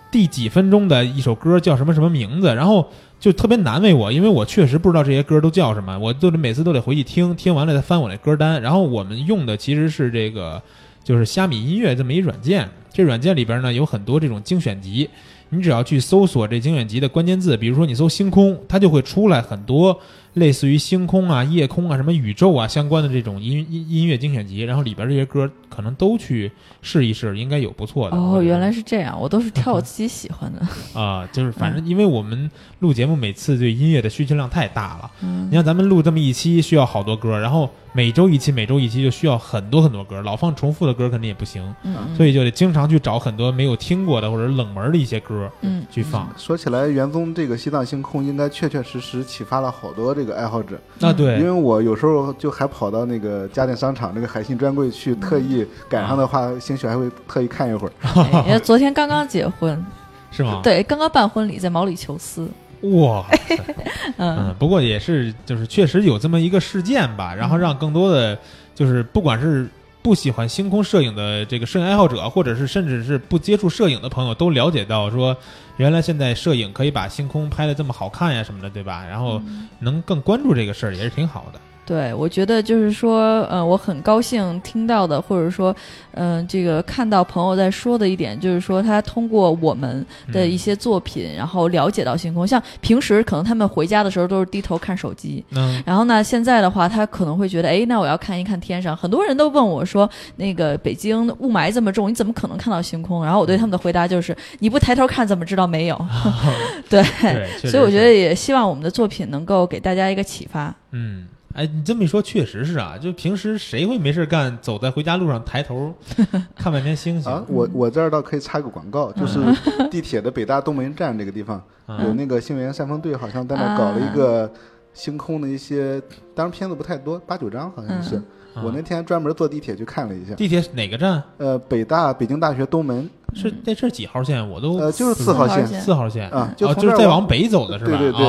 [0.10, 2.88] 第几分钟的一首歌叫什么什么名字，然后
[3.20, 8.62] 就特别难为我，因为我确实不知道这些歌都叫什么，我都得每次都得回去听，听完了再翻我那歌单。
[8.62, 10.62] 然后我们用的其实是这个
[11.04, 15.10] 就是虾米音乐这么一软件，这软件里边呢有很多这种精选集，
[15.50, 20.00] 你只要去搜索这精选集的关键字，比如说你搜星空，它就会出来很多
[20.38, 26.52] 类似于星空啊、夜空啊、什么宇宙啊相关的这种音音音乐精选集，然后里边这些歌可能都去
[26.82, 28.16] 试一试，应该有不错的。
[28.18, 30.62] 哦，原来是这样，我都是挑我自己喜欢的。
[31.00, 32.50] 啊、就是反正因为我们
[32.80, 46.30] 录节目每次对音乐的需求量太大了，嗯你像咱们录这么一期需要好多歌，然后每周一期，每周一期就需要很多很多歌，老放重复的歌肯定也不行，嗯，所以就得经常去找很多没有听过的或者冷门的一些歌嗯去放。
[46.38, 57.92] 说起来，元宗这个西藏星空应该确确实实启发了好多这个爱好者，那，对因为，我有时候就还跑到那个家电商场那个海信专柜去，特意赶上的话，兴许还会特意看一会儿。
[58.22, 59.84] 哎因为昨天刚刚结婚，
[60.30, 62.48] 是吗？，对，刚刚办婚礼，在毛里求斯。
[62.82, 63.26] 哇
[64.18, 68.38] 嗯，不过也是，就是确实有这么一个事件吧，然后让更多的
[68.76, 69.68] 就是不管是
[70.02, 75.36] 不喜欢星空摄影的这个摄影爱好者，或者是甚至是不接触摄影的朋友，都了解到说，
[75.78, 79.06] 原来现在摄影可以把星空拍的这么好看呀什么的，对吧？
[79.10, 79.42] 然后
[79.80, 81.60] 能更关注这个事儿，也是挺好的。
[81.88, 85.74] 对，我觉得就是说，呃，我很高兴听到的，或者说，
[86.16, 92.46] 嗯、这个看到朋友在说的一点，就是说他通过我们的一些作品，然后了解到星空。
[92.46, 98.96] 像平时可能他们回家的时候都是低头看手机，嗯然后呢，现在的话，他可能会觉得，哎，那我要看一看天上。
[98.98, 103.24] 很多人都问我说，那个北京雾霾这么重，你怎么可能看到星空？
[103.24, 106.06] 然后我对他们的回答就是，你不抬头看怎么知道没有？
[106.90, 110.76] 对，对，所以我觉得也希望我们的作品能够给大家一个启发。
[110.92, 111.28] 嗯，
[111.58, 112.96] 哎，你这么一说，确实是啊。
[113.02, 115.92] 就平时谁会没事干，走在回家路上抬头
[116.56, 119.40] 看半天星星啊，我我这儿倒可以插个广告，就是
[119.90, 124.50] 地铁的北大东门站这个地方嗯有那个星源山峰队，好像在那儿搞了一个
[124.94, 126.00] 星空的一些，
[126.36, 128.16] 当然片子不太多，八九张好像是。
[128.18, 128.24] 嗯
[128.64, 131.22] 我那天专门坐地铁去看了一下，地铁哪个站？
[131.38, 134.50] 呃，北大北京大学东门，是那这是几号线？
[134.50, 137.92] 我都呃，就是四号线四号线啊，就是再往北走的是吧？
[137.92, 138.28] 对对对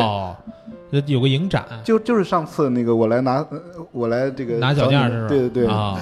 [1.06, 3.60] 有个影展，就就是上次那个我来拿，呃
[3.92, 5.28] 我来这个拿脚找你架是吧？
[5.28, 6.00] 对对对，啊，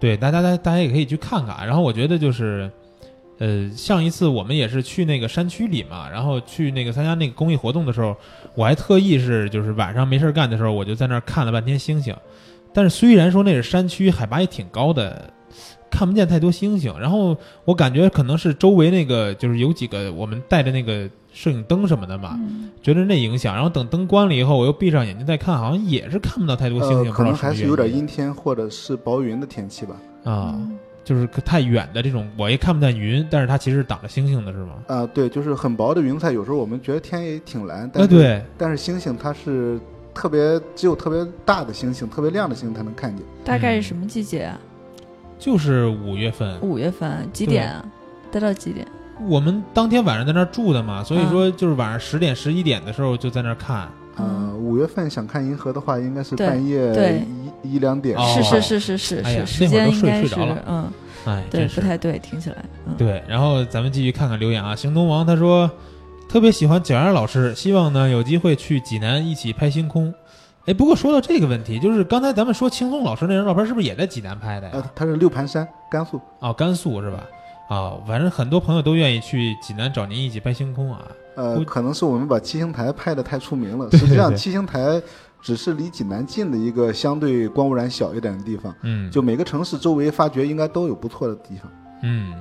[0.00, 1.66] 对，大家大家大家也可以去看看。
[1.66, 2.70] 然后我觉得就是，
[3.38, 8.16] 呃，上一次我们也是去那个山区里嘛，然后去那个参加那个公益活动的时候，
[8.54, 12.14] 我还特意是就是晚上没事干的时候，我就在那儿看了半天星星。
[12.72, 15.30] 但是虽然说那是山区，海拔也挺高的，
[15.90, 16.94] 看不见太多星星。
[16.98, 22.38] 然后我感觉可能是周围那个就是有几个我们带着那个摄影灯什么的嘛，
[22.82, 23.54] 觉得那影响。
[23.54, 29.96] 然后等灯关了以后，我又闭上眼睛再看，好像也是看不到太多星星，可能还是有点阴天或者是薄云的天气吧。
[30.24, 30.58] 啊。
[31.04, 34.76] 就是太远的这种，我也看不见云，但是它其实是挡着星星的，是吗？
[34.86, 39.78] 啊、对，就是很薄的云彩，有时候我们觉得天也挺蓝，但对，但是星星它是
[40.14, 43.22] 特别只有特别大的星星、特别亮的星星才能看见。
[43.44, 44.58] 大概是什么季节啊？
[45.38, 47.84] 就是五月份，五月份几点啊？
[48.30, 48.86] 待到几点？
[49.28, 53.88] 我们当天晚上在那儿住的嘛，所以嗯说就是晚上十点、十一点的时候就在那儿看。
[54.18, 57.22] 嗯，五月份想看银河的话，应该是半夜对
[57.62, 58.16] 一一两点。
[58.16, 60.92] 哦是是是是是哎呀是，时那会儿都间应该是睡睡着了嗯，
[61.26, 62.56] 哎，对，不太对，听起来，
[62.86, 63.22] 嗯，对。
[63.28, 65.70] 然后咱们继续看看留言啊，行动王他说
[66.28, 70.12] 特别喜欢蒋阳老师，希望呢有机会去济南一起拍星空。
[70.66, 74.72] 哎，不过说到这个问题，就是刚才咱们说青松老师那张照片是不是也在济南拍的呀？
[74.74, 76.20] 呃，他是六盘山，甘肃。
[76.40, 77.24] 哦，甘肃是吧？
[77.68, 81.02] 啊、反正很多朋友都愿意去济南找您一起拍星空啊。
[81.36, 83.88] 呃，可能是我们把七星台拍的太出名了。
[83.88, 85.00] 对实际上，七星台
[85.42, 88.74] 只是离济南近的一个相对光污染小一点的地方。
[88.82, 91.70] 嗯，就每个城市周围发掘应该都有不错的地方。
[92.02, 92.34] 嗯，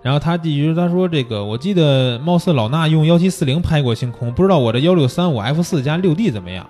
[0.00, 6.66] 然后他继续他说这个，我记得貌似老衲用幺七四零拍过星空，不知道我这幺六三五 F 四加六 D 怎么样？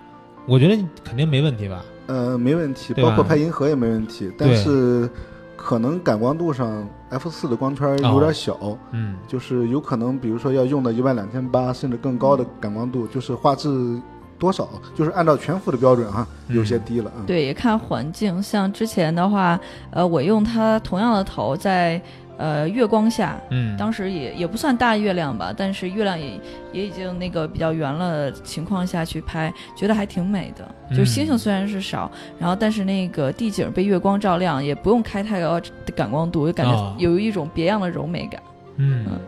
[0.49, 1.85] 我觉得肯定没问题吧？
[2.07, 5.09] 呃，没问题，包括拍银河也没问题，但是
[5.55, 8.57] 可能感光度上 F 四的光圈有点小，
[8.93, 14.01] 嗯就是有可能，比如说要用到一万两千八甚至更高的感光度，就是画质
[14.39, 17.21] 多少，就是按照全幅的标准哈，嗯有些低了啊。
[17.27, 18.43] 对，也看环境。
[18.43, 19.61] 像之前的话，
[19.91, 22.01] 呃，我用它同样的头在
[22.39, 26.41] 呃月光下，嗯，当时也也不算大月亮吧，但是月亮也
[26.73, 30.67] 也已经那个比较圆了情况下去拍，觉得还挺美的。
[30.91, 36.95] 就是星星嗯虽然是少，然后但是那个地景被月光照亮，也不用开太高的感光度，就感哦。
[36.97, 38.41] 觉有一种别样的柔美感。
[38.77, 39.05] 嗯。
[39.07, 39.19] 嗯，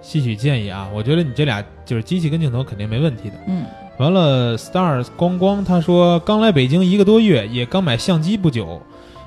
[0.00, 3.36] 吸取建议啊，我觉得你这俩就是机器跟镜头肯定没问题的。
[3.46, 3.64] 嗯，
[3.98, 8.82] 完了，Stars 光光他说刚来北京一个多月，也刚买相机不久，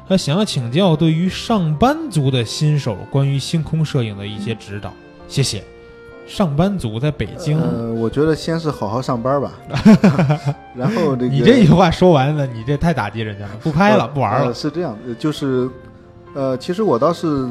[0.08, 4.94] 他想要请教对于上班族的新手关于星空摄影的一些指导，
[5.28, 5.64] 谢谢。
[6.26, 9.54] 上班族在北京，呃，我觉得先是好好上班吧，
[10.76, 14.48] 然后这个你这句话说完了，你这太打击人家了，不拍了，呃不玩了。
[14.48, 15.70] 呃是这样，呃就是，
[16.34, 17.50] 呃，其实我倒是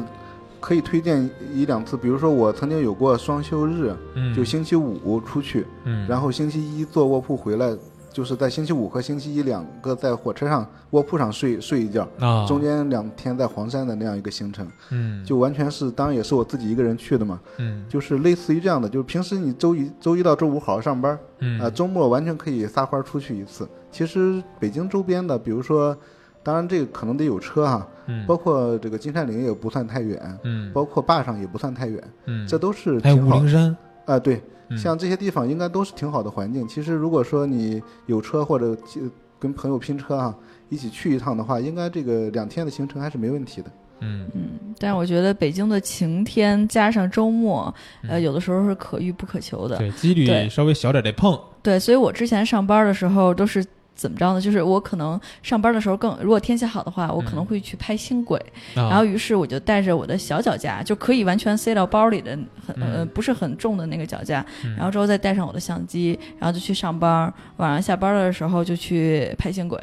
[0.59, 7.75] 可以推荐一两次，比如说我曾经有过双休日，嗯，就星期五出去，嗯，然后星期一坐卧铺回来，
[8.17, 17.85] 就是在星期五和星期一两个在火车上卧铺上睡睡一觉，啊，中间两天在黄山的那样一个行程，嗯，就完全是，当然也是我自己一个人去的嘛，嗯。
[17.87, 23.69] 就是类似于这样的，就是平时你周一周一到周五好好上班，嗯啊，周末完全可以撒欢出去一次。
[23.91, 25.95] 其实北京周边的，比如说，
[26.41, 34.41] 当然这个可能得有车哈，嗯包括这个金山岭也不算太远，嗯包括坝上也不算太远，嗯，这都是还有挺好五灵山，啊，对，嗯
[34.75, 36.67] 像这些地方应该都是挺好的环境。
[36.67, 40.35] 其实如果说你有车或者呃跟朋友拼车啊，
[40.69, 43.71] 一起去一趟的话，应该这个两天的行程还是没问题的。
[43.99, 47.73] 嗯嗯，但是我觉得北京的晴天加上周末，
[48.07, 49.77] 呃，嗯有的时候是可遇不可求的。
[49.77, 53.65] 对，几率对稍微小点得碰，对，所以我之前上班的时候都是
[53.97, 54.39] 怎么着呢？
[54.39, 57.45] 就是我可能上班的时候更，如果天气好的话，我可能嗯。
[57.47, 58.39] 会去拍星轨，
[58.75, 62.31] 然然后于是我就带着我的小脚架，就可以完全塞到包里的，
[62.65, 63.07] 很呃嗯。
[63.07, 64.75] 不是很重的那个脚架，嗯。
[64.75, 69.79] 然后之后再带上我的相机，然后就去上班，晚上下班的时候就去拍星轨，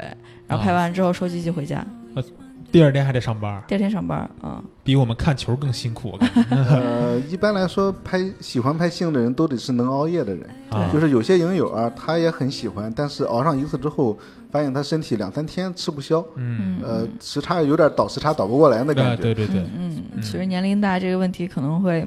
[0.47, 1.85] 然后拍啊完之后收机器回家，
[2.71, 6.41] 第二天还得上班，第二天上班，嗯，比我们看球更辛苦，我感觉。
[6.55, 10.45] 呃，一般来说，拍喜欢拍性的人都得是能熬夜的人。
[10.69, 10.89] 啊。
[10.91, 14.17] 就是有些影友啊，他也很喜欢，但是熬上一次之后，
[14.51, 19.21] 发现他身体两三天吃不消，嗯，呃，时差有点倒时差倒不过来的感觉。
[19.21, 19.65] 对对对。
[19.77, 22.05] 嗯，其实年龄大，这个问题可能会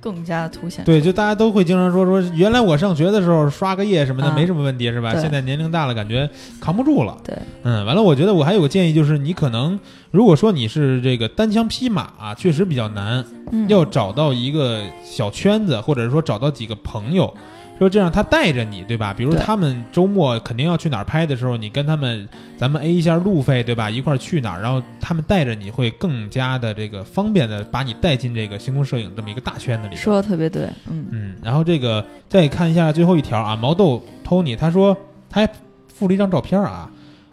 [0.00, 0.84] 更加凸显。
[0.84, 5.14] 对，就大家都会经常说说，原来我上学的时候刷个夜什么的啊没什么问题，是吧？
[5.14, 6.28] 现在年龄大了，感觉
[6.60, 7.16] 扛不住了。
[7.22, 9.78] 对，嗯，完了，我觉得我还有个建议，就是你可能
[10.10, 17.32] 如果说你是这个单枪匹马啊，确实比较难，嗯，要找到一个小圈子，或者是说找到几个朋友，
[17.80, 19.14] 说这样他带着你，对吧？
[19.14, 22.28] 比如他们周末肯定要去哪儿拍的时候，你跟他们
[22.58, 23.88] 咱们 A 一下路费，对吧？
[23.88, 29.96] 一块儿去哪儿，然后他们带着你会更加的这个方便的把你带进这个星空摄影这么一个大圈子里。
[29.96, 34.94] 说的特别对，嗯嗯，然后这个再看一下最后一条啊，毛豆 Tony 他说
[35.30, 35.50] 他还
[35.88, 36.90] 附了一张照片啊，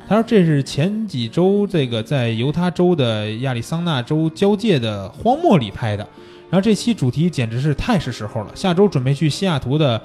[0.08, 6.08] 他说这是前几周这个在犹他州的亚利桑那州交界的荒漠里拍的，
[6.50, 10.02] 然后这期主题简直是太是时候了，下周准备去西雅图的。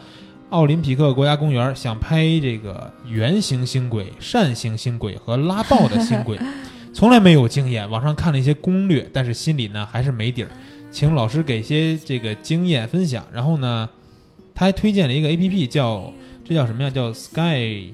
[0.52, 6.38] 奥林匹克国家公园想拍这个圆形星轨、扇形星轨和拉爆的星轨，
[6.92, 10.50] 从来没有经验，网上看了一些攻略，但是心里呢还是没底儿。
[10.90, 13.24] 请老师给些这个经验分享。
[13.32, 13.88] 然后呢，
[14.54, 16.12] 他还推荐了一个 A P P，叫
[16.44, 16.90] 这叫什么呀？
[16.90, 17.90] 叫 Sky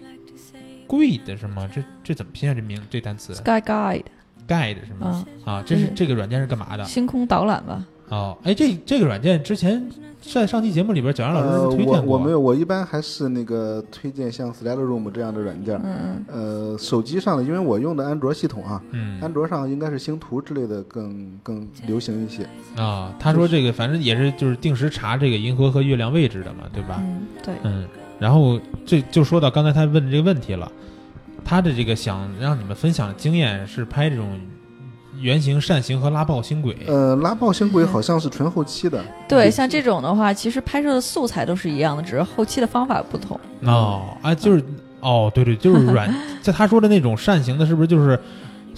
[0.88, 1.70] Guide 是吗？
[1.72, 2.54] 这这怎么拼啊？
[2.54, 5.24] 这名这单词，Sky Guide，Guide 是吗？
[5.46, 6.84] 嗯，啊，这是这个软件是干嘛的？
[6.86, 9.86] 星空导览吧，哦，哎，这这个软件之前
[10.20, 12.00] 在上期节目里边，蒋阳老师呃，推荐过。
[12.00, 15.80] 我我没有，我一般还是那个推荐像 Slideroom 这样的软件儿。
[15.84, 22.48] 嗯呃，手机上的，因为我用的安卓系统啊，嗯安卓上应该是星图之类的更更流行一些。
[22.76, 27.00] 啊，他说这个反正也是就是定时查这个银河和月亮位置的嘛，对吧？
[27.00, 27.86] 嗯，对，嗯，
[28.18, 30.70] 然后这就说到刚才他问的这个问题了，
[31.44, 34.38] 他的这个想让你们分享的经验是拍这种
[35.20, 36.76] 圆形、扇形和拉爆星轨。
[36.86, 39.04] 呃，拉爆星轨好像是纯后期的。
[39.28, 43.38] 对，像这种的话，其实拍摄的素材都是一样的，只是后期的方法不同。
[43.62, 44.64] 哦，啊，就是
[45.00, 46.12] 哦，对对，就是软，
[46.42, 48.18] 在他说的那种扇形的，是不是就是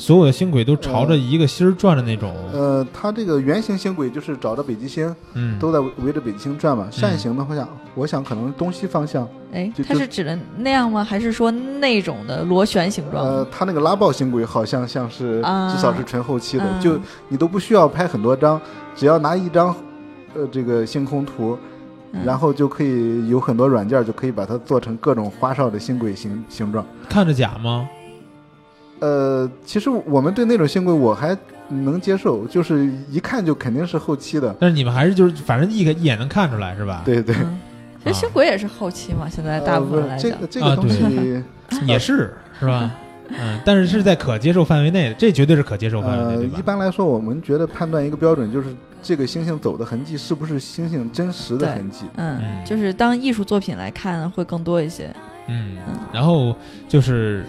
[0.01, 2.35] 所有的星轨都朝着一个心儿转的那种？
[2.55, 6.89] 呃，它这个圆形星轨就是找着北极星，嗯，都在围着北极星转嘛。
[6.90, 9.28] 扇形的，我想，我想可能东西方向。
[9.52, 11.05] 哎它是指的那样吗？
[11.05, 13.22] 还是说那种的螺旋形状？
[13.22, 16.98] 呃，它那个拉爆星轨好像像是啊至少是纯后期的，嗯就
[17.28, 18.59] 你都不需要拍很多张，
[18.97, 19.74] 只要拿一张，
[20.35, 21.59] 呃，这个星空图，
[22.12, 26.86] 嗯然后就可以有很多软件就可以把它做成各种花哨的星轨形形状。
[27.06, 27.86] 看着假吗？
[29.01, 31.36] 呃，其实我们对那种星轨我还
[31.68, 34.55] 能接受，就是一看就肯定是后期的。
[34.60, 37.02] 但是你们还是就是反正一个一眼能看出来是吧？
[37.05, 37.59] 对对，嗯，
[38.05, 41.43] 其实星轨也是后期嘛，现在大部分来讲呃这个，这啊个东西，
[41.86, 42.90] 也是是吧？
[43.28, 46.62] 嗯，但是是在可接受范围内的，这绝对是可接受范围内，呃，一？
[46.62, 52.06] 般来说，我们觉得判断一个标准就是这个星星走的痕迹是不是星星真实的痕迹。
[52.16, 55.14] 嗯，嗯就是当艺术作品来看会更多一些。
[55.47, 55.77] 嗯，
[56.12, 56.55] 然后
[56.89, 57.44] 就是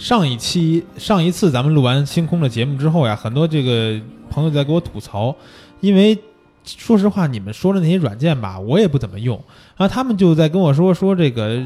[0.00, 4.00] 上一期上一次咱们录完星空的节目之后呀，很多这个
[4.30, 5.36] 朋友在给我吐槽，
[5.80, 6.18] 因为
[6.64, 9.36] 说实话，你们说的那些软件吧，我也不怎么用，
[9.76, 11.62] 然后他们就在跟我说说这个。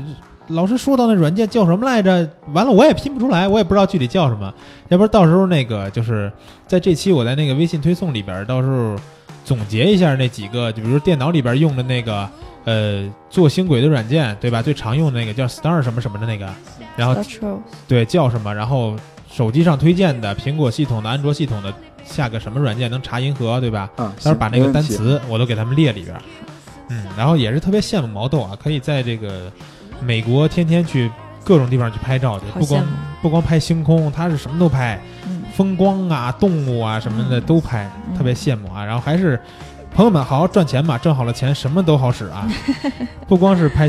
[0.48, 2.28] 老师说到那软件叫什么来着？
[2.52, 4.52] 完了我也拼不出来，我也不知道具体叫什么。
[4.89, 6.31] 要不然到时候那个就是
[6.66, 8.94] 在这期我在那个微信推送里边，到时候
[9.45, 12.29] 总结一下那几个，就比如电脑里边用的那个
[12.65, 14.62] 呃做星轨的软件，对吧？
[14.62, 16.49] 最常用的那个叫 Star 什么什么的那个，
[16.97, 17.15] 然后
[17.87, 18.97] 对叫什么，然后
[19.31, 21.73] 手机上推荐的苹果系统的、安卓系统的
[22.05, 23.91] 下个什么软件能查银河，对吧？
[23.97, 26.23] 啊，到时候把那个单词我都给他们列里边儿。
[26.89, 29.51] 嗯，然后也是特别羡慕毛豆啊，可以在这个
[30.01, 31.11] 美国天天去
[31.43, 32.87] 各种地方去拍照去，不光
[33.23, 37.43] 不光拍星空，他是什么都拍，嗯风光啊、动物啊什么的嗯。
[37.43, 38.17] 都拍，嗯。
[38.17, 38.85] 特别羡慕啊。
[38.85, 39.41] 然后还是
[39.95, 42.49] 朋友们好好赚钱吧，挣好了钱什么都好使啊，
[43.29, 43.89] 不光是拍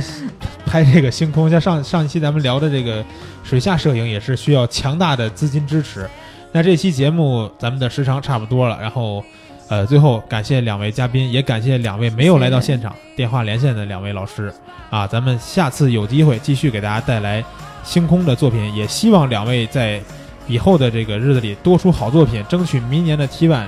[0.65, 3.03] 拍这个星空，像上上一期咱们聊的这个
[3.43, 6.07] 水下摄影也是需要强大的资金支持。
[6.51, 9.23] 那这期节目咱们的时长差不多了，然后
[9.67, 14.53] 呃最后感谢两位嘉宾，也感谢两位没有来到现场电话连线的两位老师
[14.91, 17.43] 啊，咱们下次有机会继续给大家带来
[17.83, 19.99] 星空的作品，也希望两位在
[20.47, 23.67] 以后的这个日子里多出好作品，争取明年的 T one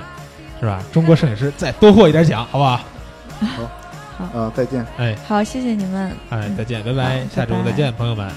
[0.60, 0.82] 是吧？
[0.92, 2.80] 中国摄影师再多获一点奖，好不好？
[3.40, 4.84] 好，好啊，再见。
[4.96, 6.12] 哎好，谢谢你们。
[6.30, 8.28] 哎，再见，拜拜，下周拜拜再见，朋友们。